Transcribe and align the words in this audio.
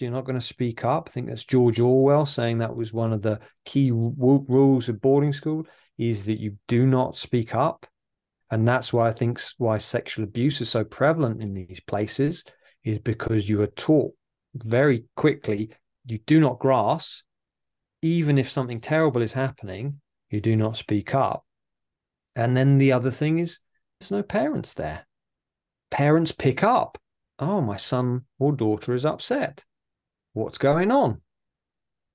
you're 0.00 0.10
not 0.10 0.24
going 0.24 0.38
to 0.38 0.44
speak 0.44 0.84
up. 0.84 1.08
I 1.08 1.12
think 1.12 1.28
that's 1.28 1.44
George 1.44 1.80
Orwell 1.80 2.26
saying 2.26 2.58
that 2.58 2.76
was 2.76 2.92
one 2.92 3.12
of 3.12 3.22
the 3.22 3.40
key 3.64 3.90
w- 3.90 4.44
rules 4.48 4.88
of 4.88 5.00
boarding 5.00 5.32
school 5.32 5.66
is 5.98 6.24
that 6.24 6.40
you 6.40 6.56
do 6.68 6.86
not 6.86 7.16
speak 7.16 7.54
up. 7.54 7.86
And 8.50 8.66
that's 8.66 8.92
why 8.92 9.08
I 9.08 9.12
think 9.12 9.40
why 9.58 9.78
sexual 9.78 10.24
abuse 10.24 10.60
is 10.60 10.68
so 10.68 10.84
prevalent 10.84 11.42
in 11.42 11.54
these 11.54 11.80
places 11.80 12.44
is 12.84 12.98
because 13.00 13.48
you 13.48 13.60
are 13.62 13.66
taught 13.68 14.12
very 14.54 15.04
quickly 15.16 15.70
you 16.06 16.18
do 16.18 16.38
not 16.38 16.60
grass, 16.60 17.24
even 18.02 18.38
if 18.38 18.48
something 18.48 18.80
terrible 18.80 19.22
is 19.22 19.32
happening, 19.32 20.00
you 20.30 20.40
do 20.40 20.56
not 20.56 20.76
speak 20.76 21.14
up. 21.14 21.44
And 22.36 22.56
then 22.56 22.78
the 22.78 22.92
other 22.92 23.10
thing 23.10 23.38
is 23.38 23.58
there's 23.98 24.12
no 24.12 24.22
parents 24.22 24.74
there. 24.74 25.06
Parents 25.90 26.32
pick 26.32 26.62
up. 26.62 26.98
Oh, 27.38 27.60
my 27.60 27.76
son 27.76 28.22
or 28.38 28.52
daughter 28.52 28.94
is 28.94 29.04
upset. 29.04 29.64
What's 30.36 30.58
going 30.58 30.90
on? 30.90 31.22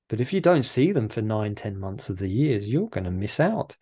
But 0.08 0.22
if 0.22 0.32
you 0.32 0.42
don't 0.42 0.62
see 0.62 0.92
them 0.92 1.10
for 1.10 1.24
nine, 1.24 1.56
ten 1.56 1.80
months 1.80 2.08
of 2.08 2.20
the 2.20 2.28
years, 2.28 2.72
you're 2.72 2.88
going 2.88 3.06
to 3.06 3.10
miss 3.12 3.40
out 3.40 3.76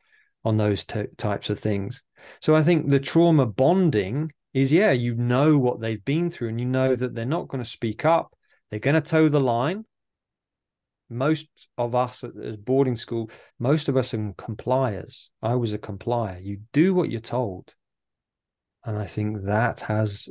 on 0.46 0.56
those 0.56 0.86
t- 0.86 1.08
types 1.18 1.50
of 1.50 1.60
things. 1.60 2.04
So 2.40 2.56
I 2.56 2.64
think 2.64 2.88
the 2.88 3.02
trauma 3.02 3.46
bonding 3.46 4.32
is, 4.54 4.72
yeah, 4.72 4.94
you 4.94 5.14
know 5.16 5.58
what 5.58 5.82
they've 5.82 6.04
been 6.06 6.32
through 6.32 6.48
and 6.48 6.60
you 6.62 6.66
know 6.66 6.96
that 6.96 7.14
they're 7.14 7.26
not 7.26 7.50
going 7.50 7.62
to 7.62 7.70
speak 7.70 8.06
up. 8.06 8.34
They're 8.70 8.80
going 8.80 8.96
to 8.96 9.02
toe 9.02 9.28
the 9.28 9.42
line. 9.42 9.84
Most 11.10 11.50
of 11.78 11.94
us 11.94 12.24
as 12.24 12.56
boarding 12.56 12.96
school, 12.96 13.30
most 13.60 13.90
of 13.90 13.98
us 13.98 14.14
are 14.14 14.34
compliers. 14.38 15.32
I 15.42 15.56
was 15.56 15.74
a 15.74 15.78
complier. 15.78 16.40
You 16.42 16.62
do 16.72 16.94
what 16.94 17.12
you're 17.12 17.20
told. 17.20 17.74
And 18.86 18.98
I 18.98 19.06
think 19.06 19.44
that 19.48 19.82
has 19.82 20.30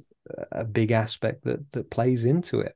a 0.50 0.64
big 0.64 0.92
aspect 0.92 1.44
that 1.44 1.70
that 1.72 1.90
plays 1.90 2.24
into 2.24 2.60
it. 2.60 2.74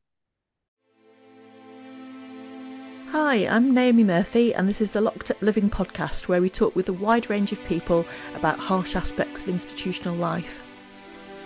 Hi, 3.12 3.46
I'm 3.46 3.74
Naomi 3.74 4.04
Murphy, 4.04 4.54
and 4.54 4.66
this 4.66 4.80
is 4.80 4.92
the 4.92 5.02
Locked 5.02 5.30
Up 5.30 5.42
Living 5.42 5.68
podcast 5.68 6.28
where 6.28 6.40
we 6.40 6.48
talk 6.48 6.74
with 6.74 6.88
a 6.88 6.94
wide 6.94 7.28
range 7.28 7.52
of 7.52 7.62
people 7.64 8.06
about 8.34 8.58
harsh 8.58 8.96
aspects 8.96 9.42
of 9.42 9.50
institutional 9.50 10.16
life. 10.16 10.62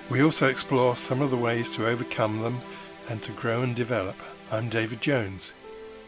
We 0.08 0.22
also 0.22 0.46
explore 0.46 0.94
some 0.94 1.20
of 1.20 1.32
the 1.32 1.36
ways 1.36 1.74
to 1.74 1.88
overcome 1.88 2.40
them 2.40 2.60
and 3.08 3.20
to 3.22 3.32
grow 3.32 3.62
and 3.62 3.74
develop. 3.74 4.14
I'm 4.52 4.68
David 4.68 5.00
Jones. 5.00 5.54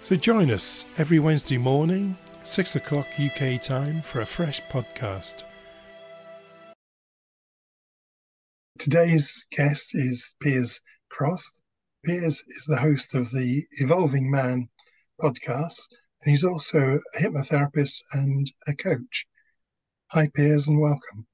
So 0.01 0.15
join 0.15 0.53
us 0.53 0.87
every 0.97 1.19
Wednesday 1.19 1.59
morning, 1.59 2.17
6 2.45 2.77
o'clock 2.77 3.09
UK 3.19 3.61
time, 3.61 4.01
for 4.03 4.21
a 4.21 4.27
fresh 4.27 4.63
podcast. 4.71 5.43
Today's 8.79 9.45
guest 9.51 9.91
is 9.97 10.37
Piers 10.41 10.81
Cross. 11.09 11.51
Piers 12.05 12.45
is 12.47 12.67
the 12.69 12.77
host 12.77 13.17
of 13.17 13.33
the 13.33 13.65
Evolving 13.81 14.31
Man 14.31 14.69
podcast, 15.21 15.81
and 16.23 16.31
he's 16.31 16.45
also 16.45 16.79
a 16.79 17.21
hypnotherapist 17.21 18.03
and 18.13 18.51
a 18.67 18.75
coach. 18.75 19.27
Hi, 20.09 20.29
Piers, 20.35 20.69
and 20.69 20.81
welcome. 20.81 21.27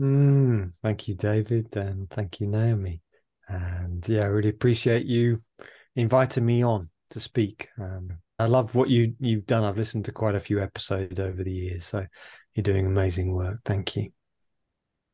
Mm, 0.00 0.72
thank 0.82 1.08
you, 1.08 1.14
David, 1.14 1.74
and 1.76 2.08
thank 2.10 2.40
you, 2.40 2.46
Naomi. 2.46 3.00
And 3.48 4.06
yeah, 4.08 4.22
I 4.22 4.26
really 4.26 4.48
appreciate 4.48 5.06
you 5.06 5.42
inviting 5.96 6.46
me 6.46 6.62
on 6.62 6.88
to 7.10 7.20
speak. 7.20 7.68
Um, 7.78 8.18
I 8.38 8.46
love 8.46 8.74
what 8.74 8.88
you 8.88 9.14
you've 9.20 9.46
done. 9.46 9.64
I've 9.64 9.76
listened 9.76 10.04
to 10.06 10.12
quite 10.12 10.34
a 10.34 10.40
few 10.40 10.60
episodes 10.60 11.20
over 11.20 11.42
the 11.44 11.52
years, 11.52 11.86
so 11.86 12.04
you're 12.54 12.62
doing 12.62 12.86
amazing 12.86 13.32
work. 13.34 13.60
Thank 13.64 13.96
you. 13.96 14.10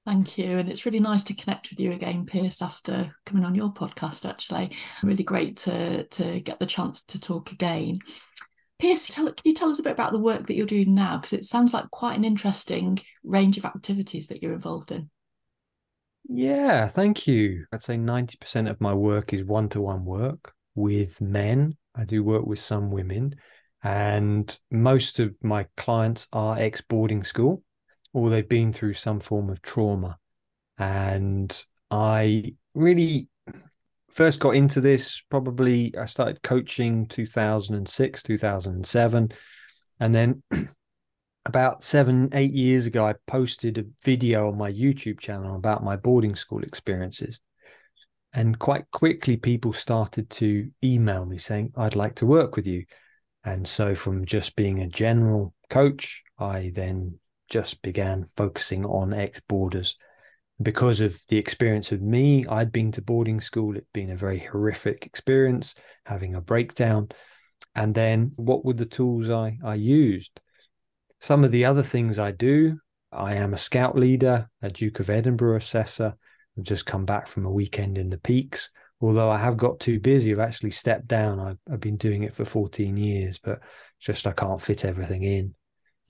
Thank 0.09 0.39
you. 0.39 0.57
And 0.57 0.71
it's 0.71 0.87
really 0.87 1.01
nice 1.01 1.23
to 1.25 1.35
connect 1.35 1.69
with 1.69 1.79
you 1.79 1.93
again, 1.93 2.25
Piers, 2.25 2.63
after 2.63 3.15
coming 3.27 3.45
on 3.45 3.55
your 3.55 3.71
podcast, 3.71 4.27
actually. 4.27 4.71
Really 5.03 5.23
great 5.23 5.59
to, 5.59 6.05
to 6.05 6.41
get 6.41 6.59
the 6.59 6.65
chance 6.65 7.03
to 7.03 7.21
talk 7.21 7.53
again. 7.53 7.99
Piers, 8.79 9.07
tell, 9.07 9.27
can 9.27 9.43
you 9.45 9.53
tell 9.53 9.69
us 9.69 9.79
a 9.79 9.83
bit 9.83 9.93
about 9.93 10.13
the 10.13 10.19
work 10.19 10.47
that 10.47 10.55
you're 10.55 10.65
doing 10.65 10.95
now? 10.95 11.19
Because 11.19 11.35
it 11.35 11.45
sounds 11.45 11.75
like 11.75 11.91
quite 11.91 12.17
an 12.17 12.25
interesting 12.25 12.99
range 13.23 13.59
of 13.59 13.67
activities 13.67 14.29
that 14.29 14.43
you're 14.43 14.55
involved 14.55 14.93
in. 14.93 15.11
Yeah, 16.27 16.89
thank 16.89 17.27
you. 17.27 17.67
I'd 17.71 17.83
say 17.83 17.99
90% 17.99 18.71
of 18.71 18.81
my 18.81 18.95
work 18.95 19.35
is 19.35 19.45
one 19.45 19.69
to 19.69 19.83
one 19.83 20.07
work 20.07 20.55
with 20.75 21.21
men. 21.21 21.77
I 21.95 22.07
do 22.07 22.25
work 22.25 22.47
with 22.47 22.61
some 22.61 22.91
women, 22.91 23.35
and 23.85 24.59
most 24.71 25.19
of 25.19 25.35
my 25.43 25.67
clients 25.77 26.29
are 26.33 26.59
ex 26.59 26.81
boarding 26.81 27.25
school 27.25 27.63
or 28.13 28.31
they've 28.31 28.49
been 28.49 28.73
through 28.73 28.95
some 28.95 29.21
form 29.21 29.51
of 29.51 29.63
trauma. 29.63 30.19
And 30.79 31.65
I 31.91 32.55
really 32.75 33.29
first 34.11 34.41
got 34.41 34.55
into 34.55 34.81
this 34.81 35.23
probably, 35.31 35.95
I 35.97 36.07
started 36.07 36.43
coaching 36.43 37.07
2006, 37.07 38.23
2007. 38.23 39.29
And 40.01 40.15
then 40.15 40.43
about 41.47 41.85
seven, 41.85 42.29
eight 42.33 42.53
years 42.53 42.87
ago, 42.87 43.05
I 43.05 43.15
posted 43.27 43.79
a 43.79 43.85
video 44.05 44.49
on 44.49 44.59
my 44.59 44.73
YouTube 44.73 45.21
channel 45.21 45.57
about 45.57 45.85
my 45.85 45.97
boarding 45.97 46.37
school 46.37 46.63
experiences. 46.63 47.41
And 48.33 48.59
quite 48.59 48.91
quickly, 48.93 49.37
people 49.37 49.73
started 49.73 50.29
to 50.31 50.71
email 50.85 51.25
me 51.25 51.39
saying, 51.39 51.73
I'd 51.77 51.97
like 51.97 52.17
to 52.17 52.27
work 52.27 52.57
with 52.57 52.67
you. 52.67 52.85
And 53.45 53.67
so, 53.67 53.95
from 53.95 54.27
just 54.27 54.55
being 54.55 54.81
a 54.81 54.87
general 54.87 55.55
coach, 55.71 56.23
I 56.39 56.71
then 56.75 57.19
just 57.49 57.83
began 57.83 58.27
focusing 58.37 58.85
on 58.85 59.13
ex 59.13 59.41
boarders. 59.49 59.97
Because 60.61 61.01
of 61.01 61.21
the 61.29 61.39
experience 61.39 61.93
of 61.93 62.03
me, 62.03 62.47
I'd 62.47 62.73
been 62.73 62.91
to 62.93 63.03
boarding 63.03 63.41
school. 63.41 63.73
It'd 63.73 63.87
been 63.93 64.11
a 64.11 64.17
very 64.17 64.39
horrific 64.39 65.07
experience, 65.07 65.75
having 66.05 66.35
a 66.35 66.41
breakdown. 66.41 67.09
And 67.75 67.95
then 67.95 68.33
what 68.37 68.65
were 68.65 68.73
the 68.73 68.87
tools 68.87 69.31
I, 69.31 69.59
I 69.65 69.75
used? 69.75 70.41
Some 71.21 71.45
of 71.45 71.53
the 71.53 71.65
other 71.65 71.83
things 71.83 72.19
I 72.19 72.33
do, 72.33 72.79
I 73.13 73.35
am 73.35 73.55
a 73.55 73.59
scout 73.59 73.97
leader, 73.97 74.49
a 74.61 74.71
Duke 74.71 75.01
of 75.01 75.11
Edinburgh 75.11 75.57
assessor. 75.57 76.15
I've 76.57 76.65
just 76.65 76.87
come 76.87 77.05
back 77.05 77.29
from 77.29 77.47
a 77.47 77.53
weekend 77.53 77.97
in 77.97 78.11
the 78.11 78.19
peaks. 78.19 78.71
Although 79.01 79.31
I 79.31 79.39
have 79.39 79.57
got 79.57 79.79
too 79.79 80.01
busy, 80.01 80.33
I've 80.33 80.41
actually 80.41 80.73
stepped 80.73 81.07
down. 81.07 81.39
I've, 81.39 81.59
I've 81.73 81.81
been 81.81 81.97
doing 81.97 82.25
it 82.25 82.35
for 82.35 82.45
14 82.45 82.97
years, 82.97 83.39
but 83.39 83.61
just 84.01 84.27
I 84.27 84.33
can't 84.33 84.61
fit 84.61 84.85
everything 84.85 85.23
in. 85.23 85.55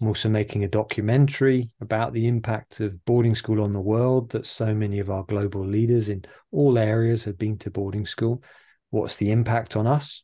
I'm 0.00 0.08
also 0.08 0.28
making 0.28 0.62
a 0.62 0.68
documentary 0.68 1.70
about 1.80 2.12
the 2.12 2.28
impact 2.28 2.78
of 2.80 3.04
boarding 3.04 3.34
school 3.34 3.60
on 3.62 3.72
the 3.72 3.80
world 3.80 4.30
that 4.30 4.46
so 4.46 4.72
many 4.72 5.00
of 5.00 5.10
our 5.10 5.24
global 5.24 5.64
leaders 5.64 6.08
in 6.08 6.24
all 6.52 6.78
areas 6.78 7.24
have 7.24 7.36
been 7.36 7.58
to 7.58 7.70
boarding 7.70 8.06
school. 8.06 8.42
What's 8.90 9.16
the 9.16 9.32
impact 9.32 9.76
on 9.76 9.88
us? 9.88 10.22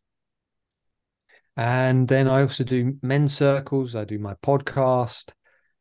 And 1.57 2.07
then 2.07 2.29
I 2.29 2.43
also 2.43 2.63
do 2.63 2.97
men's 3.03 3.37
circles, 3.37 3.97
I 3.97 4.05
do 4.05 4.19
my 4.19 4.35
podcast, 4.35 5.33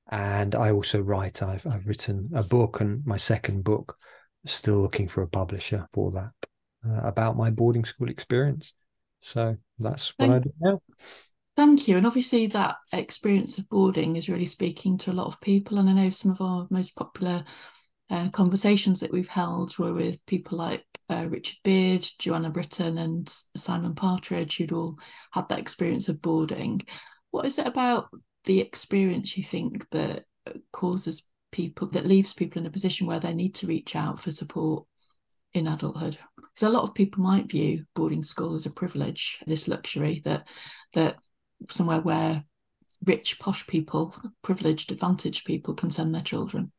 and 0.10 0.56
I 0.56 0.72
also 0.72 1.00
write. 1.00 1.42
I've, 1.42 1.66
I've 1.66 1.88
written 1.88 2.30
a 2.36 2.44
book, 2.44 2.82
and 2.82 3.06
my 3.06 3.18
second 3.18 3.64
book, 3.64 3.96
still 4.46 4.82
looking 4.82 5.08
for 5.08 5.22
a 5.22 5.28
publisher 5.28 5.88
for 5.94 6.12
that, 6.12 6.32
uh, 6.88 7.08
about 7.08 7.38
my 7.38 7.50
boarding 7.50 7.86
school 7.86 8.10
experience. 8.10 8.74
So 9.22 9.58
that's 9.80 10.14
what 10.18 10.30
Thank- 10.30 10.36
I 10.36 10.40
do 10.40 10.54
now. 10.60 10.82
Thank 11.56 11.88
you. 11.88 11.98
And 11.98 12.08
obviously, 12.08 12.48
that 12.48 12.76
experience 12.92 13.60
of 13.60 13.70
boarding 13.70 14.16
is 14.16 14.28
really 14.28 14.46
speaking 14.46 14.98
to 15.00 15.12
a 15.12 15.14
lot 15.14 15.28
of 15.28 15.40
people. 15.40 15.78
And 15.78 15.88
I 15.88 15.94
know 15.94 16.10
some 16.10 16.32
of 16.32 16.42
our 16.42 16.68
most 16.72 16.96
popular 16.96 17.44
uh, 18.10 18.30
conversations 18.30 19.00
that 19.00 19.12
we've 19.12 19.28
held 19.28 19.78
were 19.78 19.94
with 19.94 20.26
people 20.26 20.58
like 20.58 20.84
uh, 21.10 21.28
Richard 21.30 21.58
Beard, 21.64 22.06
Joanna 22.18 22.50
Britton, 22.50 22.98
and 22.98 23.28
Simon 23.56 23.94
Partridge, 23.94 24.58
who'd 24.58 24.72
all 24.72 24.98
had 25.32 25.48
that 25.50 25.60
experience 25.60 26.10
of 26.10 26.24
boarding. 26.24 26.82
What 27.30 27.46
is 27.46 27.60
it 27.60 27.68
about 27.68 28.10
the 28.46 28.60
experience 28.60 29.38
you 29.38 29.44
think 29.44 29.88
that 29.92 30.24
causes 30.72 31.32
people, 31.52 31.88
that 31.90 32.06
leaves 32.06 32.34
people 32.34 32.62
in 32.62 32.66
a 32.66 32.72
position 32.72 33.06
where 33.06 33.20
they 33.20 33.34
need 33.34 33.54
to 33.56 33.68
reach 33.68 33.96
out 33.96 34.20
for 34.20 34.32
support 34.32 34.88
in 35.54 35.68
adulthood? 35.68 36.18
Because 36.36 36.64
a 36.64 36.70
lot 36.70 36.84
of 36.84 36.96
people 36.96 37.24
might 37.24 37.52
view 37.52 37.86
boarding 37.96 38.24
school 38.24 38.56
as 38.56 38.66
a 38.66 38.72
privilege, 38.72 39.38
this 39.46 39.68
luxury 39.68 40.20
that 40.26 40.48
that 40.94 41.18
somewhere 41.70 42.00
where 42.00 42.44
rich, 43.06 43.40
posh 43.40 43.68
people, 43.68 44.16
privileged, 44.42 44.92
advantaged 44.92 45.46
people 45.46 45.74
can 45.74 45.90
send 45.90 46.14
their 46.14 46.22
children. 46.22 46.72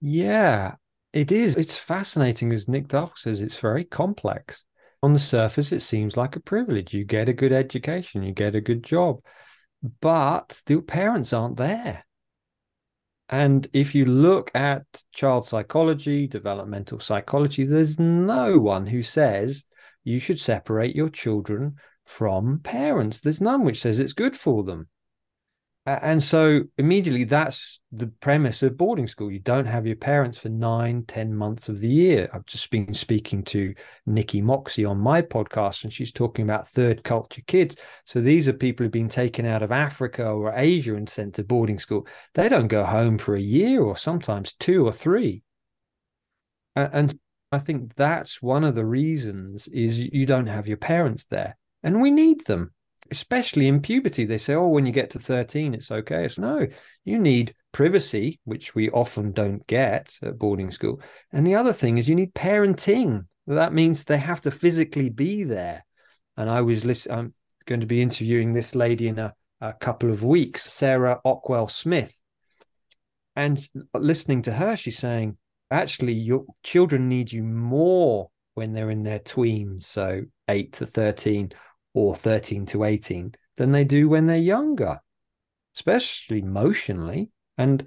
Yeah, 0.00 0.76
it 1.12 1.32
is. 1.32 1.56
It's 1.56 1.76
fascinating, 1.76 2.52
as 2.52 2.68
Nick 2.68 2.88
Duff 2.88 3.16
says, 3.16 3.42
it's 3.42 3.58
very 3.58 3.84
complex. 3.84 4.64
On 5.02 5.12
the 5.12 5.18
surface, 5.18 5.72
it 5.72 5.80
seems 5.80 6.16
like 6.16 6.36
a 6.36 6.40
privilege. 6.40 6.94
You 6.94 7.04
get 7.04 7.28
a 7.28 7.34
good 7.34 7.52
education, 7.52 8.22
you 8.22 8.32
get 8.32 8.54
a 8.54 8.60
good 8.60 8.82
job, 8.82 9.20
but 10.00 10.60
the 10.66 10.80
parents 10.80 11.32
aren't 11.32 11.56
there. 11.56 12.04
And 13.28 13.66
if 13.72 13.94
you 13.94 14.04
look 14.04 14.50
at 14.54 14.84
child 15.12 15.46
psychology, 15.46 16.26
developmental 16.26 17.00
psychology, 17.00 17.64
there's 17.64 17.98
no 17.98 18.58
one 18.58 18.86
who 18.86 19.02
says 19.02 19.64
you 20.04 20.18
should 20.18 20.38
separate 20.38 20.94
your 20.94 21.08
children 21.08 21.76
from 22.06 22.60
parents. 22.60 23.20
There's 23.20 23.40
none 23.40 23.64
which 23.64 23.80
says 23.82 24.00
it's 24.00 24.14
good 24.14 24.36
for 24.36 24.62
them. 24.62 24.88
and 25.86 26.22
so 26.22 26.62
immediately 26.78 27.24
that's 27.24 27.80
the 27.92 28.08
premise 28.08 28.62
of 28.62 28.76
boarding 28.76 29.06
school. 29.06 29.30
You 29.30 29.38
don't 29.40 29.66
have 29.66 29.86
your 29.86 29.96
parents 29.96 30.38
for 30.38 30.48
nine 30.48 31.04
ten 31.06 31.34
months 31.34 31.68
of 31.68 31.80
the 31.80 31.88
year. 31.88 32.28
I've 32.32 32.46
just 32.46 32.70
been 32.70 32.94
speaking 32.94 33.42
to 33.44 33.74
nikki 34.06 34.40
moxie 34.40 34.84
on 34.84 34.98
my 34.98 35.20
podcast 35.22 35.84
and 35.84 35.92
she's 35.92 36.12
talking 36.12 36.44
about 36.44 36.68
third 36.68 37.04
culture 37.04 37.42
kids. 37.46 37.76
So 38.04 38.20
these 38.20 38.48
are 38.48 38.52
people 38.52 38.84
who've 38.84 38.92
been 38.92 39.08
taken 39.08 39.44
out 39.46 39.62
of 39.62 39.70
africa 39.70 40.26
or 40.28 40.52
asia 40.56 40.94
and 40.96 41.08
sent 41.08 41.34
to 41.36 41.44
boarding 41.44 41.78
school. 41.78 42.06
They 42.34 42.48
don't 42.48 42.68
go 42.68 42.84
home 42.84 43.18
for 43.18 43.34
a 43.36 43.40
year 43.40 43.82
or 43.82 43.96
sometimes 43.96 44.52
two 44.54 44.86
or 44.86 44.92
three. 44.92 45.42
And 46.74 47.18
i 47.52 47.58
think 47.58 47.94
that's 47.94 48.42
one 48.42 48.64
of 48.64 48.74
the 48.74 48.84
reasons 48.84 49.68
is 49.68 49.98
you 50.12 50.26
don't 50.26 50.48
have 50.48 50.66
your 50.66 50.76
parents 50.76 51.24
there 51.24 51.56
and 51.82 52.00
we 52.00 52.10
need 52.10 52.44
them 52.46 52.72
especially 53.10 53.68
in 53.68 53.80
puberty. 53.80 54.24
They 54.24 54.38
say, 54.38 54.54
oh, 54.54 54.68
when 54.68 54.86
you 54.86 54.92
get 54.92 55.10
to 55.10 55.18
13, 55.18 55.74
it's 55.74 55.90
okay. 55.90 56.24
It's 56.24 56.38
no, 56.38 56.66
you 57.04 57.18
need 57.18 57.54
privacy, 57.72 58.40
which 58.44 58.74
we 58.74 58.90
often 58.90 59.32
don't 59.32 59.66
get 59.66 60.18
at 60.22 60.38
boarding 60.38 60.70
school. 60.70 61.00
And 61.32 61.46
the 61.46 61.54
other 61.54 61.72
thing 61.72 61.98
is 61.98 62.08
you 62.08 62.14
need 62.14 62.34
parenting. 62.34 63.26
That 63.46 63.72
means 63.72 64.04
they 64.04 64.18
have 64.18 64.40
to 64.42 64.50
physically 64.50 65.10
be 65.10 65.44
there. 65.44 65.84
And 66.36 66.50
I 66.50 66.62
was 66.62 66.84
listening, 66.84 67.18
I'm 67.18 67.34
going 67.66 67.80
to 67.80 67.86
be 67.86 68.02
interviewing 68.02 68.52
this 68.52 68.74
lady 68.74 69.08
in 69.08 69.18
a, 69.18 69.34
a 69.60 69.72
couple 69.72 70.10
of 70.10 70.22
weeks, 70.22 70.70
Sarah 70.70 71.20
Ockwell 71.24 71.70
Smith. 71.70 72.20
And 73.34 73.66
listening 73.94 74.42
to 74.42 74.52
her, 74.52 74.76
she's 74.76 74.98
saying, 74.98 75.36
actually, 75.70 76.14
your 76.14 76.44
children 76.62 77.08
need 77.08 77.32
you 77.32 77.42
more 77.42 78.30
when 78.54 78.72
they're 78.72 78.90
in 78.90 79.02
their 79.02 79.18
tweens, 79.18 79.82
so 79.82 80.22
8 80.48 80.72
to 80.72 80.86
13, 80.86 81.52
or 81.96 82.14
13 82.14 82.66
to 82.66 82.84
18 82.84 83.34
than 83.56 83.72
they 83.72 83.82
do 83.82 84.06
when 84.06 84.26
they're 84.26 84.36
younger, 84.36 85.00
especially 85.74 86.40
emotionally. 86.40 87.30
And 87.56 87.84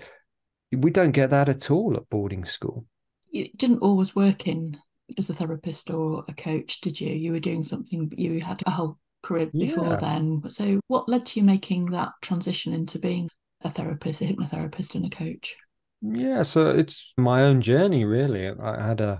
we 0.72 0.90
don't 0.90 1.12
get 1.12 1.30
that 1.30 1.48
at 1.48 1.70
all 1.70 1.96
at 1.96 2.10
boarding 2.10 2.44
school. 2.44 2.88
You 3.30 3.50
didn't 3.56 3.84
always 3.84 4.16
work 4.16 4.48
in 4.48 4.78
as 5.20 5.30
a 5.30 5.36
therapist 5.36 5.92
or 5.92 6.24
a 6.28 6.34
coach, 6.34 6.82
did 6.82 7.00
you? 7.00 7.10
You 7.10 7.34
were 7.34 7.40
doing 7.40 7.62
something, 7.62 8.12
you 8.18 8.42
had 8.42 8.64
a 8.66 8.72
whole 8.72 8.98
career 9.22 9.52
before 9.54 9.90
yeah. 9.90 9.98
then. 9.98 10.42
So, 10.50 10.80
what 10.88 11.08
led 11.08 11.28
to 11.28 11.40
you 11.40 11.46
making 11.46 11.92
that 11.92 12.10
transition 12.24 12.74
into 12.74 12.98
being 12.98 13.30
a 13.64 13.70
therapist, 13.70 14.22
a 14.22 14.26
hypnotherapist, 14.26 14.96
and 14.96 15.06
a 15.06 15.10
coach? 15.10 15.56
Yeah, 16.02 16.42
so 16.42 16.72
it's 16.72 17.14
my 17.16 17.44
own 17.44 17.62
journey, 17.62 18.06
really. 18.06 18.50
I 18.50 18.88
had 18.88 19.02
a, 19.02 19.20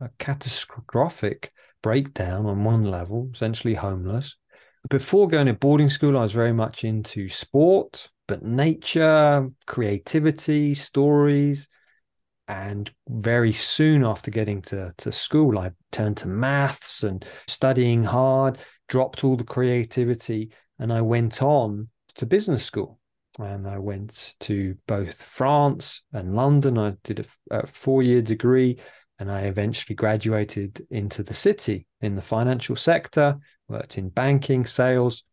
a 0.00 0.08
catastrophic 0.18 1.52
breakdown 1.84 2.46
on 2.46 2.64
one 2.64 2.82
level, 2.82 3.28
essentially 3.34 3.74
homeless. 3.74 4.36
Before 4.88 5.28
going 5.28 5.48
to 5.48 5.52
boarding 5.52 5.90
school, 5.90 6.16
I 6.16 6.22
was 6.22 6.32
very 6.32 6.54
much 6.54 6.82
into 6.82 7.28
sport, 7.28 8.08
but 8.26 8.42
nature, 8.42 9.50
creativity, 9.66 10.72
stories. 10.72 11.68
And 12.48 12.90
very 13.06 13.52
soon 13.52 14.02
after 14.02 14.30
getting 14.30 14.62
to, 14.62 14.94
to 14.96 15.12
school, 15.12 15.58
I 15.58 15.72
turned 15.92 16.16
to 16.18 16.28
maths 16.28 17.02
and 17.02 17.22
studying 17.48 18.02
hard, 18.02 18.56
dropped 18.88 19.22
all 19.22 19.36
the 19.36 19.44
creativity, 19.44 20.52
and 20.78 20.90
I 20.90 21.02
went 21.02 21.42
on 21.42 21.90
to 22.16 22.24
business 22.24 22.64
school. 22.64 22.98
And 23.38 23.68
I 23.68 23.78
went 23.78 24.36
to 24.40 24.76
both 24.86 25.20
France 25.20 26.02
and 26.14 26.34
London. 26.34 26.78
I 26.78 26.94
did 27.02 27.26
a, 27.50 27.58
a 27.58 27.66
four 27.66 28.02
year 28.02 28.22
degree 28.22 28.78
and 29.18 29.30
I 29.30 29.42
eventually 29.42 29.94
graduated 29.94 30.86
into 30.90 31.22
the 31.22 31.34
city 31.34 31.86
in 32.00 32.16
the 32.16 32.22
financial 32.22 32.76
sector, 32.76 33.38
worked 33.68 33.96
in 33.96 34.08
banking, 34.08 34.66
sales. 34.66 35.24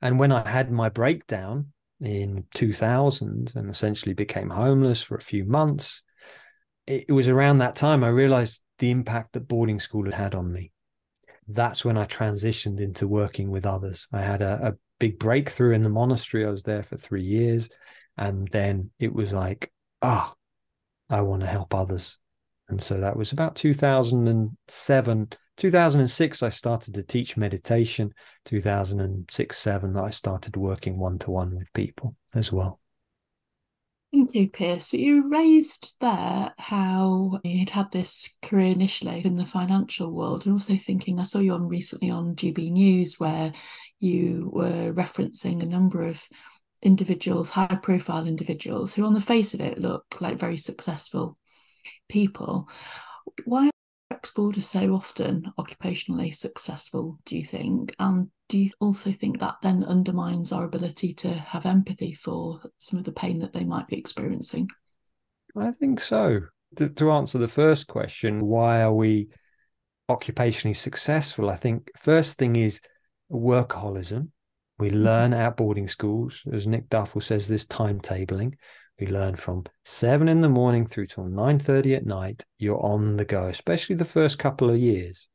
And 0.00 0.18
when 0.18 0.32
I 0.32 0.48
had 0.48 0.70
my 0.70 0.88
breakdown 0.88 1.72
in 2.00 2.44
2000 2.54 3.52
and 3.54 3.70
essentially 3.70 4.14
became 4.14 4.50
homeless 4.50 5.02
for 5.02 5.16
a 5.16 5.22
few 5.22 5.44
months, 5.44 6.02
it 6.86 7.10
was 7.10 7.28
around 7.28 7.58
that 7.58 7.76
time 7.76 8.04
I 8.04 8.08
realized 8.08 8.62
the 8.78 8.90
impact 8.90 9.32
that 9.32 9.48
boarding 9.48 9.80
school 9.80 10.04
had 10.04 10.14
had 10.14 10.34
on 10.34 10.52
me. 10.52 10.72
That's 11.48 11.84
when 11.84 11.98
I 11.98 12.06
transitioned 12.06 12.80
into 12.80 13.06
working 13.06 13.50
with 13.50 13.66
others. 13.66 14.06
I 14.12 14.22
had 14.22 14.42
a, 14.42 14.68
a 14.68 14.74
big 14.98 15.18
breakthrough 15.18 15.72
in 15.72 15.82
the 15.82 15.90
monastery. 15.90 16.46
I 16.46 16.50
was 16.50 16.62
there 16.62 16.82
for 16.82 16.96
three 16.96 17.22
years. 17.22 17.68
And 18.16 18.48
then 18.48 18.90
it 18.98 19.12
was 19.12 19.32
like, 19.32 19.72
ah, 20.00 20.32
oh, 20.32 21.14
I 21.14 21.22
want 21.22 21.42
to 21.42 21.46
help 21.46 21.74
others. 21.74 22.18
And 22.68 22.82
so 22.82 22.98
that 23.00 23.16
was 23.16 23.32
about 23.32 23.56
2007. 23.56 25.28
2006, 25.56 26.42
I 26.42 26.48
started 26.48 26.94
to 26.94 27.02
teach 27.02 27.36
meditation. 27.36 28.12
2006, 28.46 29.58
7, 29.58 29.92
that 29.92 30.02
I 30.02 30.10
started 30.10 30.56
working 30.56 30.98
one 30.98 31.18
to 31.20 31.30
one 31.30 31.54
with 31.54 31.72
people 31.72 32.16
as 32.34 32.50
well. 32.50 32.80
Thank 34.14 34.34
you, 34.34 34.48
Piers. 34.48 34.86
So 34.86 34.96
You 34.96 35.28
raised 35.28 36.00
there 36.00 36.54
how 36.58 37.40
you'd 37.42 37.70
had 37.70 37.90
this 37.90 38.38
career 38.42 38.68
initially 38.68 39.22
in 39.24 39.34
the 39.34 39.44
financial 39.44 40.14
world, 40.14 40.46
and 40.46 40.52
also 40.52 40.76
thinking 40.76 41.18
I 41.18 41.24
saw 41.24 41.40
you 41.40 41.52
on 41.52 41.68
recently 41.68 42.10
on 42.10 42.36
GB 42.36 42.70
News 42.70 43.18
where 43.18 43.52
you 43.98 44.50
were 44.52 44.92
referencing 44.92 45.62
a 45.62 45.66
number 45.66 46.06
of 46.06 46.28
individuals, 46.80 47.50
high 47.50 47.78
profile 47.82 48.28
individuals, 48.28 48.94
who 48.94 49.04
on 49.04 49.14
the 49.14 49.20
face 49.20 49.52
of 49.52 49.60
it 49.60 49.80
look 49.80 50.04
like 50.20 50.38
very 50.38 50.58
successful 50.58 51.36
people. 52.08 52.68
Why 53.44 53.66
are 53.66 54.16
exporters 54.16 54.66
so 54.66 54.94
often 54.94 55.52
occupationally 55.58 56.34
successful, 56.34 57.18
do 57.24 57.36
you 57.36 57.44
think? 57.44 57.94
And 57.98 58.30
do 58.48 58.58
you 58.58 58.70
also 58.80 59.12
think 59.12 59.40
that 59.40 59.56
then 59.62 59.84
undermines 59.84 60.52
our 60.52 60.64
ability 60.64 61.14
to 61.14 61.28
have 61.28 61.66
empathy 61.66 62.12
for 62.12 62.60
some 62.78 62.98
of 62.98 63.04
the 63.04 63.12
pain 63.12 63.38
that 63.40 63.52
they 63.52 63.64
might 63.64 63.88
be 63.88 63.98
experiencing? 63.98 64.68
I 65.56 65.72
think 65.72 66.00
so. 66.00 66.40
To, 66.76 66.88
to 66.88 67.12
answer 67.12 67.38
the 67.38 67.48
first 67.48 67.86
question, 67.86 68.40
why 68.40 68.82
are 68.82 68.92
we 68.92 69.28
occupationally 70.10 70.76
successful? 70.76 71.48
I 71.48 71.56
think 71.56 71.90
first 71.96 72.36
thing 72.36 72.56
is 72.56 72.80
workaholism. 73.30 74.30
We 74.78 74.88
mm-hmm. 74.88 74.98
learn 74.98 75.32
at 75.32 75.56
boarding 75.56 75.88
schools, 75.88 76.42
as 76.52 76.66
Nick 76.66 76.88
Duffell 76.88 77.22
says, 77.22 77.48
this 77.48 77.64
timetabling. 77.64 78.54
We 79.00 79.08
learn 79.08 79.34
from 79.34 79.64
seven 79.84 80.28
in 80.28 80.40
the 80.40 80.48
morning 80.48 80.86
through 80.86 81.06
till 81.06 81.24
nine 81.24 81.58
thirty 81.58 81.94
at 81.94 82.06
night. 82.06 82.44
You're 82.58 82.80
on 82.84 83.16
the 83.16 83.24
go, 83.24 83.46
especially 83.48 83.96
the 83.96 84.04
first 84.04 84.38
couple 84.38 84.70
of 84.70 84.78
years. 84.78 85.28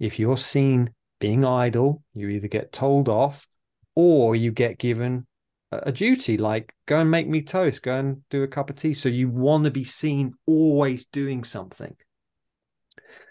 If 0.00 0.18
you're 0.18 0.38
seen 0.38 0.90
being 1.20 1.44
idle, 1.44 2.02
you 2.14 2.28
either 2.28 2.48
get 2.48 2.72
told 2.72 3.08
off 3.08 3.46
or 3.94 4.34
you 4.34 4.50
get 4.50 4.78
given 4.78 5.26
a 5.72 5.92
duty 5.92 6.36
like 6.36 6.72
go 6.86 7.00
and 7.00 7.10
make 7.10 7.28
me 7.28 7.42
toast, 7.42 7.82
go 7.82 7.98
and 7.98 8.22
do 8.28 8.42
a 8.42 8.48
cup 8.48 8.70
of 8.70 8.76
tea. 8.76 8.94
So 8.94 9.08
you 9.08 9.28
want 9.28 9.64
to 9.64 9.70
be 9.70 9.84
seen 9.84 10.34
always 10.46 11.06
doing 11.06 11.44
something. 11.44 11.94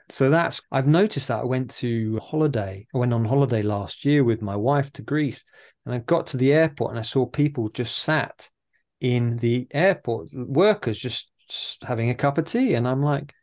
So 0.10 0.30
that's 0.30 0.62
I've 0.72 0.88
noticed 0.88 1.28
that 1.28 1.42
I 1.42 1.46
went 1.46 1.72
to 1.76 2.20
holiday. 2.20 2.88
I 2.94 2.98
went 2.98 3.14
on 3.14 3.26
holiday 3.26 3.62
last 3.62 4.06
year 4.06 4.24
with 4.24 4.42
my 4.42 4.56
wife 4.56 4.94
to 4.94 5.02
Greece, 5.02 5.44
and 5.86 5.94
I 5.94 5.98
got 5.98 6.28
to 6.28 6.38
the 6.38 6.54
airport 6.54 6.92
and 6.92 7.00
I 7.00 7.04
saw 7.04 7.26
people 7.26 7.70
just 7.70 7.98
sat 7.98 8.50
in 9.06 9.38
the 9.38 9.68
airport, 9.70 10.30
workers 10.34 10.98
just 10.98 11.32
having 11.84 12.10
a 12.10 12.16
cup 12.16 12.40
of 12.40 12.46
tea. 12.46 12.74
And 12.74 12.88
I'm 12.88 13.04
like, 13.04 13.34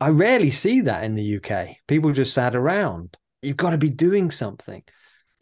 I 0.00 0.08
rarely 0.08 0.50
see 0.50 0.80
that 0.82 1.04
in 1.04 1.14
the 1.14 1.36
UK. 1.36 1.76
People 1.86 2.12
just 2.12 2.32
sat 2.32 2.56
around. 2.56 3.14
You've 3.42 3.58
got 3.58 3.70
to 3.70 3.78
be 3.78 3.90
doing 3.90 4.30
something. 4.30 4.82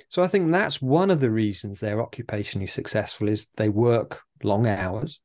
So 0.09 0.25
I 0.25 0.27
think 0.27 0.51
that's 0.51 0.83
one 0.83 1.13
of 1.13 1.21
the 1.21 1.31
reasons 1.31 1.79
they're 1.79 2.05
occupationally 2.05 2.69
successful 2.69 3.29
is 3.29 3.47
they 3.57 3.69
work 3.69 4.23
long 4.43 4.67
hours. 4.67 5.21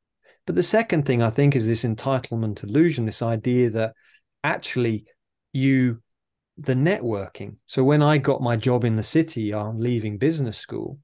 But 0.46 0.54
the 0.54 0.62
second 0.62 1.06
thing 1.06 1.20
I 1.20 1.30
think 1.30 1.56
is 1.56 1.66
this 1.66 1.82
entitlement 1.82 2.62
illusion, 2.62 3.06
this 3.06 3.22
idea 3.22 3.70
that 3.70 3.94
actually 4.44 5.06
you 5.52 6.02
the 6.56 6.74
networking. 6.74 7.56
So 7.66 7.82
when 7.82 8.00
I 8.00 8.18
got 8.18 8.42
my 8.42 8.54
job 8.54 8.84
in 8.84 8.94
the 8.94 9.02
city 9.02 9.52
on 9.52 9.80
leaving 9.80 10.18
business 10.18 10.56
school, 10.56 11.00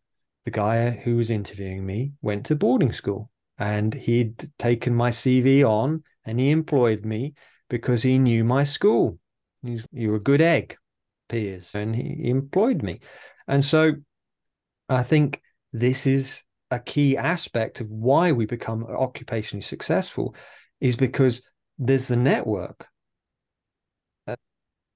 the 0.50 0.57
guy 0.57 0.90
who 0.90 1.16
was 1.16 1.30
interviewing 1.30 1.87
me 1.87 2.12
went 2.23 2.45
to 2.47 2.57
boarding 2.57 2.90
school 2.90 3.30
and 3.59 3.95
he'd 3.95 4.50
taken 4.59 4.92
my 4.92 5.11
CV 5.11 5.64
on 5.64 6.02
and 6.25 6.40
he 6.40 6.50
employed 6.50 7.04
me 7.04 7.35
because 7.69 8.02
he 8.02 8.19
knew 8.19 8.42
my 8.42 8.64
school. 8.64 9.16
He's, 9.62 9.87
you're 9.92 10.16
a 10.16 10.21
good 10.21 10.42
egg, 10.42 10.76
Piers, 11.28 11.73
and 11.75 11.95
he 11.95 12.28
employed 12.28 12.83
me. 12.83 12.99
And 13.47 13.64
so 13.64 13.92
I 14.88 15.04
think 15.04 15.40
this 15.73 16.04
is 16.04 16.42
a 16.73 16.80
key 16.80 17.16
aspect 17.16 17.80
of 17.80 17.92
why 17.92 18.33
we 18.33 18.45
become 18.45 18.85
occupationally 18.85 19.62
successful 19.62 20.35
is 20.80 20.97
because 20.97 21.42
there's 21.78 22.09
the 22.09 22.16
network. 22.16 22.88
Uh, 24.26 24.35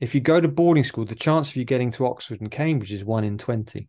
if 0.00 0.16
you 0.16 0.20
go 0.20 0.40
to 0.40 0.48
boarding 0.48 0.84
school, 0.84 1.04
the 1.04 1.14
chance 1.14 1.50
of 1.50 1.56
you 1.56 1.64
getting 1.64 1.92
to 1.92 2.06
Oxford 2.06 2.40
and 2.40 2.50
Cambridge 2.50 2.92
is 2.92 3.04
one 3.04 3.22
in 3.22 3.38
20. 3.38 3.88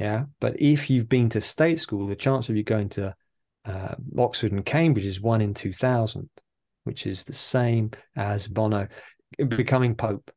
Yeah. 0.00 0.24
But 0.40 0.60
if 0.60 0.88
you've 0.88 1.10
been 1.10 1.28
to 1.28 1.42
state 1.42 1.78
school, 1.78 2.06
the 2.06 2.16
chance 2.16 2.48
of 2.48 2.56
you 2.56 2.64
going 2.64 2.88
to 2.90 3.14
uh, 3.66 3.94
Oxford 4.16 4.50
and 4.50 4.64
Cambridge 4.64 5.04
is 5.04 5.20
one 5.20 5.42
in 5.42 5.52
2000, 5.52 6.30
which 6.84 7.06
is 7.06 7.24
the 7.24 7.34
same 7.34 7.90
as 8.16 8.48
Bono 8.48 8.88
becoming 9.36 9.94
Pope. 9.94 10.30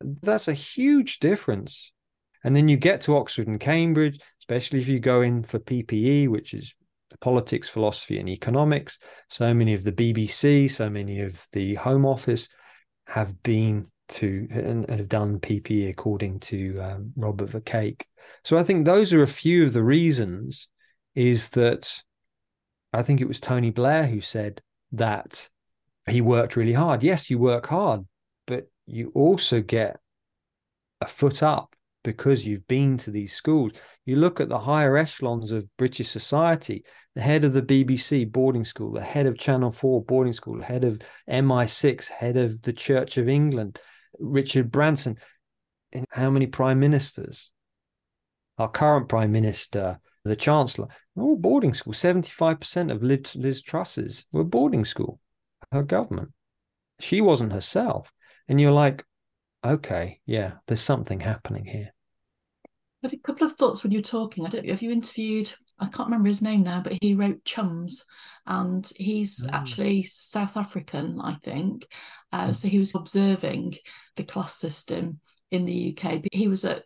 That's 0.00 0.46
a 0.46 0.52
huge 0.52 1.18
difference. 1.18 1.92
And 2.44 2.54
then 2.54 2.68
you 2.68 2.76
get 2.76 3.00
to 3.02 3.16
Oxford 3.16 3.48
and 3.48 3.58
Cambridge, 3.58 4.20
especially 4.40 4.78
if 4.78 4.86
you 4.86 5.00
go 5.00 5.22
in 5.22 5.42
for 5.42 5.58
PPE, 5.58 6.28
which 6.28 6.54
is 6.54 6.72
politics, 7.20 7.68
philosophy, 7.68 8.20
and 8.20 8.28
economics. 8.28 9.00
So 9.28 9.52
many 9.52 9.74
of 9.74 9.82
the 9.82 9.92
BBC, 9.92 10.70
so 10.70 10.88
many 10.88 11.20
of 11.20 11.44
the 11.52 11.74
Home 11.74 12.06
Office 12.06 12.48
have 13.08 13.42
been 13.42 13.88
to 14.08 14.46
and, 14.50 14.88
have 14.88 15.08
done 15.08 15.40
PPE 15.40 15.90
according 15.90 16.40
to 16.40 16.80
um, 16.80 17.12
Robert 17.16 17.50
Verkaik. 17.50 18.02
So 18.42 18.56
I 18.56 18.62
think 18.62 18.84
those 18.84 19.12
are 19.12 19.22
a 19.22 19.26
few 19.26 19.64
of 19.64 19.72
the 19.72 19.82
reasons. 19.82 20.68
Is 21.14 21.50
that 21.50 22.02
I 22.92 23.02
think 23.02 23.20
it 23.20 23.28
was 23.28 23.40
Tony 23.40 23.70
Blair 23.70 24.06
who 24.06 24.20
said 24.20 24.60
that 24.92 25.48
he 26.08 26.20
worked 26.20 26.56
really 26.56 26.72
hard. 26.72 27.02
Yes, 27.02 27.30
you 27.30 27.38
work 27.38 27.66
hard, 27.66 28.02
but 28.46 28.68
you 28.86 29.10
also 29.14 29.60
get 29.60 29.98
a 31.00 31.06
foot 31.06 31.42
up 31.42 31.74
because 32.02 32.46
you've 32.46 32.66
been 32.68 32.98
to 32.98 33.10
these 33.10 33.32
schools. 33.32 33.72
You 34.04 34.16
look 34.16 34.40
at 34.40 34.48
the 34.48 34.58
higher 34.58 34.96
echelons 34.96 35.50
of 35.50 35.66
British 35.76 36.08
society, 36.08 36.84
the 37.14 37.22
head 37.22 37.44
of 37.44 37.52
the 37.52 37.62
BBC 37.62 38.30
boarding 38.30 38.64
school, 38.64 38.92
the 38.92 39.00
head 39.00 39.26
of 39.26 39.38
Channel 39.38 39.72
4 39.72 40.04
boarding 40.04 40.34
school, 40.34 40.60
head 40.60 40.84
of 40.84 41.00
MI6, 41.28 42.08
head 42.08 42.36
of 42.36 42.60
the 42.62 42.72
Church 42.72 43.16
of 43.16 43.28
England, 43.28 43.80
Richard 44.18 44.70
Branson. 44.70 45.18
And 45.92 46.06
how 46.10 46.30
many 46.30 46.46
prime 46.46 46.80
ministers? 46.80 47.52
Our 48.58 48.68
current 48.68 49.08
prime 49.08 49.32
minister, 49.32 50.00
the 50.24 50.36
chancellor, 50.36 50.88
all 51.16 51.36
boarding 51.36 51.74
school. 51.74 51.92
75% 51.92 52.90
of 52.90 53.02
Liz, 53.02 53.36
Liz 53.36 53.62
Truss's 53.62 54.24
were 54.32 54.44
boarding 54.44 54.84
school, 54.84 55.20
her 55.72 55.82
government. 55.82 56.32
She 57.00 57.20
wasn't 57.20 57.52
herself. 57.52 58.12
And 58.48 58.60
you're 58.60 58.72
like, 58.72 59.04
okay, 59.64 60.20
yeah, 60.26 60.54
there's 60.66 60.80
something 60.80 61.20
happening 61.20 61.64
here. 61.64 61.93
Had 63.04 63.12
a 63.12 63.18
couple 63.18 63.46
of 63.46 63.52
thoughts 63.52 63.82
when 63.82 63.92
you're 63.92 64.00
talking. 64.00 64.46
I 64.46 64.48
don't 64.48 64.66
have 64.66 64.80
you 64.80 64.90
interviewed, 64.90 65.52
I 65.78 65.88
can't 65.88 66.08
remember 66.08 66.28
his 66.28 66.40
name 66.40 66.62
now, 66.62 66.80
but 66.80 66.96
he 67.02 67.14
wrote 67.14 67.44
Chums 67.44 68.06
and 68.46 68.90
he's 68.96 69.46
mm. 69.46 69.52
actually 69.52 70.02
South 70.04 70.56
African, 70.56 71.20
I 71.20 71.34
think. 71.34 71.86
Uh, 72.32 72.46
mm. 72.46 72.56
So 72.56 72.66
he 72.68 72.78
was 72.78 72.94
observing 72.94 73.74
the 74.16 74.24
class 74.24 74.54
system 74.54 75.20
in 75.50 75.66
the 75.66 75.94
UK. 75.94 76.22
But 76.22 76.32
he 76.32 76.48
was 76.48 76.64
at 76.64 76.84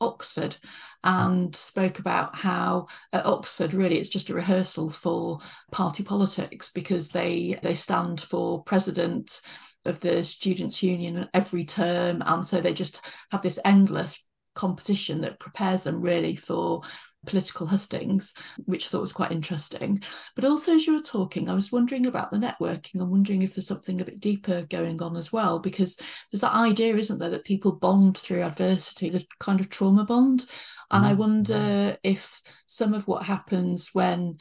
Oxford 0.00 0.56
and 1.04 1.54
spoke 1.54 2.00
about 2.00 2.34
how 2.34 2.88
at 3.12 3.24
Oxford 3.24 3.72
really 3.72 3.98
it's 3.98 4.08
just 4.08 4.30
a 4.30 4.34
rehearsal 4.34 4.90
for 4.90 5.38
party 5.70 6.02
politics 6.02 6.72
because 6.72 7.10
they 7.10 7.56
they 7.62 7.74
stand 7.74 8.20
for 8.20 8.64
president 8.64 9.40
of 9.84 10.00
the 10.00 10.24
students 10.24 10.82
union 10.82 11.28
every 11.32 11.64
term 11.64 12.20
and 12.26 12.44
so 12.44 12.60
they 12.60 12.72
just 12.72 13.00
have 13.30 13.42
this 13.42 13.60
endless 13.64 14.25
competition 14.56 15.20
that 15.20 15.38
prepares 15.38 15.84
them 15.84 16.00
really 16.00 16.34
for 16.34 16.82
political 17.26 17.66
hustings, 17.66 18.34
which 18.64 18.86
I 18.86 18.88
thought 18.88 19.00
was 19.00 19.12
quite 19.12 19.32
interesting. 19.32 20.00
But 20.34 20.44
also, 20.44 20.74
as 20.74 20.86
you 20.86 20.94
were 20.94 21.00
talking, 21.00 21.48
I 21.48 21.54
was 21.54 21.72
wondering 21.72 22.06
about 22.06 22.30
the 22.30 22.38
networking 22.38 23.00
I'm 23.00 23.10
wondering 23.10 23.42
if 23.42 23.54
there's 23.54 23.66
something 23.66 24.00
a 24.00 24.04
bit 24.04 24.20
deeper 24.20 24.62
going 24.62 25.02
on 25.02 25.16
as 25.16 25.32
well, 25.32 25.58
because 25.58 26.00
there's 26.30 26.40
that 26.40 26.54
idea, 26.54 26.96
isn't 26.96 27.18
there, 27.18 27.30
that 27.30 27.44
people 27.44 27.72
bond 27.72 28.16
through 28.16 28.42
adversity, 28.42 29.10
the 29.10 29.24
kind 29.40 29.60
of 29.60 29.68
trauma 29.68 30.04
bond. 30.04 30.46
And 30.90 31.04
mm-hmm. 31.04 31.10
I 31.10 31.12
wonder 31.14 31.96
if 32.02 32.40
some 32.66 32.94
of 32.94 33.06
what 33.08 33.24
happens 33.24 33.90
when 33.92 34.36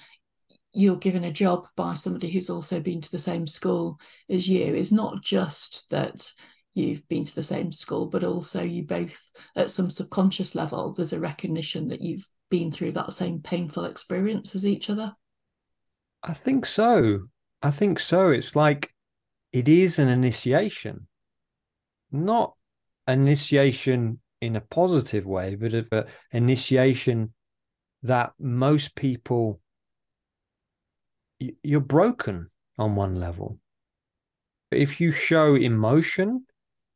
you're 0.71 0.97
given 0.97 1.23
a 1.23 1.31
job 1.31 1.65
by 1.75 1.93
somebody 1.93 2.29
who's 2.29 2.49
also 2.49 2.79
been 2.79 3.01
to 3.01 3.11
the 3.11 3.17
same 3.17 3.47
school 3.47 3.99
as 4.29 4.47
you 4.47 4.75
is 4.75 4.91
not 4.91 5.23
just 5.23 5.89
that 5.89 6.31
you've 6.75 7.07
been 7.07 7.25
to 7.25 7.33
the 7.33 7.43
same 7.43 7.71
school, 7.71 8.05
but 8.07 8.23
also 8.23 8.61
you 8.61 8.83
both, 8.83 9.19
at 9.55 9.69
some 9.69 9.89
subconscious 9.89 10.53
level, 10.53 10.93
there's 10.93 11.13
a 11.13 11.19
recognition 11.19 11.87
that 11.87 12.01
you've 12.01 12.27
been 12.49 12.71
through 12.71 12.91
that 12.91 13.13
same 13.13 13.39
painful 13.39 13.85
experience 13.85 14.55
as 14.55 14.67
each 14.67 14.89
other? 14.89 15.15
I 16.21 16.33
think 16.33 16.65
so. 16.65 17.27
I 17.61 17.71
think 17.71 17.99
so. 17.99 18.29
It's 18.29 18.55
like 18.55 18.93
it 19.51 19.67
is 19.67 19.99
an 19.99 20.09
initiation, 20.09 21.07
not 22.11 22.53
an 23.07 23.21
initiation 23.21 24.19
in 24.41 24.55
a 24.55 24.61
positive 24.61 25.25
way, 25.25 25.55
but 25.55 25.73
of 25.73 25.87
an 25.91 26.05
initiation 26.31 27.33
that 28.03 28.33
most 28.39 28.95
people 28.95 29.59
you're 31.39 31.79
broken 31.79 32.49
on 32.77 32.95
one 32.95 33.19
level. 33.19 33.59
If 34.71 35.01
you 35.01 35.11
show 35.11 35.55
emotion, 35.55 36.45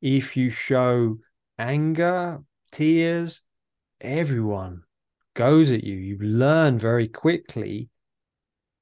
if 0.02 0.38
you 0.38 0.50
show 0.50 1.18
anger, 1.58 2.40
tears, 2.72 3.42
everyone 4.02 4.84
goes 5.36 5.72
at 5.72 5.84
you, 5.84 5.96
you 5.96 6.18
learn 6.20 6.78
very 6.78 7.08
quickly 7.08 7.90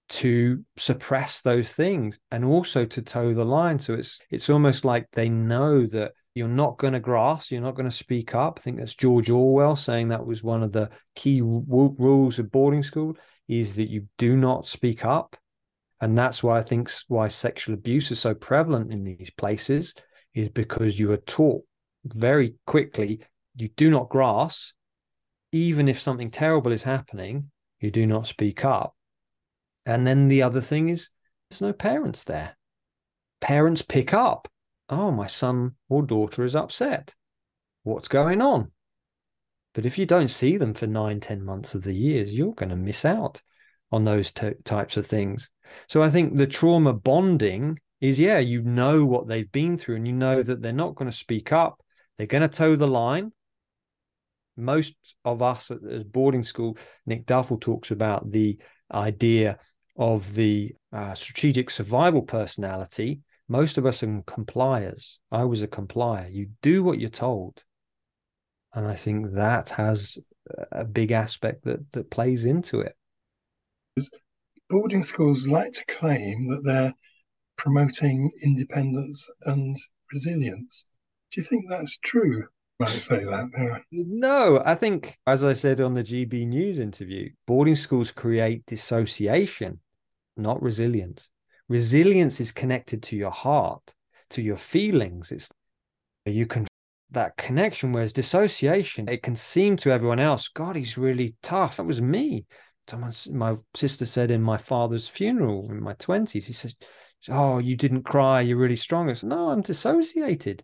to 0.09 0.63
suppress 0.77 1.41
those 1.41 1.71
things 1.71 2.17
and 2.31 2.45
also 2.45 2.85
to 2.85 3.01
toe 3.01 3.33
the 3.33 3.45
line. 3.45 3.77
So 3.79 3.93
it's 3.93 4.21
it's 4.31 4.49
almost 4.49 4.85
like 4.85 5.07
they 5.11 5.29
know 5.29 5.85
that 5.87 6.13
you're 6.33 6.47
not 6.47 6.77
going 6.77 6.93
to 6.93 6.99
grass, 6.99 7.51
you're 7.51 7.61
not 7.61 7.75
going 7.75 7.89
to 7.89 7.95
speak 7.95 8.35
up. 8.35 8.59
I 8.59 8.61
think 8.61 8.77
that's 8.77 8.95
George 8.95 9.29
Orwell 9.29 9.75
saying 9.75 10.09
that 10.09 10.25
was 10.25 10.43
one 10.43 10.63
of 10.63 10.71
the 10.71 10.89
key 11.15 11.39
w- 11.39 11.95
rules 11.97 12.39
of 12.39 12.51
boarding 12.51 12.83
school 12.83 13.17
is 13.47 13.73
that 13.73 13.89
you 13.89 14.07
do 14.17 14.37
not 14.37 14.67
speak 14.67 15.03
up. 15.03 15.35
And 15.99 16.15
that's 16.15 16.43
why 16.43 16.59
I 16.59 16.63
think 16.63 16.91
why 17.07 17.27
sexual 17.27 17.73
abuse 17.73 18.11
is 18.11 18.19
so 18.19 18.35
prevalent 18.35 18.93
in 18.93 19.03
these 19.03 19.31
places 19.35 19.95
is 20.37 20.49
because 20.49 20.99
you 20.99 21.11
are 21.11 21.17
taught 21.17 21.63
very 22.05 22.55
quickly 22.65 23.19
you 23.55 23.67
do 23.75 23.89
not 23.89 24.09
grass 24.09 24.73
even 25.51 25.87
if 25.87 25.99
something 25.99 26.29
terrible 26.29 26.71
is 26.71 26.83
happening, 26.83 27.51
you 27.79 27.91
do 27.91 28.05
not 28.05 28.27
speak 28.27 28.65
up. 28.65 28.95
And 29.85 30.05
then 30.05 30.27
the 30.27 30.41
other 30.41 30.61
thing 30.61 30.89
is, 30.89 31.09
there's 31.49 31.61
no 31.61 31.73
parents 31.73 32.23
there. 32.23 32.57
Parents 33.39 33.81
pick 33.81 34.13
up. 34.13 34.47
Oh, 34.89 35.11
my 35.11 35.27
son 35.27 35.75
or 35.89 36.03
daughter 36.03 36.43
is 36.43 36.55
upset. 36.55 37.15
What's 37.83 38.07
going 38.07 38.41
on? 38.41 38.71
But 39.73 39.85
if 39.85 39.97
you 39.97 40.05
don't 40.05 40.29
see 40.29 40.57
them 40.57 40.73
for 40.73 40.87
nine, 40.87 41.19
ten 41.19 41.43
months 41.43 41.75
of 41.75 41.83
the 41.83 41.93
years, 41.93 42.37
you're 42.37 42.53
going 42.53 42.69
to 42.69 42.75
miss 42.75 43.05
out 43.05 43.41
on 43.91 44.03
those 44.03 44.31
t- 44.31 44.51
types 44.65 44.97
of 44.97 45.05
things. 45.05 45.49
So 45.87 46.01
I 46.01 46.09
think 46.09 46.35
the 46.35 46.47
trauma 46.47 46.93
bonding 46.93 47.79
is, 47.99 48.19
yeah, 48.19 48.39
you 48.39 48.61
know 48.61 49.05
what 49.05 49.27
they've 49.27 49.51
been 49.51 49.77
through 49.77 49.95
and 49.95 50.07
you 50.07 50.13
know 50.13 50.43
that 50.43 50.61
they're 50.61 50.73
not 50.73 50.95
going 50.95 51.09
to 51.09 51.15
speak 51.17 51.51
up. 51.51 51.81
They're 52.17 52.27
going 52.27 52.41
to 52.41 52.47
toe 52.47 52.75
the 52.75 52.87
line 52.87 53.31
most 54.57 54.95
of 55.23 55.41
us 55.41 55.71
as 55.71 56.03
boarding 56.03 56.43
school, 56.43 56.77
Nick 57.05 57.25
Duffell 57.25 57.61
talks 57.61 57.91
about 57.91 58.31
the 58.31 58.59
idea 58.91 59.59
of 59.95 60.33
the 60.33 60.73
uh, 60.91 61.13
strategic 61.13 61.69
survival 61.69 62.23
personality. 62.23 63.21
Most 63.47 63.77
of 63.77 63.85
us 63.85 64.03
are 64.03 64.23
compliers. 64.25 65.19
I 65.31 65.45
was 65.45 65.61
a 65.61 65.67
complier. 65.67 66.29
You 66.29 66.49
do 66.61 66.83
what 66.83 66.99
you're 66.99 67.09
told. 67.09 67.63
And 68.73 68.85
I 68.85 68.95
think 68.95 69.33
that 69.33 69.69
has 69.71 70.17
a 70.71 70.83
big 70.83 71.11
aspect 71.11 71.63
that, 71.65 71.91
that 71.93 72.11
plays 72.11 72.45
into 72.45 72.81
it. 72.81 72.95
Boarding 74.69 75.03
schools 75.03 75.47
like 75.47 75.71
to 75.71 75.85
claim 75.87 76.47
that 76.49 76.61
they're 76.65 76.93
promoting 77.57 78.31
independence 78.43 79.29
and 79.45 79.75
resilience. 80.13 80.85
Do 81.31 81.41
you 81.41 81.45
think 81.45 81.65
that's 81.69 81.97
true? 81.99 82.43
might 82.79 82.89
say 82.89 83.23
that. 83.23 83.81
No, 83.91 84.61
I 84.63 84.75
think, 84.75 85.17
as 85.25 85.43
I 85.43 85.53
said 85.53 85.81
on 85.81 85.93
the 85.93 86.03
GB 86.03 86.47
News 86.47 86.79
interview, 86.79 87.29
boarding 87.45 87.75
schools 87.75 88.11
create 88.11 88.65
dissociation, 88.65 89.79
not 90.35 90.61
resilience. 90.61 91.29
Resilience 91.69 92.39
is 92.39 92.51
connected 92.51 93.03
to 93.03 93.15
your 93.15 93.31
heart, 93.31 93.93
to 94.31 94.41
your 94.41 94.57
feelings. 94.57 95.31
It's 95.31 95.49
you 96.25 96.45
can 96.45 96.67
that 97.11 97.37
connection, 97.37 97.93
whereas 97.93 98.13
dissociation, 98.13 99.07
it 99.07 99.23
can 99.23 99.35
seem 99.35 99.77
to 99.77 99.91
everyone 99.91 100.19
else, 100.19 100.49
God, 100.49 100.75
he's 100.75 100.97
really 100.97 101.35
tough. 101.41 101.77
That 101.77 101.85
was 101.85 102.01
me. 102.01 102.45
Someone, 102.89 103.13
my 103.31 103.55
sister 103.73 104.05
said 104.05 104.29
in 104.29 104.41
my 104.41 104.57
father's 104.57 105.07
funeral 105.07 105.67
in 105.69 105.81
my 105.81 105.93
20s, 105.93 106.31
he 106.31 106.53
says, 106.53 106.75
Oh, 107.29 107.57
you 107.57 107.75
didn't 107.75 108.03
cry, 108.03 108.41
you're 108.41 108.57
really 108.57 108.75
strong. 108.75 109.09
I 109.09 109.13
said, 109.13 109.29
No, 109.29 109.49
I'm 109.49 109.61
dissociated. 109.61 110.63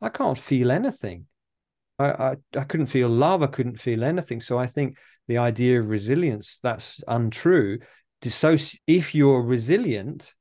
I 0.00 0.08
can't 0.08 0.38
feel 0.38 0.70
anything. 0.70 1.26
I, 1.98 2.04
I, 2.10 2.36
I 2.56 2.64
couldn't 2.64 2.86
feel 2.86 3.08
love. 3.08 3.42
I 3.42 3.46
couldn't 3.46 3.80
feel 3.80 4.04
anything. 4.04 4.40
So 4.40 4.58
I 4.58 4.66
think 4.66 4.98
the 5.28 5.38
idea 5.38 5.80
of 5.80 5.88
resilience 5.88 6.58
that's 6.62 7.02
untrue. 7.08 7.78
Dissoci- 8.20 8.80
if 8.86 9.14
you're 9.14 9.42
resilient, 9.42 10.34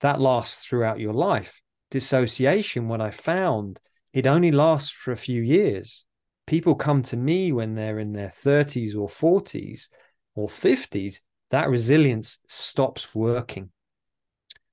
that 0.00 0.20
lasts 0.20 0.64
throughout 0.64 1.00
your 1.00 1.14
life. 1.14 1.60
Dissociation, 1.90 2.88
what 2.88 3.00
I 3.00 3.10
found, 3.10 3.80
it 4.12 4.26
only 4.26 4.50
lasts 4.50 4.90
for 4.90 5.12
a 5.12 5.16
few 5.16 5.42
years. 5.42 6.04
People 6.46 6.74
come 6.74 7.02
to 7.04 7.16
me 7.16 7.52
when 7.52 7.74
they're 7.74 7.98
in 7.98 8.12
their 8.12 8.30
30s 8.30 8.94
or 8.94 9.08
40s 9.08 9.88
or 10.34 10.48
50s. 10.48 11.20
That 11.50 11.68
resilience 11.68 12.38
stops 12.48 13.14
working. 13.14 13.70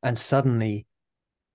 And 0.04 0.18
suddenly 0.18 0.86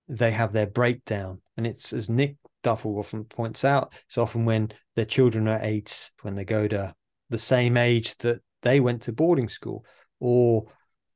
they 0.07 0.31
have 0.31 0.51
their 0.51 0.67
breakdown. 0.67 1.41
And 1.55 1.65
it's 1.67 1.93
as 1.93 2.09
Nick 2.09 2.35
Duffell 2.63 2.99
often 2.99 3.23
points 3.23 3.63
out, 3.63 3.93
it's 4.07 4.17
often 4.17 4.43
when 4.43 4.71
their 4.95 5.05
children 5.05 5.47
are 5.47 5.59
eight, 5.61 6.11
when 6.23 6.35
they 6.35 6.43
go 6.43 6.67
to 6.67 6.93
the 7.29 7.37
same 7.37 7.77
age 7.77 8.17
that 8.17 8.41
they 8.63 8.79
went 8.79 9.03
to 9.03 9.13
boarding 9.13 9.47
school, 9.47 9.85
or 10.19 10.65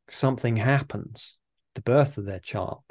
something 0.09 0.55
happens, 0.55 1.37
the 1.75 1.81
birth 1.81 2.17
of 2.17 2.25
their 2.25 2.39
child, 2.39 2.83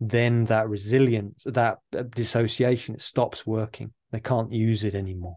then 0.00 0.44
that 0.46 0.68
resilience, 0.68 1.42
that 1.44 1.78
uh, 1.96 2.04
dissociation 2.04 2.98
stops 2.98 3.46
working. 3.46 3.92
They 4.12 4.20
can't 4.20 4.52
use 4.52 4.84
it 4.84 4.94
anymore. 4.94 5.36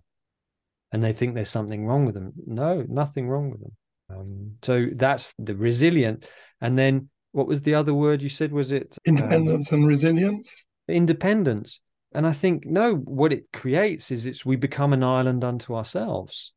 And 0.91 1.03
they 1.03 1.13
think 1.13 1.33
there's 1.33 1.49
something 1.49 1.85
wrong 1.85 2.05
with 2.05 2.15
them. 2.15 2.33
No, 2.45 2.85
nothing 2.87 3.27
wrong 3.27 3.49
with 3.49 3.61
them. 3.61 3.75
Um, 4.09 4.51
so 4.61 4.87
that's 4.93 5.33
the 5.39 5.55
resilient. 5.55 6.27
And 6.59 6.77
then 6.77 7.09
what 7.31 7.47
was 7.47 7.61
the 7.61 7.75
other 7.75 7.93
word 7.93 8.21
you 8.21 8.29
said? 8.29 8.51
Was 8.51 8.71
it 8.71 8.97
independence 9.05 9.71
um, 9.71 9.79
and 9.79 9.87
resilience? 9.87 10.65
Independence. 10.87 11.79
And 12.13 12.27
I 12.27 12.33
think, 12.33 12.65
no, 12.65 12.95
what 12.95 13.31
it 13.31 13.45
creates 13.53 14.11
is 14.11 14.25
it's 14.25 14.45
we 14.45 14.57
become 14.57 14.91
an 14.91 15.03
island 15.03 15.43
unto 15.43 15.73
ourselves. 15.75 16.53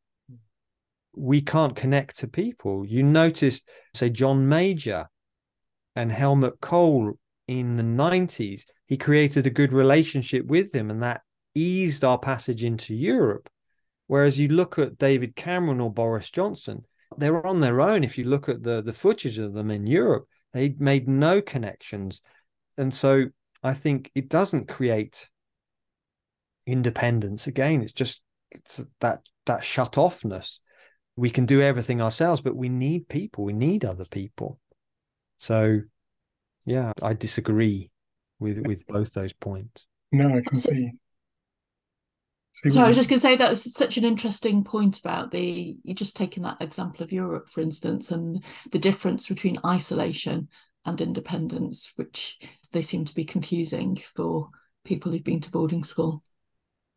We 1.15 1.41
can't 1.41 1.77
connect 1.77 2.19
to 2.19 2.27
people. 2.29 2.85
You 2.85 3.05
noticed, 3.05 3.69
say, 3.95 4.11
John 4.11 4.49
Major 4.49 5.07
and 5.95 6.11
Helmut 6.11 6.61
Kohl 6.61 7.13
in 7.47 7.77
the 7.77 7.85
90s, 7.85 8.63
he 8.87 8.97
created 8.97 9.47
a 9.47 9.51
good 9.51 9.73
relationship 9.73 10.45
with 10.47 10.73
them, 10.73 10.91
and 10.91 11.03
that 11.05 11.23
eased 11.55 12.03
our 12.03 12.19
passage 12.19 12.65
into 12.65 12.95
Europe. 12.95 13.49
Whereas 14.09 14.39
you 14.39 14.49
look 14.49 14.79
at 14.79 14.99
David 14.99 15.37
Cameron 15.37 15.81
or 15.81 15.93
Boris 15.93 16.31
Johnson, 16.31 16.85
they're 17.17 17.47
on 17.47 17.61
their 17.61 17.81
own. 17.81 18.03
If 18.03 18.19
you 18.19 18.25
look 18.25 18.49
at 18.49 18.65
the, 18.65 18.83
the 18.83 18.93
footage 18.93 19.39
of 19.39 19.55
them 19.55 19.71
in 19.71 19.87
Europe, 19.87 20.27
they 20.55 20.75
made 20.79 21.07
no 21.09 21.43
connections. 21.43 22.23
And 22.79 22.95
so 22.95 23.27
I 23.63 23.75
think 23.75 24.11
it 24.15 24.31
doesn't 24.31 24.69
create 24.69 25.29
independence. 26.67 27.47
Again, 27.47 27.83
it's 27.83 27.93
just 27.93 28.23
it's 28.51 28.83
that 29.01 29.21
that 29.45 29.65
shut 29.65 29.93
offness. 29.95 30.61
We 31.17 31.29
can 31.29 31.45
do 31.45 31.61
everything 31.61 32.01
ourselves, 32.01 32.41
but 32.41 32.57
we 32.57 32.69
need 32.69 33.09
people. 33.09 33.45
We 33.45 33.53
need 33.53 33.85
other 33.85 34.07
people. 34.07 34.59
So 35.39 35.81
yeah, 36.65 36.93
I 37.03 37.13
disagree 37.13 37.91
with 38.39 38.59
with 38.59 38.87
both 38.87 39.13
those 39.13 39.33
points. 39.33 39.87
No, 40.13 40.29
I 40.29 40.41
can 40.41 40.57
see. 40.57 40.93
So 42.55 42.83
I 42.83 42.87
was 42.87 42.97
just 42.97 43.09
going 43.09 43.17
to 43.17 43.21
say 43.21 43.37
that 43.37 43.51
was 43.51 43.75
such 43.75 43.97
an 43.97 44.05
interesting 44.05 44.65
point 44.65 45.01
about 45.01 45.31
the 45.31 45.77
you 45.83 45.95
just 45.95 46.17
taking 46.17 46.43
that 46.45 46.61
example 46.61 47.03
of 47.03 47.13
Europe, 47.13 47.49
for 47.49 47.61
instance, 47.61 48.11
and 48.11 48.45
the 48.71 48.79
difference 48.79 49.29
between 49.29 49.59
isolation 49.67 50.49
and 50.85 51.01
independence, 51.01 51.93
which 51.97 52.39
they 52.73 52.83
seem 52.83 53.05
to 53.05 53.15
be 53.15 53.25
confusing 53.25 53.99
for 54.15 54.51
people 54.85 55.11
who've 55.11 55.25
been 55.25 55.41
to 55.41 55.51
boarding 55.51 55.83
school. 55.83 56.23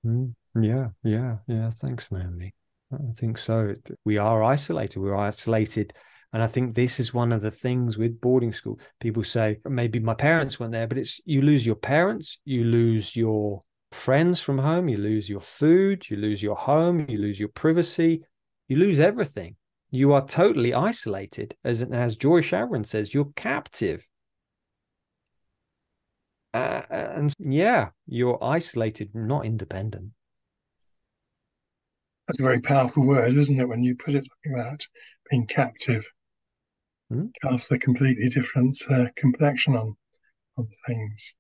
Mm, 0.06 0.34
yeah, 0.60 0.90
yeah, 1.04 1.38
yeah. 1.48 1.72
Thanks, 1.72 2.12
Naomi. 2.12 2.54
I 2.94 3.14
think 3.18 3.38
so. 3.38 3.74
We 4.06 4.18
are 4.18 4.44
isolated. 4.44 5.00
We're 5.00 5.16
isolated 5.16 5.94
and 6.34 6.44
I 6.44 6.48
think 6.48 6.76
this 6.76 7.00
is 7.00 7.14
one 7.14 7.32
of 7.32 7.42
the 7.42 7.52
things 7.52 7.98
with 7.98 8.20
boarding 8.20 8.52
school. 8.52 8.80
People 9.00 9.24
say, 9.24 9.60
maybe 9.66 10.00
my 10.00 10.14
parents 10.14 10.60
weren't 10.60 10.74
there, 10.74 10.88
but 10.88 10.98
it's 10.98 11.22
you 11.26 11.42
lose 11.42 11.66
your 11.66 11.76
parents, 11.76 12.40
you 12.44 12.66
lose 12.66 13.16
your 13.16 13.64
friends 13.92 14.40
from 14.40 14.58
home, 14.58 14.90
you 14.90 14.98
lose 14.98 15.30
your 15.30 15.42
food, 15.42 16.10
you 16.10 16.18
lose 16.18 16.42
your 16.44 16.56
home, 16.56 17.06
you 17.10 17.18
lose 17.18 17.40
your 17.40 17.50
privacy, 17.50 18.24
you 18.68 18.78
lose 18.78 19.00
everything. 19.00 19.56
You 19.90 20.14
are 20.14 20.26
totally 20.26 20.74
isolated. 20.74 21.56
As, 21.64 21.82
as 21.82 22.18
Joy 22.18 22.42
Schaverien 22.42 22.86
says, 22.86 23.14
you're 23.14 23.32
captive. 23.36 24.06
Uh, 26.54 26.82
and 26.90 27.34
yeah, 27.40 27.90
you're 28.06 28.44
isolated, 28.44 29.12
not 29.14 29.46
independent. 29.46 30.12
That's 32.28 32.42
a 32.42 32.44
very 32.44 32.60
powerful 32.60 33.08
word, 33.08 33.34
isn't 33.34 33.60
it? 33.60 33.68
When 33.68 33.84
you 33.84 33.96
put 33.96 34.16
it 34.16 34.28
like 34.46 34.56
that, 34.58 34.86
being 35.30 35.48
captive 35.48 36.06
mm. 37.12 37.30
casts 37.42 37.72
a 37.72 37.80
completely 37.80 38.28
different 38.28 38.78
uh, 38.90 39.06
complexion 39.16 39.76
on 39.76 39.96
on 40.58 40.68
things. 40.88 41.37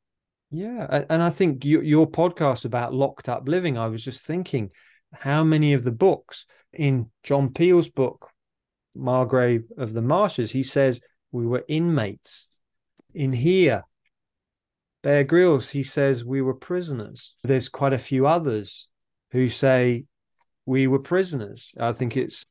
Yeah, 0.49 1.03
and 1.09 1.21
I 1.21 1.29
think 1.29 1.65
your, 1.65 1.83
your 1.83 2.09
podcast 2.09 2.63
about 2.63 2.93
locked 2.93 3.27
up 3.27 3.47
living, 3.47 3.77
I 3.77 3.87
was 3.87 4.03
just 4.03 4.21
thinking 4.21 4.71
how 5.13 5.43
many 5.43 5.73
of 5.73 5.83
the 5.83 5.91
books 5.91 6.45
in 6.71 7.09
John 7.23 7.53
Peel's 7.53 7.89
book, 7.89 8.29
Margrave 8.95 9.65
of 9.77 9.93
the 9.93 10.01
Marshes, 10.01 10.51
he 10.51 10.63
says 10.63 11.01
we 11.31 11.45
were 11.45 11.65
inmates. 11.67 12.47
In 13.13 13.33
here, 13.33 13.83
Bear 15.03 15.23
Grylls, 15.23 15.69
he 15.69 15.83
says 15.83 16.23
we 16.23 16.41
were 16.41 16.53
prisoners. 16.53 17.35
There's 17.43 17.69
quite 17.69 17.93
a 17.93 17.99
few 17.99 18.27
others 18.27 18.87
who 19.31 19.49
say 19.49 20.05
we 20.65 20.87
were 20.87 20.99
prisoners. 20.99 21.73
I 21.79 21.91
think 21.91 22.15
it's 22.15 22.45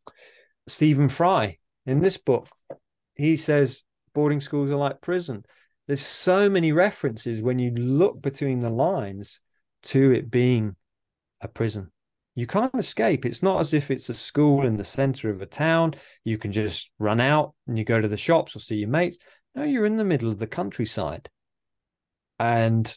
Stephen 0.68 1.08
Fry 1.08 1.58
in 1.86 2.00
this 2.00 2.18
book 2.18 2.48
he 3.16 3.36
says 3.36 3.82
boarding 4.14 4.40
schools 4.40 4.70
are 4.70 4.76
like 4.76 5.00
prison. 5.00 5.44
There's 5.86 6.04
so 6.04 6.50
many 6.50 6.72
references 6.72 7.40
when 7.40 7.58
you 7.58 7.70
look 7.72 8.20
between 8.20 8.60
the 8.60 8.70
lines 8.70 9.40
to 9.84 10.12
it 10.12 10.30
being 10.30 10.74
a 11.40 11.48
prison. 11.48 11.92
You 12.34 12.46
can't 12.46 12.74
escape. 12.74 13.24
It's 13.24 13.42
not 13.42 13.60
as 13.60 13.72
if 13.72 13.90
it's 13.90 14.08
a 14.08 14.14
school 14.14 14.66
in 14.66 14.76
the 14.76 14.84
center 14.84 15.30
of 15.30 15.40
a 15.40 15.46
town. 15.46 15.94
You 16.24 16.38
can 16.38 16.52
just 16.52 16.90
run 16.98 17.20
out 17.20 17.54
and 17.66 17.78
you 17.78 17.84
go 17.84 18.00
to 18.00 18.08
the 18.08 18.16
shops 18.16 18.54
or 18.54 18.60
see 18.60 18.76
your 18.76 18.88
mates. 18.88 19.18
No, 19.54 19.62
you're 19.62 19.86
in 19.86 19.96
the 19.96 20.04
middle 20.04 20.30
of 20.30 20.38
the 20.38 20.46
countryside. 20.46 21.30
And 22.38 22.94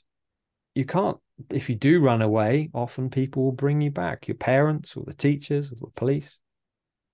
you 0.76 0.84
can't, 0.84 1.18
if 1.50 1.70
you 1.70 1.76
do 1.76 2.02
run 2.02 2.22
away, 2.22 2.70
often 2.74 3.10
people 3.10 3.44
will 3.44 3.54
bring 3.54 3.80
you 3.80 3.92
back, 3.92 4.28
your 4.28 4.36
parents 4.36 4.98
or 4.98 5.06
the 5.06 5.14
teachers 5.14 5.72
or 5.72 5.76
the 5.76 5.88
police. 5.96 6.42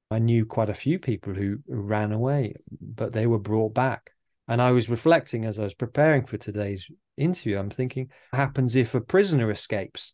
I 0.10 0.18
knew 0.18 0.46
quite 0.46 0.70
a 0.70 0.74
few 0.74 0.98
people 0.98 1.34
who 1.34 1.60
ran 1.68 2.12
away, 2.12 2.56
but 2.82 3.14
they 3.14 3.28
were 3.28 3.40
brought 3.40 3.76
back. 3.76 4.12
And 4.48 4.62
I 4.62 4.72
was 4.72 4.90
reflecting 4.90 5.46
as 5.46 5.60
I 5.60 5.64
was 5.64 5.74
preparing 5.74 6.26
for 6.26 6.38
today's 6.38 6.88
interview, 7.18 7.58
I'm 7.58 7.70
thinking, 7.70 8.10
what 8.30 8.38
happens 8.38 8.76
if 8.76 8.94
a 8.94 9.02
prisoner 9.02 9.50
escapes 9.50 10.14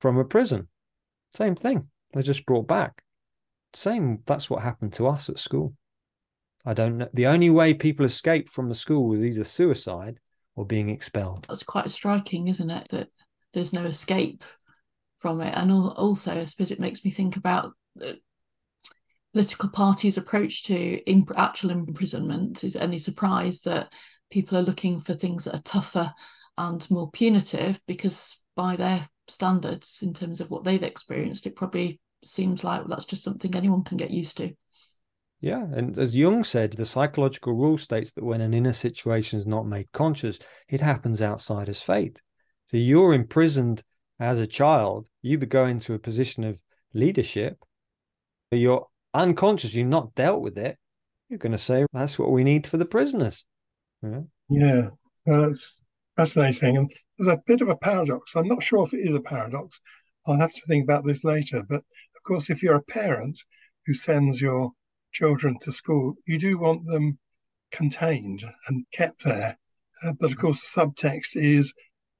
from 0.00 0.18
a 0.18 0.24
prison? 0.24 0.68
Same 1.34 1.56
thing. 1.56 1.88
They're 2.12 2.22
just 2.22 2.46
brought 2.46 2.68
back. 2.68 3.02
Same, 3.72 4.20
that's 4.26 4.50
what 4.50 4.62
happened 4.62 4.92
to 4.94 5.06
us 5.08 5.28
at 5.28 5.38
school. 5.38 5.74
I 6.66 6.74
don't 6.74 6.98
know. 6.98 7.08
The 7.12 7.26
only 7.26 7.50
way 7.50 7.74
people 7.74 8.06
escape 8.06 8.48
from 8.48 8.68
the 8.68 8.74
school 8.74 9.08
was 9.08 9.22
either 9.22 9.44
suicide 9.44 10.18
or 10.54 10.64
being 10.64 10.88
expelled. 10.88 11.46
That's 11.48 11.62
quite 11.62 11.90
striking, 11.90 12.48
isn't 12.48 12.70
it? 12.70 12.88
That 12.88 13.08
there's 13.52 13.72
no 13.72 13.84
escape 13.84 14.44
from 15.18 15.40
it. 15.40 15.54
And 15.56 15.72
also, 15.72 16.40
I 16.40 16.44
suppose 16.44 16.70
it 16.70 16.80
makes 16.80 17.04
me 17.04 17.10
think 17.10 17.36
about 17.36 17.72
uh, 18.02 18.12
political 19.34 19.68
parties' 19.68 20.16
approach 20.16 20.62
to 20.62 21.00
actual 21.36 21.70
imprisonment 21.70 22.62
is 22.62 22.76
any 22.76 22.96
surprise 22.96 23.62
that 23.62 23.92
people 24.30 24.56
are 24.56 24.62
looking 24.62 25.00
for 25.00 25.12
things 25.12 25.44
that 25.44 25.56
are 25.56 25.62
tougher 25.62 26.14
and 26.56 26.88
more 26.88 27.10
punitive 27.10 27.80
because 27.88 28.44
by 28.54 28.76
their 28.76 29.08
standards 29.26 30.00
in 30.04 30.12
terms 30.12 30.40
of 30.40 30.50
what 30.50 30.62
they've 30.62 30.84
experienced 30.84 31.46
it 31.48 31.56
probably 31.56 32.00
seems 32.22 32.62
like 32.62 32.86
that's 32.86 33.06
just 33.06 33.24
something 33.24 33.56
anyone 33.56 33.82
can 33.82 33.96
get 33.96 34.12
used 34.12 34.36
to. 34.36 34.52
Yeah 35.40 35.66
and 35.74 35.98
as 35.98 36.14
jung 36.14 36.44
said 36.44 36.74
the 36.74 36.84
psychological 36.84 37.54
rule 37.54 37.76
states 37.76 38.12
that 38.12 38.24
when 38.24 38.40
an 38.40 38.54
inner 38.54 38.72
situation 38.72 39.40
is 39.40 39.46
not 39.46 39.66
made 39.66 39.90
conscious 39.90 40.38
it 40.68 40.80
happens 40.80 41.20
outside 41.20 41.68
as 41.68 41.80
fate. 41.80 42.22
So 42.66 42.76
you're 42.76 43.14
imprisoned 43.14 43.82
as 44.20 44.38
a 44.38 44.46
child 44.46 45.06
you 45.22 45.38
go 45.38 45.66
into 45.66 45.92
a 45.92 45.98
position 45.98 46.44
of 46.44 46.60
leadership 46.92 47.58
you're 48.52 48.86
unconscious, 49.14 49.74
you've 49.74 49.88
not 49.88 50.14
dealt 50.14 50.42
with 50.42 50.58
it, 50.58 50.76
you're 51.28 51.38
going 51.38 51.52
to 51.52 51.58
say 51.58 51.86
that's 51.92 52.18
what 52.18 52.30
we 52.30 52.44
need 52.44 52.66
for 52.66 52.76
the 52.76 52.84
prisoners. 52.84 53.46
Yeah, 54.02 54.20
yeah 54.50 54.88
well, 55.26 55.46
that's 55.46 55.80
fascinating. 56.16 56.76
And 56.76 56.90
there's 57.18 57.34
a 57.34 57.42
bit 57.46 57.60
of 57.60 57.68
a 57.68 57.76
paradox. 57.76 58.36
I'm 58.36 58.48
not 58.48 58.62
sure 58.62 58.86
if 58.86 58.92
it 58.92 59.08
is 59.08 59.14
a 59.14 59.20
paradox. 59.20 59.80
I'll 60.26 60.38
have 60.38 60.52
to 60.52 60.62
think 60.66 60.84
about 60.84 61.04
this 61.04 61.24
later. 61.24 61.62
But 61.68 61.78
of 61.80 62.22
course, 62.26 62.50
if 62.50 62.62
you're 62.62 62.76
a 62.76 62.82
parent 62.82 63.38
who 63.86 63.94
sends 63.94 64.40
your 64.40 64.70
children 65.12 65.56
to 65.60 65.72
school, 65.72 66.14
you 66.26 66.38
do 66.38 66.58
want 66.58 66.84
them 66.86 67.18
contained 67.72 68.42
and 68.68 68.86
kept 68.92 69.24
there. 69.24 69.56
Uh, 70.04 70.12
but 70.20 70.30
of 70.30 70.38
course, 70.38 70.74
the 70.74 70.80
subtext 70.80 71.30
is, 71.34 71.74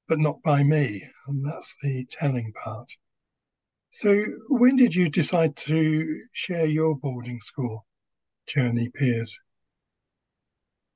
but 0.07 0.19
not 0.19 0.41
by 0.43 0.63
me. 0.63 1.01
And 1.27 1.45
that's 1.45 1.77
the 1.81 2.05
telling 2.09 2.53
part. 2.63 2.89
So, 3.95 4.13
when 4.49 4.75
did 4.75 4.93
you 4.93 5.07
decide 5.07 5.55
to 5.55 6.21
share 6.33 6.65
your 6.65 6.97
boarding 6.97 7.39
school 7.39 7.85
journey, 8.45 8.89
Piers? 8.93 9.39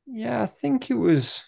Yeah, 0.05 0.41
I 0.41 0.45
think 0.47 0.91
it 0.91 0.95
was. 0.95 1.47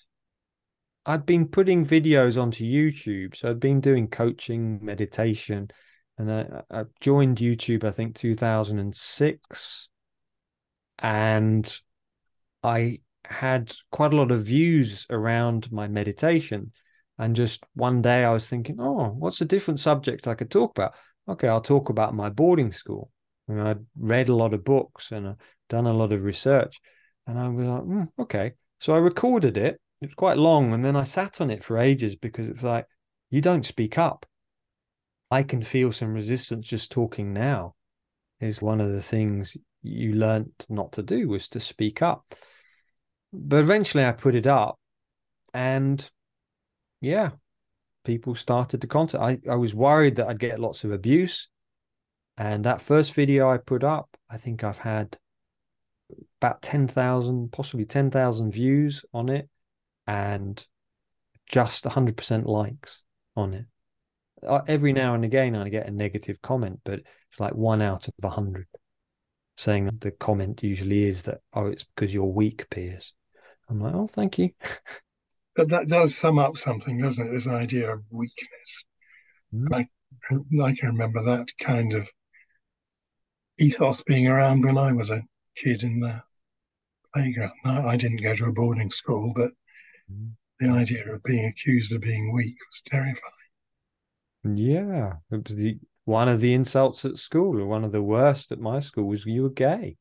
I'd 1.06 1.26
been 1.26 1.50
putting 1.50 1.86
videos 1.86 2.42
onto 2.42 2.64
YouTube. 2.64 3.36
So 3.36 3.50
I'd 3.50 3.60
been 3.60 3.82
doing 3.82 4.08
coaching, 4.08 4.80
meditation, 4.82 5.70
and 6.18 6.32
I, 6.32 6.62
I 6.72 6.84
joined 7.02 7.40
YouTube, 7.40 7.84
I 7.84 7.92
think 7.92 8.16
2006. 8.16 9.90
And 11.00 11.80
I 12.64 13.00
had 13.26 13.76
quite 13.92 14.14
a 14.14 14.16
lot 14.16 14.32
of 14.32 14.46
views 14.46 15.06
around 15.10 15.70
my 15.70 15.90
meditation. 15.90 16.72
And 17.18 17.36
just 17.36 17.66
one 17.74 18.02
day 18.02 18.24
I 18.24 18.32
was 18.32 18.48
thinking, 18.48 18.78
oh, 18.80 19.10
what's 19.10 19.42
a 19.42 19.46
different 19.46 19.82
subject 19.82 20.30
I 20.30 20.36
could 20.36 20.50
talk 20.50 20.72
about? 20.72 20.94
Okay, 21.28 21.48
I'll 21.48 21.62
talk 21.62 21.90
about 21.90 22.14
my 22.14 22.30
boarding 22.30 22.72
school. 22.72 23.12
I'd 23.50 23.86
read 23.98 24.30
a 24.30 24.36
lot 24.36 24.54
of 24.54 24.64
books 24.64 25.12
and 25.12 25.28
I'd 25.28 25.36
done 25.70 25.88
a 25.88 25.94
lot 25.94 26.12
of 26.12 26.24
research. 26.24 26.80
And 27.28 27.38
I 27.38 27.48
was 27.50 27.66
like, 27.66 27.84
mm, 27.84 28.08
okay. 28.20 28.54
So 28.80 28.94
I 28.94 28.98
recorded 28.98 29.58
it. 29.58 29.80
It 30.02 30.06
was 30.06 30.16
quite 30.16 30.38
long. 30.38 30.74
And 30.74 30.84
then 30.84 30.96
I 30.96 31.04
sat 31.04 31.42
on 31.42 31.50
it 31.50 31.64
for 31.64 31.78
ages 31.78 32.16
because 32.16 32.48
it 32.48 32.56
was 32.56 32.64
like, 32.64 32.86
you 33.30 33.42
don't 33.42 33.66
speak 33.66 33.98
up. 33.98 34.26
I 35.30 35.44
can 35.44 35.64
feel 35.64 35.92
some 35.92 36.14
resistance 36.14 36.66
just 36.66 36.92
talking 36.92 37.34
now. 37.34 37.76
Is 38.40 38.62
one 38.62 38.82
of 38.82 38.92
the 38.92 39.04
things 39.04 39.56
you 39.84 40.14
learned 40.14 40.52
not 40.68 40.94
to 40.94 41.04
do 41.04 41.28
was 41.28 41.48
to 41.50 41.60
speak 41.60 42.02
up. 42.02 42.36
But 43.32 43.60
eventually 43.60 44.06
I 44.06 44.12
put 44.14 44.36
it 44.36 44.48
up 44.48 44.80
and 45.54 46.10
yeah, 47.02 47.32
people 48.04 48.36
started 48.36 48.82
to 48.82 48.88
contact. 48.88 49.24
I, 49.24 49.40
I 49.50 49.56
was 49.56 49.76
worried 49.76 50.16
that 50.16 50.28
I'd 50.28 50.40
get 50.40 50.60
lots 50.60 50.84
of 50.84 50.92
abuse. 50.92 51.50
And 52.38 52.64
that 52.66 52.82
first 52.82 53.14
video 53.14 53.50
I 53.50 53.58
put 53.58 53.84
up, 53.84 54.18
I 54.30 54.38
think 54.38 54.64
I've 54.64 54.78
had 54.78 55.18
about 56.40 56.62
10,000, 56.62 57.52
possibly 57.52 57.86
10,000 57.86 58.52
views 58.52 59.06
on 59.14 59.30
it 59.30 59.50
and 60.08 60.66
just 61.48 61.84
100% 61.84 62.46
likes 62.46 63.04
on 63.36 63.54
it. 63.54 63.66
Uh, 64.46 64.62
every 64.68 64.92
now 64.92 65.14
and 65.14 65.24
again, 65.24 65.56
I 65.56 65.70
get 65.70 65.88
a 65.88 65.92
negative 65.92 66.42
comment, 66.42 66.80
but 66.84 67.02
it's 67.30 67.40
like 67.40 67.54
one 67.54 67.82
out 67.82 68.08
of 68.08 68.14
a 68.24 68.28
100 68.28 68.66
saying 69.58 69.90
the 70.00 70.12
comment 70.12 70.64
usually 70.64 71.04
is 71.04 71.24
that, 71.24 71.42
oh, 71.54 71.68
it's 71.68 71.84
because 71.84 72.14
you're 72.14 72.24
weak, 72.26 72.68
Piers. 72.70 73.14
I'm 73.70 73.80
like, 73.80 73.94
oh, 73.94 74.08
thank 74.08 74.40
you. 74.40 74.50
but 75.62 75.70
that 75.70 75.88
does 75.88 76.16
sum 76.16 76.40
up 76.40 76.58
something, 76.58 77.00
doesn't 77.00 77.28
it? 77.28 77.30
This 77.30 77.48
idea 77.48 77.94
of 77.94 78.02
weakness. 78.12 78.86
Mm. 79.54 79.68
I, 79.72 79.88
I 80.64 80.76
can 80.76 80.90
remember 80.90 81.24
that 81.24 81.50
kind 81.60 81.94
of 81.94 82.10
ethos 83.60 84.02
being 84.02 84.28
around 84.28 84.64
when 84.64 84.80
I 84.80 84.92
was 84.92 85.12
a 85.12 85.22
kid 85.56 85.84
in 85.84 86.00
the 86.00 86.20
playground. 87.14 87.52
I 87.64 87.96
didn't 87.96 88.24
go 88.24 88.36
to 88.36 88.46
a 88.46 88.54
boarding 88.54 88.90
school, 88.90 89.34
but 89.36 89.52
mm. 90.12 90.32
the 90.60 90.70
idea 90.70 91.14
of 91.14 91.22
being 91.22 91.46
accused 91.46 91.94
of 91.94 92.02
being 92.02 92.34
weak 92.34 92.56
was 92.72 92.82
terrifying. 92.84 93.22
Yeah, 94.44 95.14
it 95.30 95.48
was 95.48 95.56
the 95.56 95.78
one 96.06 96.28
of 96.28 96.42
the 96.42 96.56
insults 96.56 97.06
at 97.06 97.18
school, 97.18 97.62
or 97.62 97.68
one 97.68 97.84
of 97.84 97.92
the 97.92 98.02
worst 98.02 98.52
at 98.52 98.60
my 98.60 98.80
school, 98.80 99.04
was 99.04 99.28
you 99.28 99.44
were 99.44 99.52
gay. 99.52 99.98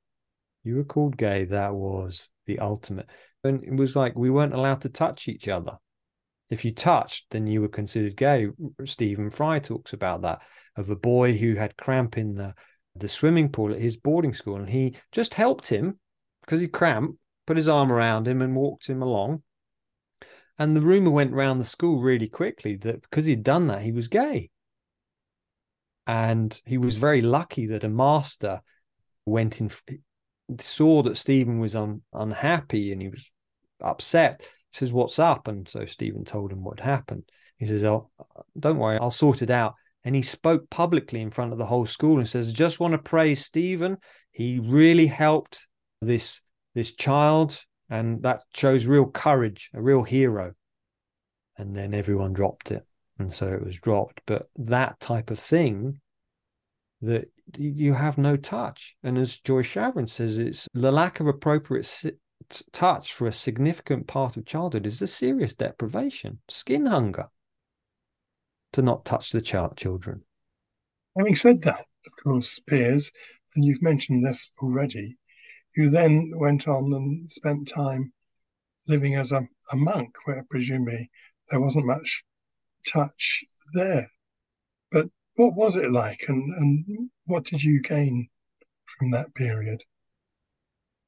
You 0.64 0.76
were 0.76 0.84
called 0.84 1.18
gay. 1.18 1.44
That 1.44 1.74
was 1.74 2.30
the 2.46 2.60
ultimate. 2.60 3.10
And 3.44 3.64
it 3.64 3.74
was 3.74 3.96
like 3.96 4.14
we 4.16 4.30
weren't 4.30 4.54
allowed 4.54 4.82
to 4.82 4.88
touch 4.88 5.28
each 5.28 5.48
other. 5.48 5.78
If 6.50 6.64
you 6.64 6.72
touched, 6.72 7.26
then 7.30 7.46
you 7.46 7.60
were 7.60 7.68
considered 7.68 8.16
gay. 8.16 8.48
Stephen 8.84 9.30
Fry 9.30 9.60
talks 9.60 9.92
about 9.92 10.22
that 10.22 10.40
of 10.76 10.90
a 10.90 10.96
boy 10.96 11.36
who 11.36 11.54
had 11.54 11.76
cramp 11.76 12.18
in 12.18 12.34
the 12.34 12.54
the 12.96 13.08
swimming 13.08 13.50
pool 13.50 13.72
at 13.72 13.80
his 13.80 13.96
boarding 13.96 14.32
school, 14.32 14.56
and 14.56 14.68
he 14.68 14.96
just 15.12 15.34
helped 15.34 15.68
him 15.68 15.98
because 16.40 16.60
he 16.60 16.66
cramped, 16.66 17.18
put 17.46 17.56
his 17.56 17.68
arm 17.68 17.92
around 17.92 18.26
him 18.26 18.42
and 18.42 18.56
walked 18.56 18.88
him 18.88 19.00
along. 19.00 19.42
And 20.58 20.76
the 20.76 20.80
rumor 20.80 21.10
went 21.10 21.32
round 21.32 21.60
the 21.60 21.64
school 21.64 22.00
really 22.00 22.28
quickly 22.28 22.76
that 22.76 23.02
because 23.02 23.26
he'd 23.26 23.42
done 23.42 23.68
that, 23.68 23.82
he 23.82 23.92
was 23.92 24.08
gay. 24.08 24.50
And 26.06 26.60
he 26.66 26.76
was 26.76 26.96
very 26.96 27.22
lucky 27.22 27.66
that 27.66 27.84
a 27.84 27.88
master 27.88 28.60
went 29.24 29.60
in, 29.60 29.70
saw 30.58 31.02
that 31.02 31.16
Stephen 31.16 31.58
was 31.58 31.76
un, 31.76 32.02
unhappy 32.12 32.92
and 32.92 33.00
he 33.00 33.08
was 33.08 33.30
upset. 33.80 34.40
He 34.40 34.46
says, 34.72 34.92
What's 34.92 35.18
up? 35.18 35.48
And 35.48 35.68
so 35.68 35.86
Stephen 35.86 36.24
told 36.24 36.52
him 36.52 36.62
what 36.62 36.80
happened. 36.80 37.24
He 37.58 37.66
says, 37.66 37.84
Oh, 37.84 38.10
don't 38.58 38.78
worry, 38.78 38.98
I'll 38.98 39.10
sort 39.10 39.42
it 39.42 39.50
out 39.50 39.74
and 40.04 40.14
he 40.14 40.22
spoke 40.22 40.70
publicly 40.70 41.20
in 41.20 41.30
front 41.30 41.52
of 41.52 41.58
the 41.58 41.66
whole 41.66 41.86
school 41.86 42.18
and 42.18 42.28
says, 42.28 42.52
"Just 42.52 42.80
want 42.80 42.92
to 42.92 42.98
praise 42.98 43.44
Stephen. 43.44 43.98
He 44.30 44.58
really 44.58 45.06
helped 45.06 45.66
this 46.00 46.42
this 46.74 46.92
child, 46.92 47.64
and 47.88 48.22
that 48.22 48.42
shows 48.54 48.86
real 48.86 49.06
courage, 49.06 49.70
a 49.74 49.82
real 49.82 50.02
hero." 50.02 50.54
And 51.58 51.76
then 51.76 51.92
everyone 51.92 52.32
dropped 52.32 52.70
it, 52.70 52.86
and 53.18 53.32
so 53.32 53.48
it 53.48 53.64
was 53.64 53.78
dropped. 53.78 54.22
But 54.26 54.48
that 54.56 54.98
type 55.00 55.30
of 55.30 55.38
thing, 55.38 56.00
that 57.02 57.28
you 57.58 57.94
have 57.94 58.18
no 58.18 58.36
touch, 58.36 58.96
and 59.02 59.18
as 59.18 59.36
Joy 59.36 59.62
Schaverien 59.62 60.08
says, 60.08 60.38
it's 60.38 60.68
the 60.72 60.92
lack 60.92 61.20
of 61.20 61.26
appropriate 61.26 62.04
touch 62.72 63.12
for 63.12 63.26
a 63.26 63.32
significant 63.32 64.06
part 64.06 64.36
of 64.36 64.46
childhood 64.46 64.86
is 64.86 65.02
a 65.02 65.06
serious 65.06 65.54
deprivation, 65.54 66.40
skin 66.48 66.86
hunger 66.86 67.28
to 68.72 68.82
not 68.82 69.04
touch 69.04 69.30
the 69.30 69.40
child 69.40 69.76
children. 69.76 70.22
Having 71.18 71.36
said 71.36 71.62
that, 71.62 71.80
of 72.06 72.12
course, 72.22 72.60
Piers, 72.66 73.10
and 73.54 73.64
you've 73.64 73.82
mentioned 73.82 74.24
this 74.24 74.50
already, 74.62 75.16
you 75.76 75.90
then 75.90 76.32
went 76.36 76.66
on 76.66 76.92
and 76.92 77.30
spent 77.30 77.68
time 77.68 78.12
living 78.88 79.14
as 79.14 79.32
a, 79.32 79.42
a 79.72 79.76
monk, 79.76 80.14
where 80.24 80.44
presumably 80.50 81.10
there 81.50 81.60
wasn't 81.60 81.86
much 81.86 82.24
touch 82.92 83.44
there. 83.74 84.10
But 84.90 85.06
what 85.36 85.54
was 85.54 85.76
it 85.76 85.90
like, 85.90 86.24
and, 86.28 86.42
and 86.54 87.10
what 87.30 87.44
did 87.44 87.62
you 87.62 87.80
gain 87.82 88.28
from 88.98 89.10
that 89.12 89.34
period? 89.34 89.82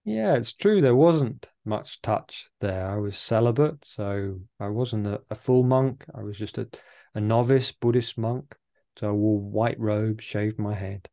Yeah, 0.05 0.35
it's 0.37 0.53
true. 0.53 0.81
There 0.81 0.97
wasn't 0.97 1.49
much 1.65 2.03
touch 2.03 2.51
there. 2.61 2.91
I 2.91 2.97
was 2.97 3.17
celibate, 3.17 3.85
so 3.85 4.41
I 4.59 4.69
wasn't 4.69 5.07
a, 5.07 5.23
a 5.31 5.35
full 5.35 5.63
monk. 5.63 6.05
I 6.15 6.23
was 6.23 6.39
just 6.39 6.59
a 6.59 6.69
a 7.15 7.21
novice 7.21 7.73
Buddhist 7.73 8.17
monk. 8.17 8.55
So 8.99 9.09
I 9.09 9.13
wore 9.13 9.41
white 9.41 9.79
robes, 9.79 10.25
shaved 10.25 10.59
my 10.59 10.75
head. 10.75 11.09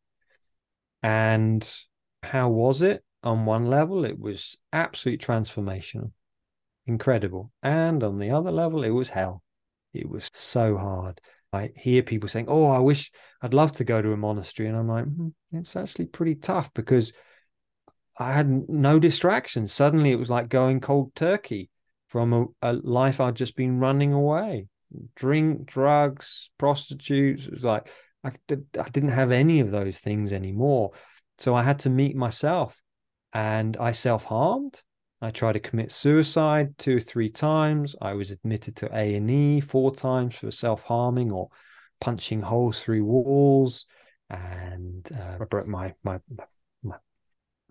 And 1.01 1.69
how 2.23 2.49
was 2.49 2.81
it? 2.81 3.03
On 3.23 3.45
one 3.45 3.65
level, 3.65 4.05
it 4.05 4.17
was 4.17 4.57
absolutely 4.71 5.25
transformational, 5.25 6.11
incredible. 6.87 7.51
And 7.61 8.03
on 8.03 8.17
the 8.19 8.31
other 8.31 8.51
level, 8.51 8.83
it 8.83 8.91
was 8.91 9.09
hell. 9.09 9.43
It 9.93 10.09
was 10.09 10.29
so 10.33 10.77
hard. 10.77 11.19
I 11.51 11.71
hear 11.75 12.03
people 12.03 12.29
saying, 12.29 12.45
Oh, 12.47 12.65
I 12.65 12.79
wish 12.79 13.11
I'd 13.41 13.53
love 13.53 13.71
to 13.73 13.83
go 13.83 14.01
to 14.01 14.13
a 14.13 14.17
monastery. 14.17 14.69
And 14.69 14.77
I'm 14.77 14.87
like, 14.87 15.05
hmm, 15.05 15.29
It's 15.51 15.75
actually 15.75 16.05
pretty 16.05 16.35
tough 16.35 16.73
because 16.73 17.13
I 18.17 18.33
had 18.33 18.69
no 18.69 18.99
distractions. 18.99 19.73
Suddenly, 19.73 20.11
it 20.11 20.19
was 20.19 20.29
like 20.29 20.49
going 20.49 20.81
cold 20.81 21.15
turkey 21.15 21.69
from 22.07 22.33
a, 22.33 22.45
a 22.61 22.73
life 22.73 23.19
I'd 23.19 23.35
just 23.35 23.55
been 23.55 23.79
running 23.79 24.13
away 24.13 24.67
drink, 25.15 25.65
drugs, 25.65 26.49
prostitutes. 26.57 27.45
It 27.45 27.51
was 27.51 27.65
like 27.65 27.87
I, 28.23 28.31
did, 28.47 28.65
I 28.79 28.89
didn't 28.89 29.09
have 29.09 29.31
any 29.31 29.59
of 29.59 29.71
those 29.71 29.99
things 29.99 30.33
anymore. 30.33 30.91
So 31.37 31.53
I 31.53 31.63
had 31.63 31.79
to 31.79 31.89
meet 31.89 32.15
myself 32.15 32.81
and 33.33 33.77
I 33.77 33.91
self 33.93 34.25
harmed. 34.25 34.81
I 35.21 35.31
tried 35.31 35.53
to 35.53 35.59
commit 35.59 35.91
suicide 35.91 36.77
two 36.77 36.97
or 36.97 37.01
three 37.01 37.29
times. 37.29 37.95
I 38.01 38.13
was 38.13 38.31
admitted 38.31 38.77
to 38.77 38.95
A 38.95 39.15
and 39.15 39.29
E 39.29 39.59
four 39.59 39.93
times 39.93 40.35
for 40.35 40.49
self 40.49 40.81
harming 40.83 41.31
or 41.31 41.49
punching 41.99 42.41
holes 42.41 42.81
through 42.81 43.03
walls, 43.03 43.85
and 44.29 45.07
uh, 45.13 45.37
I 45.41 45.45
broke 45.45 45.67
my 45.67 45.93
my 46.03 46.19
my 46.83 46.95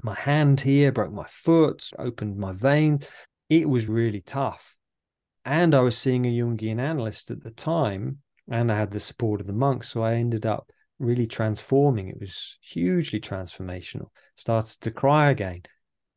my 0.02 0.14
hand 0.14 0.60
here, 0.60 0.92
broke 0.92 1.12
my 1.12 1.26
foot, 1.26 1.90
opened 1.98 2.36
my 2.36 2.52
vein. 2.52 3.00
It 3.48 3.66
was 3.66 3.88
really 3.88 4.20
tough, 4.20 4.76
and 5.46 5.74
I 5.74 5.80
was 5.80 5.96
seeing 5.96 6.26
a 6.26 6.38
Jungian 6.38 6.78
analyst 6.78 7.30
at 7.30 7.42
the 7.42 7.50
time, 7.50 8.18
and 8.50 8.70
I 8.70 8.78
had 8.78 8.90
the 8.90 9.00
support 9.00 9.40
of 9.40 9.46
the 9.46 9.54
monks. 9.54 9.88
So 9.88 10.02
I 10.02 10.14
ended 10.14 10.44
up 10.44 10.70
really 10.98 11.26
transforming. 11.26 12.08
It 12.08 12.20
was 12.20 12.58
hugely 12.60 13.20
transformational. 13.20 14.08
Started 14.36 14.78
to 14.82 14.90
cry 14.90 15.30
again. 15.30 15.62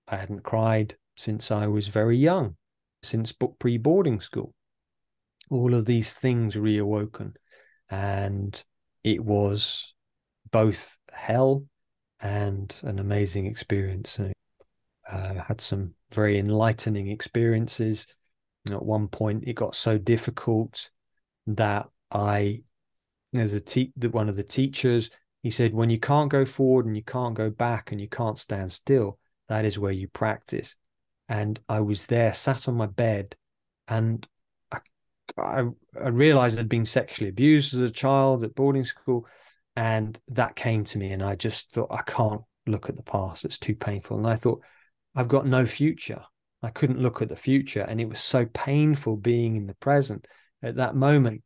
I 0.09 0.17
hadn't 0.17 0.43
cried 0.43 0.97
since 1.21 1.51
I 1.51 1.67
was 1.67 1.87
very 1.87 2.17
young, 2.17 2.55
since 3.03 3.31
pre 3.59 3.77
boarding 3.77 4.19
school. 4.19 4.53
All 5.49 5.73
of 5.73 5.85
these 5.85 6.13
things 6.13 6.55
reawoken. 6.55 7.35
And 7.89 8.61
it 9.03 9.23
was 9.23 9.93
both 10.51 10.97
hell 11.11 11.65
and 12.19 12.73
an 12.83 12.99
amazing 12.99 13.45
experience. 13.45 14.19
I 14.19 14.33
uh, 15.11 15.43
had 15.43 15.61
some 15.61 15.93
very 16.11 16.37
enlightening 16.37 17.09
experiences 17.09 18.07
at 18.69 18.83
one 18.83 19.07
point, 19.07 19.45
it 19.47 19.53
got 19.53 19.75
so 19.75 19.97
difficult 19.97 20.89
that 21.47 21.87
I, 22.11 22.61
as 23.35 23.53
a 23.53 23.61
te- 23.61 23.93
one 24.11 24.29
of 24.29 24.35
the 24.35 24.43
teachers, 24.43 25.09
he 25.41 25.49
said, 25.49 25.73
when 25.73 25.89
you 25.89 25.99
can't 25.99 26.29
go 26.29 26.45
forward 26.45 26.85
and 26.85 26.95
you 26.95 27.03
can't 27.03 27.33
go 27.33 27.49
back 27.49 27.91
and 27.91 27.99
you 27.99 28.07
can't 28.07 28.37
stand 28.37 28.71
still, 28.71 29.17
that 29.49 29.65
is 29.65 29.79
where 29.79 29.91
you 29.91 30.07
practice. 30.07 30.75
And 31.31 31.61
I 31.69 31.79
was 31.79 32.07
there, 32.07 32.33
sat 32.33 32.67
on 32.67 32.75
my 32.75 32.87
bed, 32.87 33.37
and 33.87 34.27
I, 34.69 34.79
I, 35.37 35.63
I 35.97 36.09
realized 36.09 36.59
I'd 36.59 36.67
been 36.67 36.85
sexually 36.85 37.29
abused 37.29 37.73
as 37.73 37.79
a 37.79 37.89
child 37.89 38.43
at 38.43 38.53
boarding 38.53 38.83
school. 38.83 39.25
And 39.77 40.19
that 40.27 40.57
came 40.57 40.83
to 40.83 40.97
me, 40.97 41.13
and 41.13 41.23
I 41.23 41.35
just 41.35 41.71
thought, 41.71 41.87
I 41.89 42.01
can't 42.01 42.41
look 42.67 42.89
at 42.89 42.97
the 42.97 43.03
past. 43.03 43.45
It's 43.45 43.57
too 43.57 43.75
painful. 43.75 44.17
And 44.17 44.27
I 44.27 44.35
thought, 44.35 44.61
I've 45.15 45.29
got 45.29 45.47
no 45.47 45.65
future. 45.65 46.21
I 46.63 46.69
couldn't 46.69 46.99
look 46.99 47.21
at 47.21 47.29
the 47.29 47.37
future. 47.37 47.85
And 47.87 48.01
it 48.01 48.09
was 48.09 48.19
so 48.19 48.45
painful 48.47 49.15
being 49.15 49.55
in 49.55 49.67
the 49.67 49.75
present. 49.75 50.27
At 50.61 50.75
that 50.75 50.97
moment, 50.97 51.43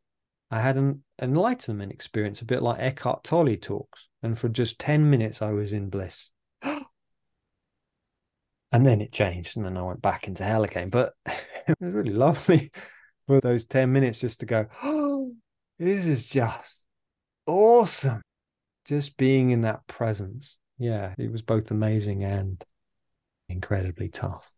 I 0.49 0.61
had 0.61 0.77
an 0.77 1.03
enlightenment 1.21 1.91
experience, 1.91 2.41
a 2.41 2.45
bit 2.45 2.63
like 2.63 2.79
Eckhart 2.79 3.23
Tolle 3.23 3.55
talks. 3.57 4.07
And 4.23 4.35
for 4.35 4.49
just 4.49 4.79
10 4.79 5.11
minutes, 5.11 5.43
I 5.43 5.51
was 5.51 5.73
in 5.73 5.91
bliss. 5.91 6.31
And 8.71 8.85
then 8.85 9.01
it 9.01 9.11
changed. 9.11 9.57
And 9.57 9.65
then 9.65 9.77
I 9.77 9.81
went 9.81 10.01
back 10.01 10.27
into 10.27 10.43
hell 10.43 10.63
again. 10.63 10.89
But 10.89 11.13
it 11.25 11.75
was 11.79 11.93
really 11.93 12.13
lovely 12.13 12.71
for 13.27 13.41
those 13.41 13.65
10 13.65 13.91
minutes 13.91 14.19
just 14.19 14.39
to 14.41 14.45
go, 14.45 14.67
oh, 14.83 15.33
this 15.79 16.05
is 16.05 16.27
just 16.29 16.85
awesome. 17.45 18.21
Just 18.85 19.17
being 19.17 19.49
in 19.49 19.61
that 19.61 19.85
presence. 19.87 20.57
Yeah, 20.77 21.13
it 21.17 21.31
was 21.31 21.41
both 21.41 21.71
amazing 21.71 22.23
and 22.23 22.63
incredibly 23.49 24.09
tough. 24.09 24.51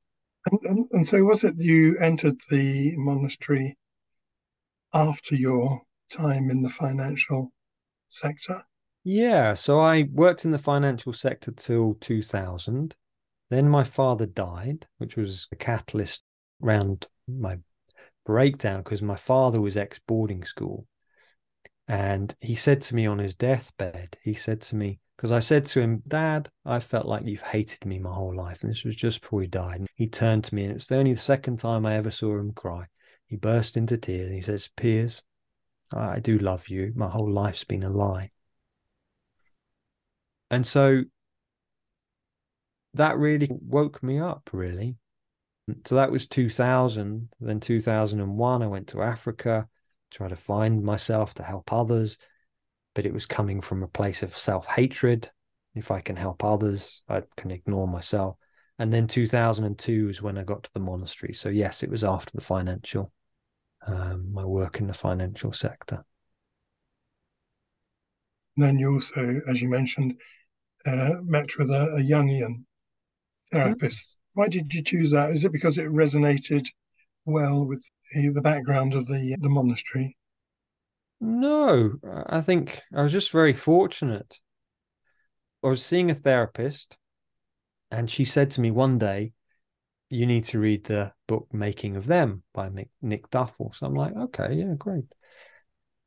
And, 0.51 0.59
and, 0.63 0.87
and 0.91 1.05
so, 1.05 1.23
was 1.23 1.43
it 1.43 1.55
you 1.57 1.97
entered 1.99 2.39
the 2.49 2.93
monastery 2.97 3.77
after 4.93 5.35
your 5.35 5.81
time 6.09 6.49
in 6.49 6.61
the 6.61 6.69
financial 6.69 7.51
sector? 8.07 8.63
Yeah, 9.03 9.53
so 9.53 9.79
I 9.79 10.09
worked 10.11 10.43
in 10.43 10.51
the 10.51 10.57
financial 10.57 11.13
sector 11.13 11.51
till 11.51 11.95
2000. 12.01 12.95
Then 13.49 13.69
my 13.69 13.83
father 13.83 14.25
died, 14.25 14.87
which 14.97 15.15
was 15.15 15.47
a 15.51 15.55
catalyst 15.55 16.23
around 16.61 17.07
my 17.27 17.57
breakdown 18.25 18.83
because 18.83 19.01
my 19.01 19.15
father 19.15 19.61
was 19.61 19.77
ex 19.77 19.99
boarding 20.05 20.43
school. 20.43 20.85
And 21.87 22.35
he 22.41 22.55
said 22.55 22.81
to 22.81 22.95
me 22.95 23.05
on 23.05 23.19
his 23.19 23.33
deathbed, 23.33 24.17
he 24.21 24.33
said 24.33 24.61
to 24.63 24.75
me, 24.75 24.99
because 25.15 25.31
I 25.31 25.39
said 25.39 25.65
to 25.67 25.81
him, 25.81 26.03
Dad, 26.07 26.49
I 26.65 26.79
felt 26.79 27.07
like 27.07 27.25
you've 27.25 27.41
hated 27.41 27.85
me 27.85 27.97
my 27.97 28.13
whole 28.13 28.35
life. 28.35 28.61
And 28.61 28.69
this 28.69 28.83
was 28.83 28.95
just 28.95 29.21
before 29.21 29.41
he 29.41 29.47
died. 29.47 29.79
And 29.79 29.87
he 29.95 30.07
turned 30.07 30.43
to 30.43 30.53
me, 30.53 30.63
and 30.63 30.71
it 30.71 30.75
was 30.75 30.87
the 30.87 30.97
only 30.97 31.15
second 31.15 31.57
time 31.57 31.85
I 31.85 31.95
ever 31.95 32.11
saw 32.11 32.37
him 32.37 32.51
cry. 32.51 32.85
He 33.25 33.35
burst 33.35 33.77
into 33.77 33.97
tears 33.97 34.27
and 34.27 34.35
he 34.35 34.41
says, 34.41 34.69
Piers, 34.75 35.23
I 35.91 36.19
do 36.19 36.37
love 36.37 36.67
you. 36.67 36.93
My 36.95 37.09
whole 37.09 37.31
life's 37.31 37.63
been 37.63 37.83
a 37.83 37.89
lie. 37.89 38.31
And 40.49 40.65
so 40.65 41.03
that 42.97 43.17
really 43.17 43.49
woke 43.51 44.01
me 44.03 44.19
up, 44.19 44.49
really. 44.53 44.95
So 45.85 45.95
that 45.95 46.11
was 46.11 46.27
2000. 46.27 47.29
Then 47.39 47.59
2001, 47.59 48.61
I 48.61 48.67
went 48.67 48.87
to 48.89 49.01
Africa, 49.01 49.67
to 50.11 50.17
try 50.17 50.27
to 50.27 50.35
find 50.35 50.83
myself 50.83 51.33
to 51.35 51.43
help 51.43 51.71
others. 51.73 52.17
But 52.95 53.05
it 53.05 53.13
was 53.13 53.25
coming 53.25 53.61
from 53.61 53.83
a 53.83 53.87
place 53.87 54.23
of 54.23 54.37
self 54.37 54.65
hatred. 54.65 55.29
If 55.75 55.91
I 55.91 56.01
can 56.01 56.15
help 56.15 56.43
others, 56.43 57.03
I 57.07 57.23
can 57.35 57.51
ignore 57.51 57.87
myself. 57.87 58.37
And 58.79 58.93
then 58.93 59.07
2002 59.07 60.09
is 60.09 60.21
when 60.21 60.37
I 60.37 60.43
got 60.43 60.63
to 60.63 60.69
the 60.73 60.79
monastery. 60.79 61.33
So, 61.33 61.49
yes, 61.49 61.83
it 61.83 61.89
was 61.89 62.03
after 62.03 62.31
the 62.33 62.41
financial 62.41 63.11
um, 63.87 64.33
my 64.33 64.45
work 64.45 64.79
in 64.79 64.87
the 64.87 64.93
financial 64.93 65.53
sector. 65.53 66.03
Then 68.57 68.77
you 68.79 68.93
also, 68.93 69.39
as 69.49 69.61
you 69.61 69.69
mentioned, 69.69 70.15
uh, 70.85 71.13
met 71.23 71.49
with 71.57 71.69
a, 71.69 71.97
a 71.97 72.01
Jungian 72.01 72.65
therapist. 73.51 74.09
Mm-hmm. 74.09 74.41
Why 74.41 74.47
did 74.49 74.73
you 74.73 74.83
choose 74.83 75.11
that? 75.11 75.31
Is 75.31 75.43
it 75.45 75.51
because 75.51 75.77
it 75.77 75.89
resonated 75.89 76.67
well 77.25 77.65
with 77.65 77.83
the, 78.13 78.29
the 78.29 78.41
background 78.41 78.93
of 78.93 79.07
the 79.07 79.37
the 79.39 79.49
monastery? 79.49 80.15
No, 81.19 81.93
I 82.27 82.41
think 82.41 82.83
I 82.95 83.01
was 83.01 83.11
just 83.11 83.31
very 83.31 83.53
fortunate. 83.53 84.39
I 85.63 85.69
was 85.69 85.83
seeing 85.83 86.11
a 86.11 86.15
therapist, 86.15 86.97
and 87.89 88.09
she 88.09 88.23
said 88.23 88.51
to 88.51 88.61
me 88.61 88.69
one 88.69 88.99
day, 88.99 89.33
you 90.09 90.25
need 90.25 90.45
to 90.45 90.59
read 90.59 90.85
the 90.85 91.11
book 91.27 91.47
Making 91.51 91.97
of 91.97 92.07
Them 92.07 92.43
by 92.53 92.69
Nick 93.01 93.29
Duffell. 93.29 93.75
So 93.75 93.85
I'm 93.85 93.95
like, 93.95 94.15
okay, 94.15 94.53
yeah, 94.53 94.73
great. 94.77 95.05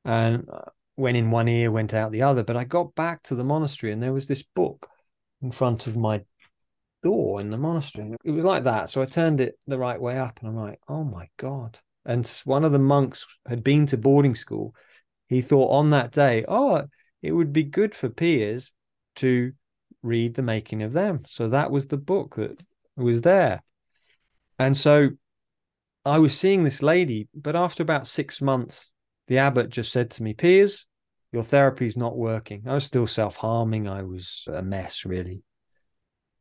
And 0.05 0.49
uh, 0.51 0.71
went 0.97 1.17
in 1.17 1.31
one 1.31 1.49
ear, 1.49 1.71
went 1.71 1.93
out 1.93 2.13
the 2.13 2.23
other. 2.23 2.43
But 2.43 2.57
I 2.57 2.65
got 2.65 2.95
back 2.95 3.23
to 3.25 3.35
the 3.35 3.45
monastery 3.45 3.93
and 3.93 4.03
there 4.03 4.13
was 4.13 4.27
this 4.27 4.43
book 4.43 4.89
in 5.43 5.51
front 5.51 5.87
of 5.87 5.97
my 5.97 6.23
door 7.03 7.41
in 7.41 7.51
the 7.51 7.59
monastery. 7.59 8.15
It 8.25 8.31
was 8.31 8.45
like 8.45 8.65
that. 8.65 8.91
So 8.91 9.03
I 9.03 9.07
turned 9.07 9.41
it 9.41 9.59
the 9.67 9.79
right 9.79 10.01
way 10.01 10.19
up 10.19 10.39
and 10.41 10.49
I'm 10.49 10.57
like, 10.57 10.81
oh 10.89 11.05
my 11.05 11.29
God. 11.37 11.79
And 12.05 12.27
one 12.45 12.65
of 12.65 12.73
the 12.73 12.79
monks 12.79 13.27
had 13.47 13.63
been 13.63 13.87
to 13.87 13.99
boarding 13.99 14.35
school. 14.35 14.75
He 15.29 15.41
thought 15.41 15.71
on 15.71 15.91
that 15.91 16.13
day, 16.13 16.45
oh, 16.49 16.85
it 17.23 17.33
would 17.33 17.53
be 17.53 17.63
good 17.63 17.95
for 17.95 18.09
Piers 18.09 18.73
to 19.17 19.53
read 20.03 20.35
the 20.35 20.43
making 20.43 20.83
of 20.83 20.93
them. 20.93 21.25
So 21.29 21.49
that 21.49 21.71
was 21.71 21.87
the 21.87 21.99
book 21.99 22.37
that 22.37 22.63
was 22.97 23.21
there. 23.21 23.63
And 24.59 24.77
so 24.77 25.11
I 26.05 26.19
was 26.19 26.37
seeing 26.37 26.65
this 26.65 26.83
lady, 26.83 27.29
but 27.35 27.55
after 27.55 27.83
about 27.83 28.07
six 28.07 28.41
months, 28.41 28.91
the 29.27 29.39
abbot 29.39 29.69
just 29.69 29.93
said 29.93 30.11
to 30.13 30.23
me, 30.23 30.35
Piers, 30.35 30.87
your 31.33 31.45
therapy 31.45 31.87
is 31.87 31.97
not 31.97 32.17
working. 32.17 32.65
I 32.67 32.75
was 32.75 32.85
still 32.85 33.07
self 33.07 33.37
harming. 33.37 33.87
I 33.87 34.03
was 34.03 34.49
a 34.53 34.63
mess, 34.63 35.05
really. 35.05 35.43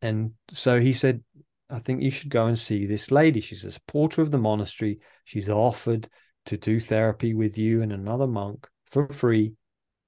And 0.02 0.32
so 0.54 0.80
he 0.80 0.94
said, 0.94 1.24
I 1.70 1.80
think 1.80 2.02
you 2.02 2.12
should 2.12 2.30
go 2.30 2.48
and 2.48 2.58
see 2.58 2.86
this 2.86 3.12
lady. 3.12 3.40
She's 3.40 3.66
a 3.66 3.72
supporter 3.72 4.22
of 4.22 4.32
the 4.32 4.38
monastery. 4.38 5.00
She's 5.26 5.50
offered 5.50 6.10
to 6.46 6.58
do 6.58 6.80
therapy 6.80 7.34
with 7.34 7.58
you 7.58 7.82
and 7.82 7.92
another 7.92 8.28
monk 8.28 8.68
for 8.88 9.08
free. 9.10 9.54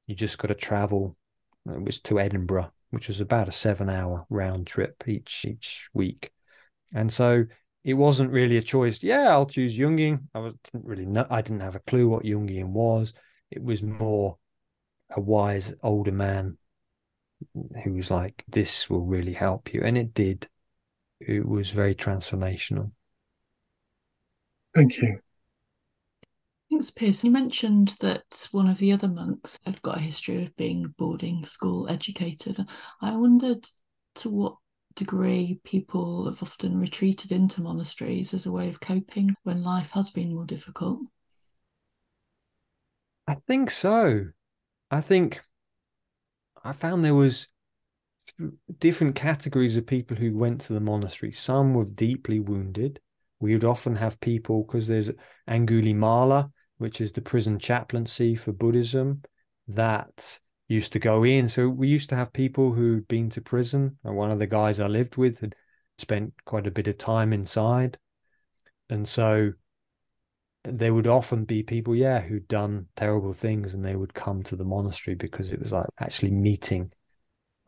You 0.07 0.15
just 0.15 0.37
got 0.37 0.47
to 0.47 0.55
travel. 0.55 1.15
It 1.69 1.83
was 1.83 1.99
to 2.01 2.19
Edinburgh, 2.19 2.71
which 2.89 3.07
was 3.07 3.21
about 3.21 3.47
a 3.47 3.51
seven 3.51 3.89
hour 3.89 4.25
round 4.29 4.65
trip 4.65 5.03
each 5.07 5.45
each 5.47 5.89
week. 5.93 6.31
And 6.93 7.13
so 7.13 7.45
it 7.83 7.93
wasn't 7.93 8.31
really 8.31 8.57
a 8.57 8.61
choice. 8.61 9.03
Yeah, 9.03 9.29
I'll 9.29 9.45
choose 9.45 9.77
Jungian. 9.77 10.27
I 10.33 10.39
was, 10.39 10.53
didn't 10.71 10.85
really 10.85 11.05
know. 11.05 11.27
I 11.29 11.41
didn't 11.41 11.61
have 11.61 11.75
a 11.75 11.79
clue 11.81 12.07
what 12.07 12.23
Jungian 12.23 12.69
was. 12.69 13.13
It 13.51 13.63
was 13.63 13.83
more 13.83 14.37
a 15.15 15.21
wise 15.21 15.73
older 15.83 16.11
man 16.11 16.57
who 17.83 17.93
was 17.93 18.11
like, 18.11 18.43
"This 18.47 18.89
will 18.89 19.05
really 19.05 19.33
help 19.33 19.73
you," 19.73 19.81
and 19.81 19.97
it 19.97 20.13
did. 20.13 20.47
It 21.19 21.47
was 21.47 21.71
very 21.71 21.95
transformational. 21.95 22.91
Thank 24.75 24.97
you. 24.97 25.19
Thanks, 26.69 26.89
Piers. 26.89 27.23
You 27.23 27.31
mentioned 27.31 27.97
that 27.99 28.47
one 28.51 28.67
of 28.67 28.77
the 28.77 28.93
other 28.93 29.09
monks 29.09 29.59
had 29.65 29.81
got 29.81 29.97
a 29.97 30.01
history 30.01 30.41
of 30.41 30.55
being 30.55 30.93
boarding 30.97 31.45
school 31.45 31.89
educated. 31.89 32.65
I 33.01 33.15
wondered 33.15 33.67
to 34.15 34.29
what 34.29 34.55
degree, 34.95 35.59
people 35.63 36.25
have 36.25 36.41
often 36.43 36.79
retreated 36.79 37.31
into 37.31 37.61
monasteries 37.61 38.33
as 38.33 38.45
a 38.45 38.51
way 38.51 38.69
of 38.69 38.79
coping 38.79 39.35
when 39.43 39.63
life 39.63 39.91
has 39.91 40.09
been 40.09 40.33
more 40.33 40.45
difficult? 40.45 41.01
I 43.27 43.35
think 43.47 43.71
so. 43.71 44.27
I 44.89 45.01
think 45.01 45.41
I 46.63 46.73
found 46.73 47.03
there 47.03 47.15
was 47.15 47.47
different 48.79 49.15
categories 49.15 49.77
of 49.77 49.85
people 49.85 50.17
who 50.17 50.37
went 50.37 50.61
to 50.61 50.73
the 50.73 50.79
monastery. 50.79 51.31
Some 51.31 51.73
were 51.73 51.85
deeply 51.85 52.39
wounded. 52.39 52.99
We 53.39 53.53
would 53.53 53.63
often 53.63 53.95
have 53.95 54.19
people 54.19 54.63
because 54.63 54.87
there's 54.87 55.11
Angulimala, 55.49 56.51
which 56.77 57.01
is 57.01 57.11
the 57.11 57.21
prison 57.21 57.57
chaplaincy 57.59 58.35
for 58.35 58.51
Buddhism, 58.51 59.23
that 59.67 60.39
used 60.67 60.93
to 60.93 60.99
go 60.99 61.23
in. 61.23 61.47
So 61.47 61.67
we 61.67 61.87
used 61.87 62.09
to 62.09 62.15
have 62.15 62.33
people 62.33 62.73
who'd 62.73 63.07
been 63.07 63.29
to 63.31 63.41
prison. 63.41 63.97
And 64.03 64.15
One 64.15 64.31
of 64.31 64.39
the 64.39 64.47
guys 64.47 64.79
I 64.79 64.87
lived 64.87 65.17
with 65.17 65.39
had 65.39 65.55
spent 65.97 66.33
quite 66.45 66.67
a 66.67 66.71
bit 66.71 66.87
of 66.87 66.97
time 66.97 67.33
inside. 67.33 67.97
And 68.89 69.07
so 69.07 69.53
there 70.63 70.93
would 70.93 71.07
often 71.07 71.45
be 71.45 71.63
people, 71.63 71.95
yeah, 71.95 72.19
who'd 72.19 72.47
done 72.47 72.87
terrible 72.95 73.33
things 73.33 73.73
and 73.73 73.83
they 73.83 73.95
would 73.95 74.13
come 74.13 74.43
to 74.43 74.55
the 74.55 74.65
monastery 74.65 75.15
because 75.15 75.51
it 75.51 75.61
was 75.61 75.71
like 75.71 75.87
actually 75.99 76.31
meeting 76.31 76.91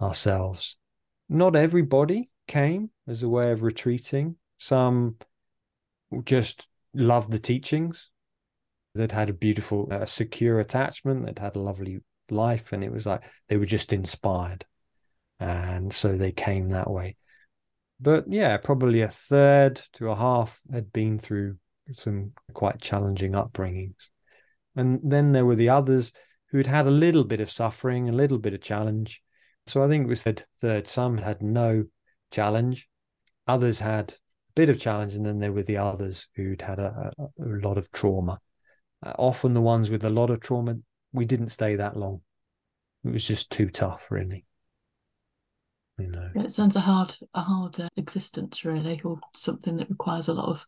ourselves. 0.01 0.77
Not 1.29 1.55
everybody 1.55 2.29
came 2.47 2.89
as 3.07 3.23
a 3.23 3.29
way 3.29 3.51
of 3.51 3.63
retreating. 3.63 4.35
Some 4.57 5.17
just 6.23 6.67
loved 6.93 7.31
the 7.31 7.39
teachings 7.39 8.11
that 8.95 9.11
had 9.11 9.29
a 9.29 9.33
beautiful, 9.33 9.87
uh, 9.91 10.05
secure 10.05 10.59
attachment, 10.59 11.25
that 11.25 11.39
had 11.39 11.55
a 11.55 11.61
lovely 11.61 11.99
life 12.29 12.73
and 12.73 12.83
it 12.83 12.91
was 12.91 13.05
like 13.05 13.21
they 13.47 13.57
were 13.57 13.65
just 13.65 13.93
inspired 13.93 14.65
and 15.39 15.93
so 15.93 16.15
they 16.15 16.31
came 16.31 16.69
that 16.69 16.89
way 16.89 17.15
but 17.99 18.25
yeah 18.27 18.57
probably 18.57 19.01
a 19.01 19.07
third 19.07 19.81
to 19.93 20.09
a 20.09 20.15
half 20.15 20.59
had 20.71 20.91
been 20.91 21.19
through 21.19 21.57
some 21.91 22.31
quite 22.53 22.79
challenging 22.81 23.33
upbringings 23.33 24.09
and 24.75 24.99
then 25.03 25.31
there 25.31 25.45
were 25.45 25.55
the 25.55 25.69
others 25.69 26.11
who'd 26.49 26.67
had 26.67 26.87
a 26.87 26.91
little 26.91 27.23
bit 27.23 27.39
of 27.39 27.51
suffering 27.51 28.09
a 28.09 28.13
little 28.13 28.39
bit 28.39 28.53
of 28.53 28.61
challenge 28.61 29.21
so 29.65 29.83
i 29.83 29.87
think 29.87 30.05
it 30.05 30.09
was 30.09 30.23
that 30.23 30.45
third 30.61 30.87
some 30.87 31.17
had 31.17 31.41
no 31.41 31.83
challenge 32.31 32.87
others 33.47 33.79
had 33.79 34.11
a 34.11 34.53
bit 34.55 34.69
of 34.69 34.79
challenge 34.79 35.13
and 35.15 35.25
then 35.25 35.39
there 35.39 35.51
were 35.51 35.63
the 35.63 35.77
others 35.77 36.27
who'd 36.35 36.61
had 36.61 36.79
a, 36.79 37.11
a, 37.19 37.23
a 37.23 37.59
lot 37.61 37.77
of 37.77 37.91
trauma 37.91 38.39
uh, 39.05 39.13
often 39.19 39.53
the 39.53 39.61
ones 39.61 39.89
with 39.89 40.03
a 40.03 40.09
lot 40.09 40.29
of 40.29 40.39
trauma 40.39 40.75
we 41.13 41.25
didn't 41.25 41.49
stay 41.49 41.75
that 41.75 41.95
long. 41.95 42.21
It 43.05 43.11
was 43.11 43.25
just 43.25 43.51
too 43.51 43.69
tough, 43.69 44.07
really. 44.09 44.45
You 45.99 46.07
know, 46.07 46.29
it 46.35 46.51
sounds 46.51 46.75
a 46.75 46.79
hard, 46.79 47.13
a 47.35 47.41
hard 47.41 47.79
uh, 47.79 47.87
existence, 47.95 48.65
really, 48.65 48.99
or 49.03 49.19
something 49.35 49.77
that 49.77 49.89
requires 49.89 50.27
a 50.27 50.33
lot 50.33 50.49
of 50.49 50.65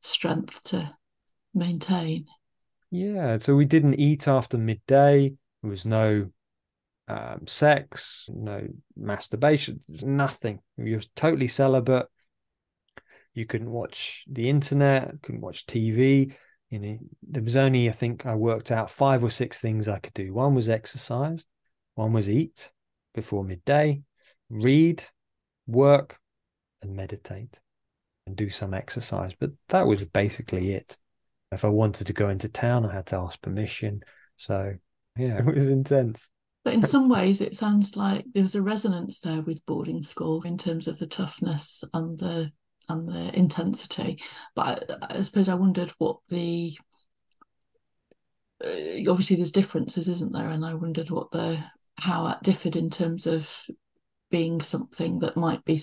strength 0.00 0.64
to 0.64 0.96
maintain. 1.54 2.26
Yeah. 2.90 3.36
So 3.36 3.54
we 3.54 3.64
didn't 3.64 4.00
eat 4.00 4.26
after 4.26 4.58
midday. 4.58 5.32
There 5.62 5.70
was 5.70 5.84
no 5.84 6.24
um, 7.08 7.46
sex, 7.46 8.28
no 8.32 8.66
masturbation, 8.96 9.80
nothing. 9.88 10.60
You 10.76 10.96
were 10.96 11.02
totally 11.16 11.48
celibate. 11.48 12.06
You 13.34 13.46
couldn't 13.46 13.70
watch 13.70 14.24
the 14.30 14.48
internet, 14.48 15.22
couldn't 15.22 15.40
watch 15.40 15.66
TV. 15.66 16.34
You 16.68 16.78
know, 16.78 16.98
there 17.22 17.42
was 17.42 17.56
only, 17.56 17.88
I 17.88 17.92
think, 17.92 18.26
I 18.26 18.34
worked 18.34 18.70
out 18.70 18.90
five 18.90 19.24
or 19.24 19.30
six 19.30 19.60
things 19.60 19.88
I 19.88 19.98
could 19.98 20.14
do. 20.14 20.32
One 20.32 20.54
was 20.54 20.68
exercise, 20.68 21.44
one 21.94 22.12
was 22.12 22.28
eat 22.28 22.70
before 23.14 23.44
midday, 23.44 24.02
read, 24.48 25.04
work, 25.66 26.18
and 26.82 26.94
meditate 26.94 27.58
and 28.30 28.36
do 28.36 28.48
some 28.48 28.72
exercise. 28.72 29.32
But 29.38 29.50
that 29.68 29.86
was 29.86 30.04
basically 30.04 30.72
it. 30.72 30.96
If 31.52 31.64
I 31.64 31.68
wanted 31.68 32.06
to 32.06 32.12
go 32.12 32.28
into 32.28 32.48
town, 32.48 32.86
I 32.86 32.92
had 32.92 33.06
to 33.06 33.16
ask 33.16 33.42
permission. 33.42 34.02
So, 34.36 34.74
yeah, 35.16 35.38
it 35.46 35.46
was 35.46 35.66
intense. 35.66 36.30
But 36.62 36.74
in 36.74 36.82
some 36.82 37.08
ways, 37.08 37.40
it 37.40 37.56
sounds 37.56 37.96
like 37.96 38.24
there's 38.32 38.54
a 38.54 38.62
resonance 38.62 39.20
there 39.20 39.42
with 39.42 39.66
boarding 39.66 40.02
school 40.02 40.42
in 40.42 40.56
terms 40.56 40.86
of 40.86 40.98
the 40.98 41.06
toughness 41.06 41.82
and 41.92 42.18
the 42.18 42.52
and 42.88 43.08
the 43.08 43.36
intensity. 43.36 44.18
But 44.54 44.90
I, 45.02 45.18
I 45.18 45.22
suppose 45.22 45.48
I 45.48 45.54
wondered 45.54 45.90
what 45.98 46.18
the 46.28 46.76
uh, 48.64 49.10
obviously 49.10 49.36
there's 49.36 49.52
differences, 49.52 50.06
isn't 50.06 50.32
there? 50.32 50.48
And 50.48 50.64
I 50.64 50.74
wondered 50.74 51.10
what 51.10 51.30
the 51.30 51.58
how 51.96 52.28
that 52.28 52.42
differed 52.42 52.76
in 52.76 52.90
terms 52.90 53.26
of 53.26 53.66
being 54.30 54.60
something 54.60 55.18
that 55.20 55.36
might 55.36 55.64
be 55.64 55.80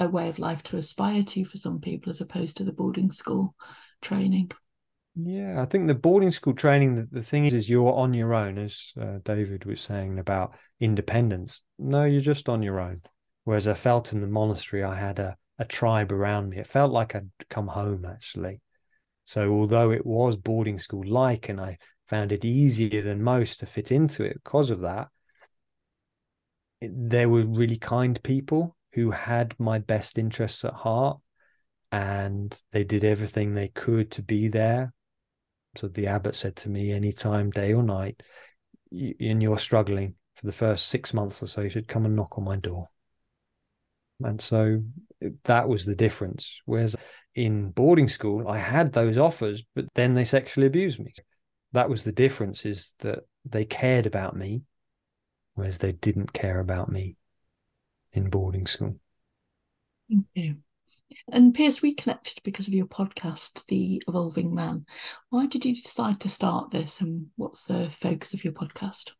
a 0.00 0.08
way 0.08 0.28
of 0.28 0.38
life 0.38 0.62
to 0.64 0.76
aspire 0.76 1.22
to 1.22 1.44
for 1.44 1.56
some 1.56 1.80
people 1.80 2.10
as 2.10 2.20
opposed 2.20 2.56
to 2.56 2.64
the 2.64 2.72
boarding 2.72 3.10
school 3.10 3.54
training. 4.00 4.50
Yeah, 5.16 5.62
I 5.62 5.66
think 5.66 5.86
the 5.86 5.94
boarding 5.94 6.32
school 6.32 6.54
training, 6.54 6.96
the, 6.96 7.08
the 7.10 7.22
thing 7.22 7.44
is, 7.44 7.54
is 7.54 7.70
you're 7.70 7.92
on 7.92 8.14
your 8.14 8.34
own, 8.34 8.58
as 8.58 8.92
uh, 9.00 9.18
David 9.22 9.64
was 9.64 9.80
saying 9.80 10.18
about 10.18 10.54
independence. 10.80 11.62
No, 11.78 12.04
you're 12.04 12.20
just 12.20 12.48
on 12.48 12.62
your 12.62 12.80
own. 12.80 13.02
Whereas 13.44 13.68
I 13.68 13.74
felt 13.74 14.12
in 14.12 14.20
the 14.20 14.26
monastery, 14.26 14.82
I 14.82 14.96
had 14.96 15.20
a, 15.20 15.36
a 15.58 15.64
tribe 15.64 16.10
around 16.10 16.48
me. 16.48 16.58
It 16.58 16.66
felt 16.66 16.90
like 16.90 17.14
I'd 17.14 17.30
come 17.48 17.68
home, 17.68 18.04
actually. 18.04 18.60
So, 19.24 19.52
although 19.52 19.92
it 19.92 20.04
was 20.04 20.34
boarding 20.34 20.80
school 20.80 21.04
like, 21.06 21.48
and 21.48 21.60
I 21.60 21.78
found 22.08 22.32
it 22.32 22.44
easier 22.44 23.00
than 23.00 23.22
most 23.22 23.60
to 23.60 23.66
fit 23.66 23.92
into 23.92 24.24
it 24.24 24.42
because 24.42 24.70
of 24.70 24.80
that, 24.80 25.08
there 26.80 27.28
were 27.28 27.44
really 27.44 27.78
kind 27.78 28.20
people 28.22 28.73
who 28.94 29.10
had 29.10 29.54
my 29.58 29.78
best 29.78 30.18
interests 30.18 30.64
at 30.64 30.72
heart 30.72 31.18
and 31.92 32.60
they 32.72 32.84
did 32.84 33.04
everything 33.04 33.54
they 33.54 33.68
could 33.68 34.10
to 34.10 34.22
be 34.22 34.48
there 34.48 34.92
so 35.76 35.88
the 35.88 36.06
abbot 36.06 36.36
said 36.36 36.56
to 36.56 36.68
me, 36.68 36.92
anytime, 36.92 37.50
day 37.50 37.72
or 37.72 37.82
night, 37.82 38.22
and 38.92 39.42
you're 39.42 39.58
struggling 39.58 40.14
for 40.36 40.46
the 40.46 40.52
first 40.52 40.88
six 40.88 41.12
months 41.12 41.42
or 41.42 41.46
so, 41.46 41.62
you 41.62 41.70
should 41.70 41.88
come 41.88 42.04
and 42.04 42.14
knock 42.14 42.38
on 42.38 42.44
my 42.44 42.56
door. 42.56 42.88
And 44.22 44.40
so 44.40 44.82
eh, 45.22 45.30
that 45.44 45.68
was 45.68 45.84
the 45.84 45.96
difference. 45.96 46.60
Whereas 46.64 46.94
in 47.34 47.70
boarding 47.70 48.08
school, 48.08 48.46
I 48.46 48.58
had 48.58 48.92
those 48.92 49.18
offers, 49.18 49.64
but 49.74 49.86
then 49.94 50.14
they 50.14 50.24
sexually 50.24 50.66
abused 50.66 51.00
me. 51.00 51.12
That 51.72 51.90
was 51.90 52.04
the 52.04 52.12
difference 52.12 52.64
is 52.64 52.92
that 53.00 53.20
they 53.44 53.64
cared 53.64 54.06
about 54.06 54.36
me, 54.36 54.62
whereas 55.54 55.78
they 55.78 55.92
didn't 55.92 56.32
care 56.32 56.60
about 56.60 56.88
me 56.88 57.16
in 58.14 58.30
boarding 58.30 58.66
school. 58.66 58.96
Thank 60.08 60.24
you. 60.34 60.56
And 61.30 61.54
Piers, 61.54 61.82
we 61.82 61.94
connected 61.94 62.42
because 62.42 62.66
of 62.66 62.74
your 62.74 62.86
podcast, 62.86 63.66
The 63.66 64.02
Evolving 64.08 64.52
Man. 64.54 64.86
Why 65.30 65.46
did 65.46 65.64
you 65.64 65.74
decide 65.74 66.20
to 66.20 66.28
start 66.28 66.70
this 66.70 67.00
and 67.00 67.28
what's 67.36 67.64
the 67.64 67.88
focus 67.90 68.34
of 68.34 68.44
your 68.44 68.52
podcast? 68.52 69.12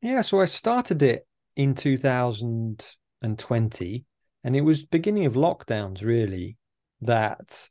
Yeah, 0.00 0.20
so 0.22 0.40
I 0.40 0.46
started 0.46 1.02
it 1.02 1.26
in 1.56 1.74
2020 1.74 4.04
and 4.42 4.56
it 4.56 4.62
was 4.62 4.82
beginning 4.84 5.26
of 5.26 5.34
lockdowns 5.34 6.02
really 6.02 6.56
that 7.02 7.68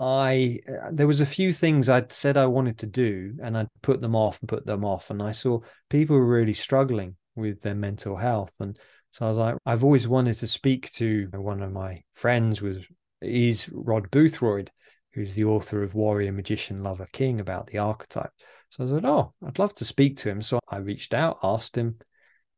I 0.00 0.58
uh, 0.68 0.90
there 0.92 1.06
was 1.06 1.20
a 1.20 1.26
few 1.26 1.52
things 1.52 1.88
I'd 1.88 2.12
said 2.12 2.36
I 2.36 2.46
wanted 2.46 2.78
to 2.78 2.86
do 2.86 3.36
and 3.42 3.56
I'd 3.56 3.68
put 3.82 4.00
them 4.00 4.16
off 4.16 4.40
and 4.40 4.48
put 4.48 4.66
them 4.66 4.84
off 4.84 5.10
and 5.10 5.22
I 5.22 5.32
saw 5.32 5.60
people 5.90 6.16
were 6.16 6.26
really 6.26 6.54
struggling 6.54 7.16
with 7.36 7.60
their 7.62 7.74
mental 7.74 8.16
health 8.16 8.52
and 8.60 8.78
so 9.18 9.26
I 9.26 9.28
was 9.30 9.38
like, 9.38 9.56
I've 9.66 9.82
always 9.82 10.06
wanted 10.06 10.38
to 10.38 10.46
speak 10.46 10.92
to 10.92 11.28
one 11.32 11.60
of 11.60 11.72
my 11.72 12.04
friends 12.14 12.62
with 12.62 12.84
is 13.20 13.68
Rod 13.72 14.12
Boothroyd, 14.12 14.68
who's 15.12 15.34
the 15.34 15.42
author 15.42 15.82
of 15.82 15.96
Warrior, 15.96 16.30
Magician, 16.30 16.84
Lover, 16.84 17.08
King 17.12 17.40
about 17.40 17.66
the 17.66 17.78
archetype. 17.78 18.30
So 18.70 18.84
I 18.84 18.86
said, 18.86 19.04
Oh, 19.04 19.34
I'd 19.44 19.58
love 19.58 19.74
to 19.74 19.84
speak 19.84 20.18
to 20.18 20.28
him. 20.28 20.40
So 20.40 20.60
I 20.68 20.76
reached 20.76 21.14
out, 21.14 21.40
asked 21.42 21.76
him, 21.76 21.98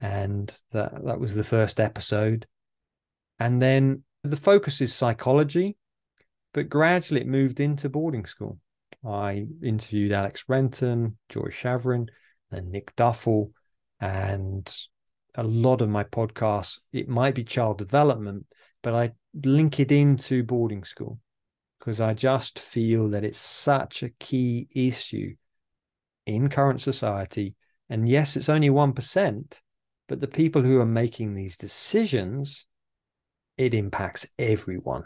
and 0.03 0.53
that, 0.73 1.03
that 1.03 1.19
was 1.19 1.35
the 1.35 1.45
first 1.45 1.81
episode. 1.81 2.47
And 3.39 3.63
then 3.63 4.03
the 4.23 4.37
focus 4.37 4.83
is 4.83 4.95
psychology, 4.95 5.79
but 6.53 6.69
gradually 6.69 7.23
it 7.23 7.27
moved 7.27 7.61
into 7.61 7.89
boarding 7.89 8.27
school. 8.27 8.59
I 9.03 9.47
interviewed 9.63 10.13
Alex 10.13 10.45
Renton, 10.47 11.17
Joy 11.31 11.49
Schaverien, 11.49 12.09
then 12.51 12.71
Nick 12.71 12.95
Duffell, 12.97 13.53
and 13.99 14.71
a 15.35 15.43
lot 15.43 15.81
of 15.81 15.89
my 15.89 16.05
podcasts, 16.05 16.79
it 16.93 17.09
might 17.09 17.35
be 17.35 17.45
child 17.45 17.79
development, 17.79 18.47
but 18.83 18.95
I 18.95 19.13
link 19.45 19.81
it 19.81 19.93
into 19.93 20.43
boarding 20.43 20.85
school 20.85 21.19
because 21.79 22.01
I 22.01 22.15
just 22.15 22.59
feel 22.59 23.09
that 23.11 23.25
it's 23.25 23.39
such 23.39 24.03
a 24.03 24.11
key 24.21 24.69
issue 24.75 25.35
in 26.27 26.49
current 26.49 26.81
society. 26.81 27.55
And 27.89 28.09
yes, 28.09 28.37
it's 28.37 28.49
only 28.49 28.71
1%, 28.71 29.61
but 30.09 30.21
the 30.21 30.29
people 30.29 30.63
who 30.63 30.81
are 30.81 30.87
making 30.87 31.35
these 31.35 31.57
decisions, 31.57 32.67
it 33.57 33.75
impacts 33.75 34.27
everyone. 34.39 35.05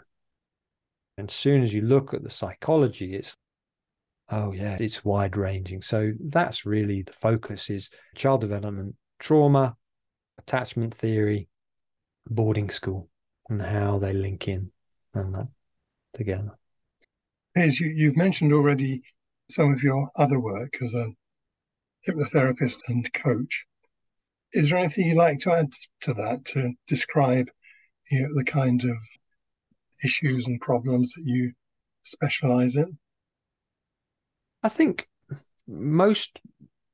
And 1.17 1.31
soon 1.31 1.63
as 1.63 1.73
you 1.73 1.81
look 1.81 2.13
at 2.13 2.23
the 2.23 2.29
psychology, 2.29 3.13
it's 3.13 3.35
oh 4.29 4.51
yeah, 4.51 4.77
it's 4.79 5.05
wide 5.05 5.37
ranging. 5.37 5.81
So 5.81 6.11
that's 6.19 6.65
really 6.65 7.03
the 7.03 7.13
focus 7.13 7.69
is 7.69 7.89
child 8.15 8.41
development, 8.41 8.95
trauma, 9.19 9.77
attachment 10.47 10.93
theory, 10.93 11.47
boarding 12.27 12.69
school, 12.69 13.09
and 13.49 13.61
how 13.61 13.97
they 13.97 14.13
link 14.13 14.47
in 14.47 14.71
and 15.13 15.33
that 15.35 15.47
together. 16.13 16.57
As 17.55 17.79
you, 17.79 17.87
you've 17.87 18.17
mentioned 18.17 18.53
already 18.53 19.01
some 19.49 19.71
of 19.71 19.81
your 19.81 20.09
other 20.15 20.39
work 20.39 20.73
as 20.81 20.93
a 20.93 21.07
hypnotherapist 22.07 22.81
and 22.89 23.11
coach. 23.13 23.65
Is 24.53 24.69
there 24.69 24.79
anything 24.79 25.07
you'd 25.07 25.17
like 25.17 25.39
to 25.39 25.51
add 25.51 25.71
to 26.01 26.13
that 26.13 26.45
to 26.45 26.73
describe 26.87 27.47
you 28.11 28.21
know, 28.21 28.29
the 28.35 28.45
kind 28.45 28.83
of 28.83 28.97
issues 30.03 30.47
and 30.47 30.61
problems 30.61 31.11
that 31.13 31.23
you 31.25 31.51
specialize 32.03 32.75
in? 32.75 32.97
I 34.61 34.69
think 34.69 35.07
most 35.67 36.39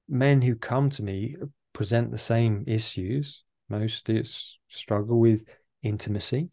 men 0.07 0.41
who 0.41 0.55
come 0.55 0.89
to 0.91 1.03
me 1.03 1.35
present 1.73 2.11
the 2.11 2.17
same 2.17 2.63
issues. 2.67 3.43
Mostly 3.69 4.17
it's 4.17 4.59
struggle 4.67 5.19
with 5.19 5.45
intimacy, 5.81 6.49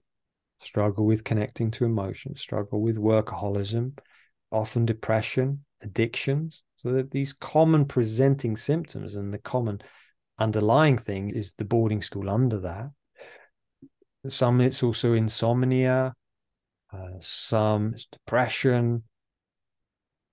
struggle 0.60 1.04
with 1.04 1.24
connecting 1.24 1.70
to 1.72 1.84
emotions, 1.84 2.40
struggle 2.40 2.80
with 2.80 2.96
workaholism, 2.96 3.98
often 4.50 4.86
depression, 4.86 5.64
addictions. 5.82 6.62
So 6.76 6.92
that 6.92 7.10
these 7.10 7.32
common 7.32 7.86
presenting 7.86 8.56
symptoms 8.56 9.16
and 9.16 9.34
the 9.34 9.38
common 9.38 9.80
underlying 10.38 10.96
thing 10.96 11.30
is 11.30 11.54
the 11.54 11.64
boarding 11.64 12.02
school 12.02 12.30
under 12.30 12.60
that. 12.60 12.90
Some 14.28 14.60
it's 14.60 14.82
also 14.82 15.14
insomnia, 15.14 16.14
uh, 16.92 17.08
some 17.20 17.94
it's 17.94 18.06
depression. 18.06 19.02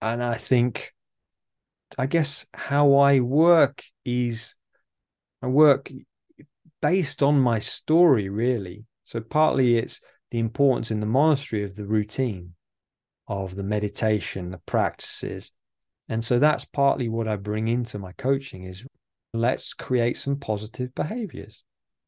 And 0.01 0.23
I 0.23 0.35
think, 0.35 0.93
I 1.97 2.05
guess 2.05 2.45
how 2.53 2.93
I 2.93 3.21
work 3.21 3.83
is 4.03 4.53
I 5.41 5.47
work 5.47 5.91
based 6.81 7.23
on 7.23 7.39
my 7.39 7.59
story, 7.59 8.29
really. 8.29 8.85
So 9.03 9.21
partly 9.21 9.77
it's 9.77 10.01
the 10.31 10.39
importance 10.39 10.91
in 10.91 10.99
the 10.99 11.05
monastery 11.05 11.63
of 11.63 11.75
the 11.75 11.85
routine, 11.85 12.53
of 13.27 13.55
the 13.55 13.63
meditation, 13.63 14.51
the 14.51 14.59
practices. 14.59 15.51
And 16.09 16.23
so 16.23 16.39
that's 16.39 16.65
partly 16.65 17.09
what 17.09 17.27
I 17.27 17.35
bring 17.35 17.67
into 17.67 17.99
my 17.99 18.11
coaching 18.13 18.63
is 18.63 18.85
let's 19.33 19.73
create 19.73 20.17
some 20.17 20.37
positive 20.37 20.93
behaviors. 20.95 21.63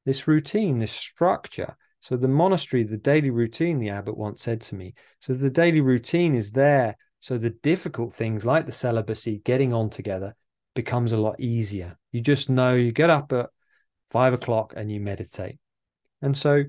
This 0.06 0.28
routine, 0.28 0.80
this 0.80 0.92
structure. 0.92 1.76
So 2.00 2.16
the 2.16 2.28
monastery, 2.28 2.84
the 2.84 2.98
daily 2.98 3.32
routine, 3.32 3.80
the 3.80 3.90
abbot 3.90 4.18
once 4.18 4.42
said 4.42 4.62
to 4.62 4.76
me. 4.76 4.94
So 5.20 5.34
the 5.34 5.50
daily 5.50 5.82
routine 5.82 6.36
is 6.36 6.52
there. 6.52 6.96
So 7.20 7.38
the 7.38 7.50
difficult 7.50 8.14
things 8.14 8.46
like 8.46 8.66
the 8.66 8.72
celibacy, 8.72 9.42
getting 9.44 9.74
on 9.74 9.90
together, 9.90 10.36
becomes 10.78 11.12
a 11.12 11.18
lot 11.18 11.40
easier. 11.40 11.98
You 12.12 12.22
just 12.22 12.52
know 12.52 12.76
you 12.76 12.92
get 12.92 13.10
up 13.10 13.34
at 13.34 13.50
five 14.12 14.32
o'clock 14.32 14.76
and 14.78 14.92
you 14.92 15.02
meditate. 15.02 15.58
And 16.22 16.38
so 16.38 16.66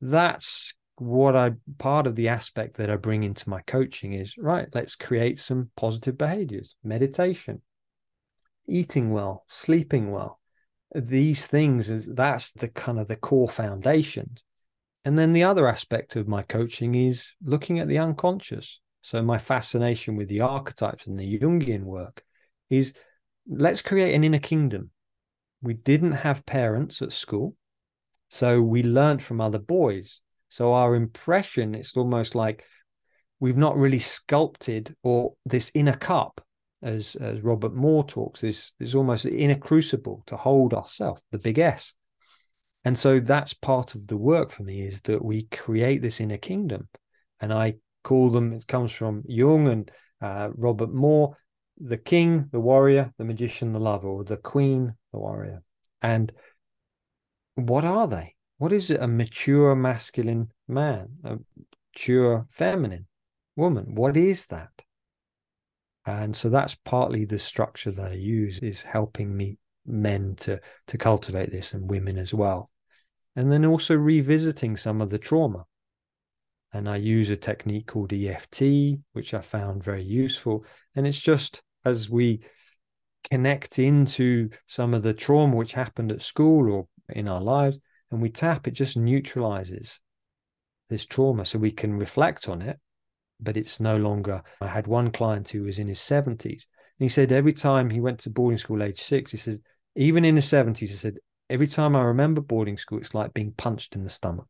that's 0.00 0.72
what 0.96 1.36
I 1.36 1.52
part 1.76 2.06
of 2.06 2.16
the 2.16 2.28
aspect 2.28 2.78
that 2.78 2.90
I 2.90 2.96
bring 2.96 3.22
into 3.24 3.50
my 3.50 3.60
coaching 3.60 4.14
is 4.14 4.38
right, 4.38 4.68
let's 4.72 4.96
create 4.96 5.38
some 5.38 5.70
positive 5.76 6.16
behaviors, 6.16 6.74
meditation, 6.82 7.60
eating 8.66 9.12
well, 9.12 9.44
sleeping 9.48 10.10
well. 10.10 10.40
These 10.94 11.46
things 11.46 11.90
is 11.90 12.06
that's 12.06 12.52
the 12.52 12.68
kind 12.68 12.98
of 12.98 13.06
the 13.06 13.16
core 13.16 13.50
foundations. 13.50 14.42
And 15.04 15.18
then 15.18 15.34
the 15.34 15.44
other 15.44 15.68
aspect 15.68 16.16
of 16.16 16.26
my 16.26 16.42
coaching 16.42 16.94
is 16.94 17.34
looking 17.42 17.78
at 17.80 17.88
the 17.88 17.98
unconscious. 17.98 18.80
So 19.02 19.22
my 19.22 19.36
fascination 19.36 20.16
with 20.16 20.28
the 20.28 20.40
archetypes 20.40 21.06
and 21.06 21.18
the 21.18 21.38
Jungian 21.38 21.82
work 21.82 22.24
is 22.70 22.94
let's 23.48 23.82
create 23.82 24.14
an 24.14 24.24
inner 24.24 24.38
kingdom. 24.38 24.90
We 25.62 25.74
didn't 25.74 26.12
have 26.12 26.46
parents 26.46 27.02
at 27.02 27.12
school. 27.12 27.54
So 28.28 28.60
we 28.60 28.82
learned 28.82 29.22
from 29.22 29.40
other 29.40 29.58
boys 29.58 30.20
so 30.48 30.72
our 30.72 30.94
impression, 30.94 31.74
it's 31.74 31.96
almost 31.96 32.34
like 32.34 32.64
we've 33.40 33.56
not 33.56 33.76
really 33.76 33.98
sculpted 33.98 34.94
or 35.02 35.34
this 35.44 35.70
inner 35.74 35.96
cup, 35.96 36.42
as 36.82 37.16
as 37.16 37.40
Robert 37.40 37.74
Moore 37.74 38.04
talks, 38.04 38.40
this 38.40 38.72
is 38.80 38.94
almost 38.94 39.24
the 39.24 39.36
inner 39.36 39.58
crucible 39.58 40.22
to 40.26 40.36
hold 40.36 40.72
ourselves, 40.72 41.20
the 41.32 41.38
big 41.38 41.58
S. 41.58 41.94
And 42.84 42.96
so 42.96 43.18
that's 43.18 43.52
part 43.52 43.94
of 43.94 44.06
the 44.06 44.16
work 44.16 44.50
for 44.50 44.62
me 44.62 44.80
is 44.82 45.00
that 45.02 45.24
we 45.24 45.42
create 45.44 46.02
this 46.02 46.20
inner 46.20 46.38
kingdom. 46.38 46.88
And 47.40 47.52
I 47.52 47.74
call 48.04 48.30
them, 48.30 48.52
it 48.52 48.66
comes 48.66 48.92
from 48.92 49.24
Jung 49.26 49.68
and 49.68 49.90
uh, 50.22 50.50
Robert 50.54 50.90
Moore, 50.94 51.36
the 51.78 51.98
king, 51.98 52.48
the 52.52 52.60
warrior, 52.60 53.12
the 53.18 53.24
magician, 53.24 53.72
the 53.72 53.80
lover, 53.80 54.08
or 54.08 54.24
the 54.24 54.36
queen, 54.36 54.94
the 55.12 55.18
warrior. 55.18 55.62
And 56.02 56.32
what 57.54 57.84
are 57.84 58.06
they? 58.06 58.34
What 58.58 58.72
is 58.72 58.90
it? 58.90 59.00
A 59.00 59.08
mature 59.08 59.74
masculine 59.74 60.52
man, 60.68 61.08
a 61.24 61.38
mature 61.94 62.46
feminine 62.50 63.06
woman. 63.56 63.94
What 63.94 64.16
is 64.16 64.46
that? 64.46 64.70
And 66.06 66.36
so 66.36 66.48
that's 66.48 66.74
partly 66.74 67.24
the 67.24 67.38
structure 67.38 67.90
that 67.90 68.12
I 68.12 68.14
use 68.14 68.60
is 68.60 68.82
helping 68.82 69.36
me 69.36 69.58
men 69.84 70.34
to 70.36 70.60
to 70.86 70.98
cultivate 70.98 71.50
this 71.50 71.72
and 71.72 71.90
women 71.90 72.16
as 72.16 72.32
well. 72.32 72.70
And 73.34 73.52
then 73.52 73.64
also 73.64 73.94
revisiting 73.94 74.76
some 74.76 75.00
of 75.00 75.10
the 75.10 75.18
trauma. 75.18 75.64
And 76.76 76.90
I 76.90 76.96
use 76.96 77.30
a 77.30 77.38
technique 77.38 77.86
called 77.86 78.12
EFT, 78.12 78.98
which 79.14 79.32
I 79.32 79.40
found 79.40 79.82
very 79.82 80.02
useful. 80.02 80.66
And 80.94 81.06
it's 81.06 81.18
just 81.18 81.62
as 81.86 82.10
we 82.10 82.42
connect 83.30 83.78
into 83.78 84.50
some 84.66 84.92
of 84.92 85.02
the 85.02 85.14
trauma 85.14 85.56
which 85.56 85.72
happened 85.72 86.12
at 86.12 86.20
school 86.20 86.70
or 86.70 86.86
in 87.08 87.28
our 87.28 87.40
lives, 87.40 87.78
and 88.10 88.20
we 88.20 88.28
tap, 88.28 88.68
it 88.68 88.72
just 88.72 88.94
neutralizes 88.94 90.00
this 90.90 91.06
trauma 91.06 91.46
so 91.46 91.58
we 91.58 91.70
can 91.70 91.96
reflect 91.96 92.46
on 92.46 92.60
it. 92.60 92.78
But 93.40 93.56
it's 93.56 93.80
no 93.80 93.96
longer. 93.96 94.42
I 94.60 94.66
had 94.66 94.86
one 94.86 95.10
client 95.12 95.48
who 95.48 95.62
was 95.62 95.78
in 95.78 95.88
his 95.88 96.00
70s, 96.00 96.42
and 96.42 96.60
he 96.98 97.08
said 97.08 97.32
every 97.32 97.54
time 97.54 97.88
he 97.88 98.00
went 98.00 98.18
to 98.20 98.30
boarding 98.30 98.58
school 98.58 98.82
age 98.82 99.00
six, 99.00 99.30
he 99.30 99.38
says, 99.38 99.62
even 99.94 100.26
in 100.26 100.36
his 100.36 100.44
70s, 100.44 100.78
he 100.80 100.86
said, 100.88 101.16
every 101.48 101.68
time 101.68 101.96
I 101.96 102.02
remember 102.02 102.42
boarding 102.42 102.76
school, 102.76 102.98
it's 102.98 103.14
like 103.14 103.32
being 103.32 103.52
punched 103.52 103.96
in 103.96 104.02
the 104.02 104.10
stomach. 104.10 104.48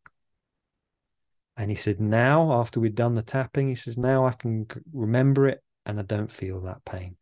And 1.57 1.70
he 1.70 1.76
said, 1.76 2.00
now, 2.00 2.52
after 2.52 2.80
we'd 2.80 2.94
done 2.94 3.14
the 3.14 3.22
tapping, 3.22 3.68
he 3.68 3.74
says, 3.74 3.96
now 3.96 4.26
I 4.26 4.32
can 4.32 4.66
remember 4.92 5.48
it 5.48 5.62
and 5.86 5.98
I 5.98 6.02
don't 6.02 6.30
feel 6.30 6.61
that 6.62 6.84
pain. 6.84 7.16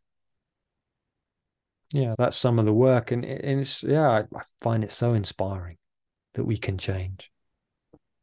Yeah, 1.92 2.14
that's 2.18 2.36
some 2.36 2.58
of 2.58 2.64
the 2.64 2.74
work. 2.74 3.12
And, 3.12 3.24
it's, 3.24 3.84
yeah, 3.84 4.08
I, 4.08 4.18
I 4.20 4.42
find 4.60 4.82
it 4.82 4.90
so 4.90 5.14
inspiring 5.14 5.76
that 6.34 6.44
we 6.44 6.56
can 6.56 6.78
change. 6.78 7.30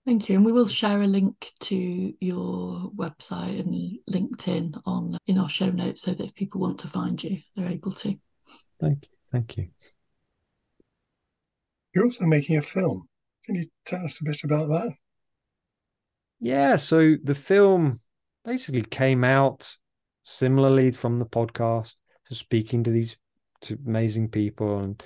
Thank 0.06 0.28
you. 0.28 0.36
And 0.36 0.46
we 0.46 0.52
will 0.52 0.68
share 0.68 1.02
a 1.02 1.08
link 1.08 1.52
to 1.62 2.14
your 2.20 2.92
website 2.96 3.60
and 3.60 3.98
LinkedIn 4.10 4.82
on 4.86 5.18
in 5.28 5.38
our 5.38 5.48
show 5.48 5.70
notes 5.70 6.02
so 6.02 6.14
that 6.14 6.24
if 6.24 6.36
people 6.36 6.60
want 6.60 6.80
to 6.80 6.88
find 6.88 7.24
you, 7.24 7.38
they're 7.56 7.70
able 7.70 7.92
to. 7.92 8.20
Thank 8.82 9.04
you. 9.04 9.18
Thank 9.32 9.56
you. 9.56 9.70
You're 11.94 12.06
also 12.06 12.26
making 12.26 12.58
a 12.58 12.62
film. 12.62 13.08
Can 13.46 13.56
you 13.56 13.68
tell 13.86 14.04
us 14.04 14.20
a 14.20 14.26
bit 14.26 14.44
about 14.44 14.68
that? 14.68 14.92
Yeah, 16.42 16.76
so 16.78 17.18
the 17.24 17.36
film 17.36 18.00
basically 18.44 18.82
came 18.82 19.24
out 19.24 19.78
similarly 20.24 20.92
from 20.92 21.20
the 21.20 21.26
podcast, 21.26 21.96
to 22.26 22.36
speaking 22.36 22.84
to 22.84 22.90
these 22.90 23.16
amazing 23.86 24.30
people. 24.30 24.80
And 24.80 25.02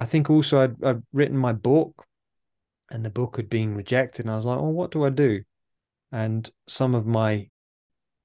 I 0.00 0.06
think 0.06 0.30
also 0.30 0.60
I'd, 0.60 0.82
I'd 0.82 1.02
written 1.12 1.36
my 1.36 1.52
book 1.52 2.06
and 2.90 3.04
the 3.04 3.10
book 3.10 3.36
had 3.36 3.50
been 3.50 3.74
rejected. 3.74 4.24
And 4.24 4.32
I 4.32 4.36
was 4.36 4.46
like, 4.46 4.58
well, 4.58 4.72
what 4.72 4.90
do 4.90 5.04
I 5.04 5.10
do? 5.10 5.42
And 6.12 6.50
some 6.66 6.94
of 6.94 7.06
my 7.06 7.48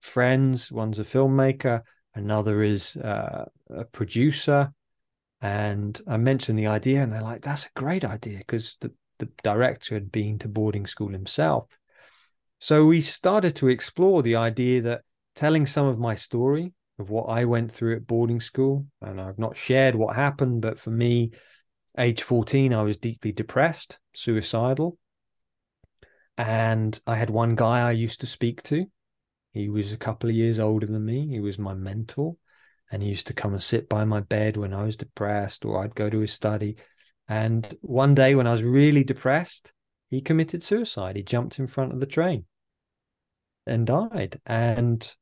friends, 0.01 0.72
one's 0.72 0.99
a 0.99 1.03
filmmaker, 1.03 1.82
another 2.14 2.64
is 2.64 2.95
uh, 2.95 3.45
a 3.70 3.84
producer. 3.86 4.72
And 5.41 5.99
I 6.08 6.18
mentioned 6.18 6.58
the 6.58 6.68
idea, 6.68 7.03
and 7.03 7.12
they're 7.12 7.22
like, 7.22 7.41
that's 7.41 7.66
a 7.66 7.80
great 7.80 8.06
idea 8.06 8.38
because 8.38 8.78
the, 8.80 8.93
the 9.20 9.30
director 9.43 9.93
had 9.93 10.12
been 10.12 10.39
to 10.39 10.47
boarding 10.47 10.88
school 10.88 11.10
himself. 11.10 11.68
So 12.66 12.84
we 12.88 13.01
started 13.01 13.55
to 13.57 13.68
explore 13.68 14.24
the 14.24 14.38
idea 14.38 14.82
that 14.82 15.01
telling 15.36 15.68
some 15.68 15.86
of 15.86 15.99
my 15.99 16.16
story 16.16 16.74
of 16.97 17.11
what 17.11 17.26
I 17.26 17.45
went 17.45 17.72
through 17.72 17.95
at 17.95 18.07
boarding 18.07 18.39
school, 18.39 18.88
and 19.03 19.22
I've 19.22 19.38
not 19.38 19.55
shared 19.55 19.93
what 19.93 20.16
happened, 20.16 20.63
but 20.63 20.80
for 20.80 20.89
me, 20.89 21.30
age 21.95 22.24
14, 22.24 22.74
I 22.74 22.82
was 22.82 22.97
deeply 22.97 23.32
depressed, 23.34 23.99
suicidal. 24.16 24.97
And 26.39 26.99
I 27.05 27.18
had 27.18 27.30
one 27.30 27.53
guy 27.53 27.88
I 27.88 27.91
used 27.91 28.22
to 28.22 28.26
speak 28.26 28.63
to. 28.63 28.88
He 29.53 29.70
was 29.70 29.93
a 29.93 29.97
couple 29.97 30.32
of 30.32 30.36
years 30.36 30.57
older 30.57 30.88
than 30.88 31.05
me. 31.05 31.28
He 31.28 31.41
was 31.41 31.59
my 31.59 31.76
mentor. 31.76 32.36
And 32.91 33.03
he 33.03 33.09
used 33.09 33.28
to 33.28 33.36
come 33.36 33.53
and 33.53 33.61
sit 33.61 33.88
by 33.88 34.05
my 34.05 34.22
bed 34.22 34.57
when 34.57 34.74
I 34.74 34.86
was 34.86 34.97
depressed, 34.97 35.66
or 35.66 35.84
I'd 35.84 35.93
go 35.93 36.09
to 36.09 36.18
his 36.18 36.34
study. 36.34 36.78
And 37.28 37.78
one 37.82 38.16
day 38.16 38.34
when 38.34 38.47
I 38.47 38.53
was 38.53 38.63
really 38.63 39.03
depressed, 39.03 39.72
he 40.09 40.20
committed 40.20 40.63
suicide. 40.63 41.16
He 41.16 41.22
jumped 41.22 41.59
in 41.59 41.68
front 41.68 41.93
of 41.93 41.99
the 41.99 42.07
train 42.07 42.45
and 43.66 43.88
died. 43.88 44.39
And 44.45 45.16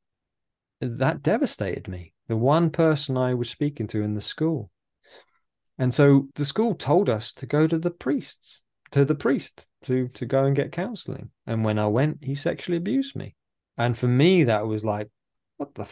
that 0.80 1.22
devastated 1.22 1.88
me. 1.88 2.12
The 2.28 2.36
one 2.36 2.70
person 2.70 3.16
I 3.16 3.34
was 3.34 3.50
speaking 3.50 3.86
to 3.88 4.02
in 4.02 4.14
the 4.14 4.20
school. 4.20 4.70
And 5.78 5.92
so 5.92 6.28
the 6.34 6.44
school 6.44 6.74
told 6.74 7.08
us 7.08 7.32
to 7.34 7.46
go 7.46 7.66
to 7.66 7.78
the 7.78 7.90
priests, 7.90 8.62
to 8.92 9.04
the 9.04 9.14
priest, 9.14 9.66
to 9.84 10.08
to 10.08 10.24
go 10.26 10.44
and 10.44 10.56
get 10.56 10.72
counseling. 10.72 11.30
And 11.46 11.64
when 11.64 11.78
I 11.78 11.86
went, 11.88 12.18
he 12.22 12.34
sexually 12.34 12.78
abused 12.78 13.16
me. 13.16 13.34
And 13.76 13.98
for 13.98 14.06
me, 14.06 14.44
that 14.44 14.66
was 14.66 14.84
like, 14.84 15.08
what 15.56 15.74
the 15.74 15.88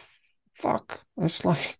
fuck? 0.55 1.01
It's 1.17 1.43
like 1.43 1.77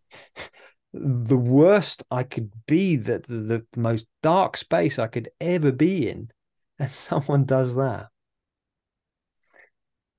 the 0.94 1.38
worst 1.38 2.04
I 2.12 2.24
could 2.24 2.52
be, 2.68 2.98
that 2.98 3.24
the, 3.24 3.66
the 3.72 3.80
most 3.80 4.06
dark 4.22 4.58
space 4.58 5.00
I 5.00 5.08
could 5.08 5.30
ever 5.40 5.72
be 5.72 6.10
in, 6.10 6.30
and 6.78 6.92
someone 6.92 7.46
does 7.46 7.76
that. 7.76 8.08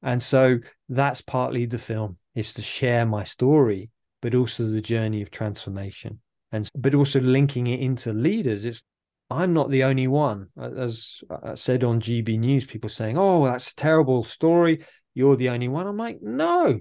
And 0.05 0.23
so 0.23 0.59
that's 0.89 1.23
partly 1.23 1.67
the 1.67 1.79
film. 1.79 2.19
Is 2.35 2.53
to 2.55 2.63
share 2.63 3.07
my 3.07 3.25
story, 3.25 3.91
but 4.21 4.35
also 4.35 4.67
the 4.67 4.81
journey 4.81 5.23
of 5.23 5.31
transformation. 5.31 6.21
And 6.53 6.69
but 6.77 6.95
also 6.95 7.21
linking 7.21 7.67
it 7.69 7.81
into 7.81 8.13
leaders. 8.13 8.65
It's 8.65 8.83
i'm 9.31 9.53
not 9.53 9.71
the 9.71 9.85
only 9.85 10.07
one. 10.07 10.49
As 10.61 11.23
I 11.31 11.55
said 11.55 11.83
on 11.83 12.01
gb 12.01 12.39
news 12.39 12.65
people 12.67 12.91
saying 12.91 13.17
oh 13.19 13.45
that's 13.47 13.73
a 13.73 13.77
terrible 13.77 14.25
story. 14.25 14.85
You're 15.15 15.37
the 15.37 15.49
only 15.49 15.69
one. 15.69 15.87
I'm 15.87 15.97
like 15.97 16.19
no. 16.21 16.81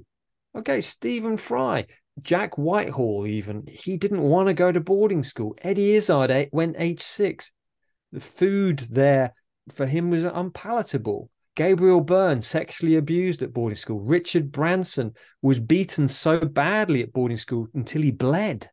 Okay 0.55 0.81
stephen 0.81 1.37
fry 1.37 1.85
jack 2.21 2.57
whitehall 2.57 3.25
even 3.25 3.63
he 3.67 3.97
didn't 3.97 4.21
want 4.21 4.47
to 4.47 4.53
go 4.53 4.71
to 4.71 4.79
boarding 4.79 5.23
school. 5.23 5.55
Eddie 5.61 5.95
izzard 5.95 6.31
eh, 6.31 6.47
went 6.51 6.75
age 6.77 7.01
six. 7.01 7.51
The 8.11 8.19
food 8.19 8.87
there 8.91 9.33
for 9.71 9.85
him 9.85 10.09
was 10.09 10.23
unpalatable 10.23 11.29
Gabriel 11.55 12.01
Byrne 12.01 12.41
sexually 12.41 12.95
abused 12.95 13.43
at 13.43 13.53
boarding 13.53 13.77
school. 13.77 13.99
Richard 13.99 14.51
Branson 14.51 15.13
was 15.41 15.59
beaten 15.59 16.07
so 16.07 16.39
badly 16.39 17.03
at 17.03 17.13
boarding 17.13 17.37
school 17.37 17.67
until 17.73 18.01
he 18.01 18.11
bled. 18.11 18.69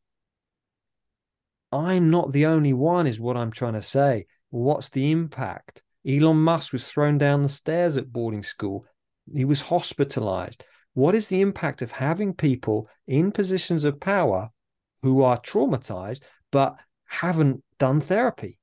I'm 1.73 2.11
not 2.11 2.33
the 2.33 2.47
only 2.47 2.73
one, 2.73 3.07
is 3.07 3.21
what 3.21 3.37
I'm 3.37 3.51
trying 3.51 3.75
to 3.75 3.83
say. 3.83 4.25
What's 4.49 4.89
the 4.89 5.11
impact? 5.11 5.83
Elon 6.09 6.39
Musk 6.39 6.73
was 6.73 6.89
thrown 6.89 7.19
down 7.19 7.43
the 7.43 7.49
stairs 7.49 7.97
at 7.97 8.13
boarding 8.13 8.43
school. 8.43 8.87
He 9.33 9.45
was 9.45 9.61
hospitalized. 9.61 10.65
What 10.95 11.15
is 11.15 11.29
the 11.29 11.41
impact 11.41 11.83
of 11.83 11.93
having 11.93 12.35
people 12.35 12.89
in 13.07 13.31
positions 13.31 13.85
of 13.85 14.01
power 14.01 14.49
who 15.03 15.23
are 15.23 15.41
traumatized 15.41 16.23
but 16.51 16.77
haven't 17.05 17.63
done 17.79 18.01
therapy? 18.01 18.60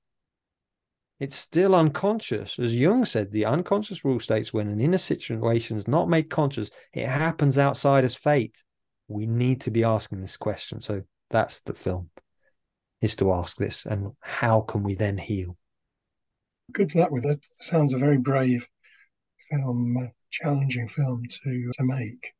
It's 1.20 1.36
still 1.36 1.74
unconscious. 1.74 2.60
As 2.60 2.76
Jung 2.76 3.06
said, 3.06 3.32
the 3.32 3.46
unconscious 3.46 4.06
rule 4.06 4.20
states 4.20 4.54
when 4.54 4.68
an 4.68 4.80
inner 4.80 5.00
situation 5.00 5.78
is 5.78 5.88
not 5.88 6.10
made 6.10 6.30
conscious, 6.30 6.70
it 6.94 7.08
happens 7.08 7.58
outside 7.58 8.04
as 8.04 8.16
fate. 8.16 8.64
We 9.08 9.26
need 9.26 9.62
to 9.62 9.72
be 9.72 9.84
asking 9.84 10.22
this 10.22 10.38
question. 10.38 10.80
So 10.82 11.04
that's 11.30 11.62
the 11.62 11.74
film 11.74 12.10
is 13.02 13.16
to 13.16 13.32
ask 13.32 13.58
this 13.58 13.86
and 13.86 14.12
how 14.20 14.62
can 14.62 14.84
we 14.84 14.96
then 14.96 15.18
heal 15.18 15.58
good 16.72 16.96
luck 16.96 17.12
with 17.12 17.24
that 17.24 17.44
sounds 17.44 17.94
a 17.94 17.98
very 17.98 18.18
brave 18.18 18.68
film, 19.50 20.12
challenging 20.30 20.88
film 20.88 21.24
to, 21.30 21.72
to 21.78 21.84
make. 21.84 22.34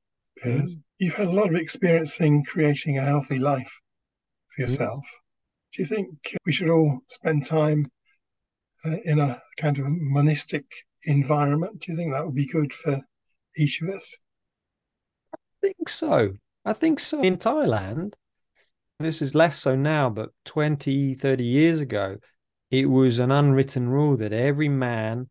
Mm. 0.46 0.68
You've 1.00 1.16
had 1.16 1.28
a 1.28 1.32
lot 1.32 1.50
of 1.50 1.56
experience 1.56 2.20
in 2.20 2.44
creating 2.44 2.98
a 2.98 3.04
healthy 3.04 3.40
life 3.40 3.80
for 4.50 4.62
yourself. 4.62 5.06
Mm. 5.06 5.74
Do 5.74 5.82
you 5.82 5.86
think 5.88 6.36
we 6.46 6.52
should 6.52 6.70
all 6.70 7.00
spend 7.08 7.46
time 7.46 7.86
uh, 8.86 8.96
in 9.06 9.20
a 9.20 9.40
kind 9.58 9.78
of 9.80 9.86
monastic 9.88 10.66
environment? 11.04 11.80
Do 11.80 11.92
you 11.92 11.98
think 11.98 12.14
that 12.14 12.26
would 12.26 12.36
be 12.36 12.48
good 12.48 12.74
for 12.74 13.00
each 13.58 13.82
of 13.82 13.90
us? 13.90 14.18
I 15.34 15.38
think 15.62 15.90
so. 15.90 16.34
I 16.66 16.74
think 16.74 17.00
so. 17.00 17.22
In 17.22 17.38
Thailand, 17.38 18.14
this 19.00 19.22
is 19.22 19.36
less 19.36 19.60
so 19.60 19.76
now, 19.76 20.10
but 20.10 20.30
20, 20.46 21.14
30 21.14 21.44
years 21.44 21.80
ago, 21.80 22.18
it 22.72 22.90
was 22.90 23.20
an 23.20 23.32
unwritten 23.32 23.90
rule 23.90 24.18
that 24.18 24.34
every 24.34 24.70
man 24.70 25.30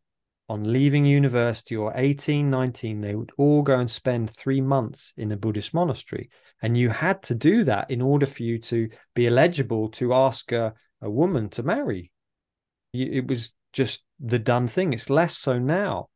on 0.49 0.73
leaving 0.73 1.05
university 1.05 1.75
or 1.75 1.93
18, 1.97 2.49
19, 2.49 3.01
they 3.01 3.15
would 3.15 3.33
all 3.37 3.63
go 3.63 3.79
and 3.79 3.91
spend 3.91 4.31
three 4.31 4.61
months 4.61 5.13
in 5.17 5.33
a 5.33 5.37
Buddhist 5.37 5.75
monastery. 5.75 6.31
And 6.63 6.77
you 6.77 6.89
had 6.89 7.23
to 7.25 7.35
do 7.35 7.65
that 7.65 7.91
in 7.91 8.01
order 8.01 8.27
for 8.27 8.43
you 8.43 8.59
to 8.61 8.89
be 9.15 9.27
eligible 9.27 9.89
to 9.91 10.15
ask 10.15 10.53
a, 10.53 10.75
a 11.03 11.11
woman 11.11 11.49
to 11.51 11.63
marry. 11.63 12.13
It 13.03 13.27
was 13.27 13.53
just 13.73 14.03
the 14.21 14.39
done 14.39 14.67
thing. 14.69 14.93
It's 14.93 15.11
less 15.11 15.37
so 15.37 15.59
now, 15.59 16.09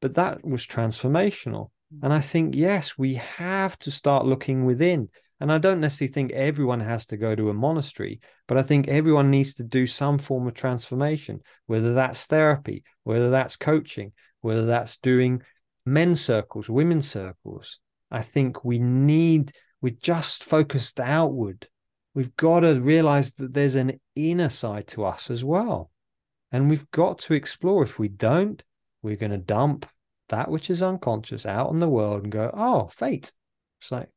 but 0.00 0.14
that 0.14 0.44
was 0.44 0.66
transformational. 0.66 1.70
And 2.02 2.12
I 2.12 2.20
think, 2.20 2.54
yes, 2.54 2.98
we 2.98 3.14
have 3.14 3.78
to 3.80 3.90
start 3.90 4.26
looking 4.26 4.64
within. 4.64 5.08
And 5.38 5.52
I 5.52 5.58
don't 5.58 5.80
necessarily 5.80 6.12
think 6.12 6.32
everyone 6.32 6.80
has 6.80 7.06
to 7.06 7.16
go 7.16 7.34
to 7.34 7.50
a 7.50 7.54
monastery, 7.54 8.20
but 8.48 8.56
I 8.56 8.62
think 8.62 8.88
everyone 8.88 9.30
needs 9.30 9.54
to 9.54 9.62
do 9.62 9.86
some 9.86 10.18
form 10.18 10.46
of 10.46 10.54
transformation, 10.54 11.40
whether 11.66 11.92
that's 11.94 12.26
therapy, 12.26 12.84
whether 13.04 13.30
that's 13.30 13.56
coaching, 13.56 14.12
whether 14.40 14.66
that's 14.66 14.96
doing 14.96 15.42
men's 15.84 16.20
circles, 16.22 16.68
women's 16.68 17.08
circles. 17.08 17.78
I 18.10 18.22
think 18.22 18.64
we 18.64 18.78
need, 18.78 19.52
we're 19.82 19.96
just 20.00 20.42
focused 20.42 21.00
outward. 21.00 21.68
We've 22.14 22.34
got 22.36 22.60
to 22.60 22.80
realize 22.80 23.32
that 23.32 23.52
there's 23.52 23.74
an 23.74 24.00
inner 24.14 24.48
side 24.48 24.86
to 24.88 25.04
us 25.04 25.30
as 25.30 25.44
well. 25.44 25.90
And 26.52 26.70
we've 26.70 26.90
got 26.90 27.18
to 27.20 27.34
explore. 27.34 27.82
If 27.82 27.98
we 27.98 28.08
don't, 28.08 28.62
we're 29.02 29.16
going 29.16 29.32
to 29.32 29.38
dump 29.38 29.86
that 30.28 30.50
which 30.50 30.70
is 30.70 30.82
unconscious 30.82 31.46
out 31.46 31.70
in 31.70 31.78
the 31.78 31.88
world 31.88 32.24
and 32.24 32.32
go, 32.32 32.50
oh, 32.52 32.88
fate. 32.88 33.32
It's 33.80 33.92
like, 33.92 34.08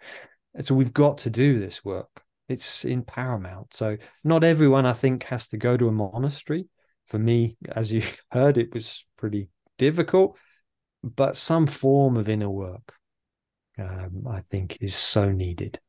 so 0.60 0.74
we've 0.74 0.92
got 0.92 1.18
to 1.18 1.30
do 1.30 1.58
this 1.58 1.84
work. 1.84 2.22
It's 2.48 2.84
in 2.84 3.02
paramount. 3.02 3.74
So 3.74 3.98
not 4.24 4.44
everyone, 4.44 4.86
I 4.86 4.92
think, 4.92 5.24
has 5.24 5.48
to 5.48 5.56
go 5.56 5.76
to 5.76 5.88
a 5.88 5.92
monastery. 5.92 6.68
For 7.06 7.18
me, 7.18 7.56
as 7.70 7.92
you 7.92 8.02
heard, 8.30 8.58
it 8.58 8.72
was 8.72 9.04
pretty 9.16 9.50
difficult, 9.76 10.36
but 11.02 11.36
some 11.36 11.66
form 11.66 12.16
of 12.16 12.28
inner 12.28 12.50
work, 12.50 12.94
um, 13.78 14.26
I 14.28 14.42
think, 14.50 14.78
is 14.80 14.94
so 14.94 15.30
needed. 15.30 15.80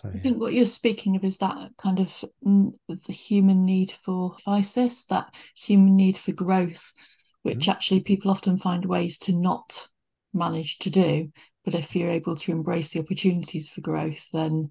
So, 0.00 0.08
yeah. 0.08 0.18
I 0.18 0.22
think 0.22 0.40
what 0.40 0.52
you're 0.52 0.64
speaking 0.64 1.16
of 1.16 1.24
is 1.24 1.38
that 1.38 1.70
kind 1.76 1.98
of 1.98 2.24
the 2.42 3.12
human 3.12 3.64
need 3.64 3.90
for 3.90 4.36
vices, 4.44 5.04
that 5.06 5.34
human 5.56 5.96
need 5.96 6.16
for 6.16 6.32
growth, 6.32 6.92
which 7.42 7.60
mm-hmm. 7.60 7.70
actually 7.70 8.00
people 8.00 8.30
often 8.30 8.58
find 8.58 8.84
ways 8.84 9.18
to 9.18 9.32
not 9.32 9.88
manage 10.32 10.78
to 10.78 10.90
do 10.90 11.30
but 11.70 11.78
if 11.78 11.94
you're 11.94 12.10
able 12.10 12.34
to 12.34 12.50
embrace 12.50 12.94
the 12.94 13.00
opportunities 13.00 13.68
for 13.68 13.82
growth, 13.82 14.30
then 14.32 14.70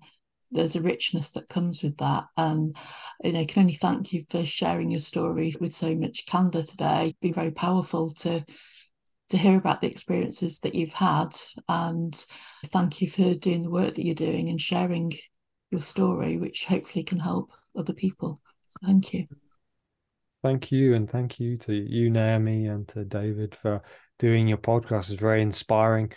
there's 0.49 0.75
a 0.75 0.81
richness 0.81 1.29
that 1.33 1.47
comes 1.47 1.83
with 1.83 1.97
that. 1.97 2.25
And 2.35 2.75
you 3.23 3.33
know, 3.33 3.41
I 3.41 3.45
can 3.45 3.61
only 3.61 3.75
thank 3.75 4.13
you 4.13 4.25
for 4.31 4.43
sharing 4.43 4.89
your 4.89 4.99
story 4.99 5.53
with 5.59 5.75
so 5.75 5.93
much 5.93 6.25
candor 6.25 6.63
today. 6.63 7.09
It's 7.09 7.19
been 7.19 7.35
very 7.35 7.51
powerful 7.51 8.09
to 8.21 8.43
to 9.29 9.37
hear 9.37 9.57
about 9.57 9.81
the 9.81 9.87
experiences 9.87 10.59
that 10.61 10.75
you've 10.75 10.93
had 10.93 11.29
and 11.67 12.25
thank 12.67 13.01
you 13.01 13.09
for 13.09 13.33
doing 13.33 13.61
the 13.61 13.69
work 13.69 13.95
that 13.95 14.05
you're 14.05 14.15
doing 14.15 14.49
and 14.49 14.61
sharing 14.61 15.13
your 15.71 15.81
story, 15.81 16.37
which 16.37 16.65
hopefully 16.65 17.03
can 17.03 17.19
help 17.19 17.51
other 17.75 17.93
people. 17.93 18.39
Thank 18.85 19.13
you. 19.13 19.25
Thank 20.43 20.71
you, 20.71 20.93
and 20.93 21.09
thank 21.09 21.39
you 21.39 21.57
to 21.57 21.73
you, 21.73 22.09
Naomi, 22.09 22.67
and 22.67 22.87
to 22.89 23.03
David 23.03 23.55
for 23.55 23.81
doing 24.19 24.47
your 24.47 24.59
podcast. 24.59 25.09
It's 25.09 25.19
very 25.19 25.41
inspiring 25.41 26.13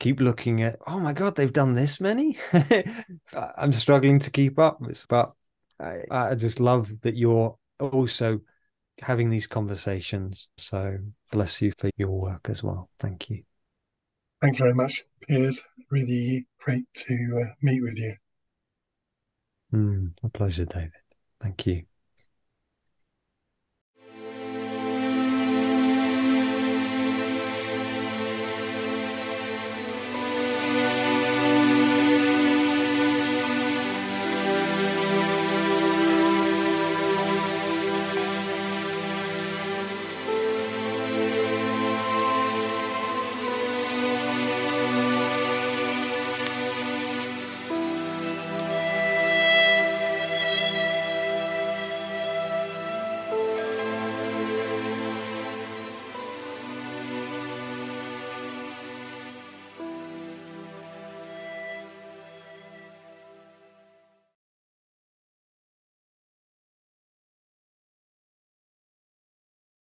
keep 0.00 0.20
looking 0.20 0.62
at 0.62 0.76
oh 0.88 0.98
my 0.98 1.12
god 1.12 1.36
they've 1.36 1.52
done 1.52 1.72
this 1.72 2.00
many 2.00 2.36
i'm 3.56 3.72
struggling 3.72 4.18
to 4.18 4.28
keep 4.30 4.58
up 4.58 4.80
but 5.08 5.32
I, 5.80 6.02
I 6.10 6.34
just 6.34 6.60
love 6.60 6.90
that 7.02 7.16
you're 7.16 7.56
also 7.80 8.40
having 9.00 9.30
these 9.30 9.46
conversations. 9.46 10.48
So 10.58 10.98
bless 11.30 11.60
you 11.62 11.72
for 11.78 11.90
your 11.96 12.10
work 12.10 12.48
as 12.48 12.62
well. 12.62 12.90
Thank 12.98 13.30
you. 13.30 13.42
Thank 14.40 14.58
you 14.58 14.64
very 14.64 14.74
much 14.74 15.02
piers. 15.26 15.60
Really 15.90 16.46
great 16.58 16.84
to 16.94 17.42
uh, 17.42 17.54
meet 17.62 17.82
with 17.82 17.98
you. 17.98 18.14
Mm, 19.72 20.12
a 20.22 20.28
pleasure 20.28 20.66
david. 20.66 20.92
Thank 21.40 21.66
you 21.66 21.84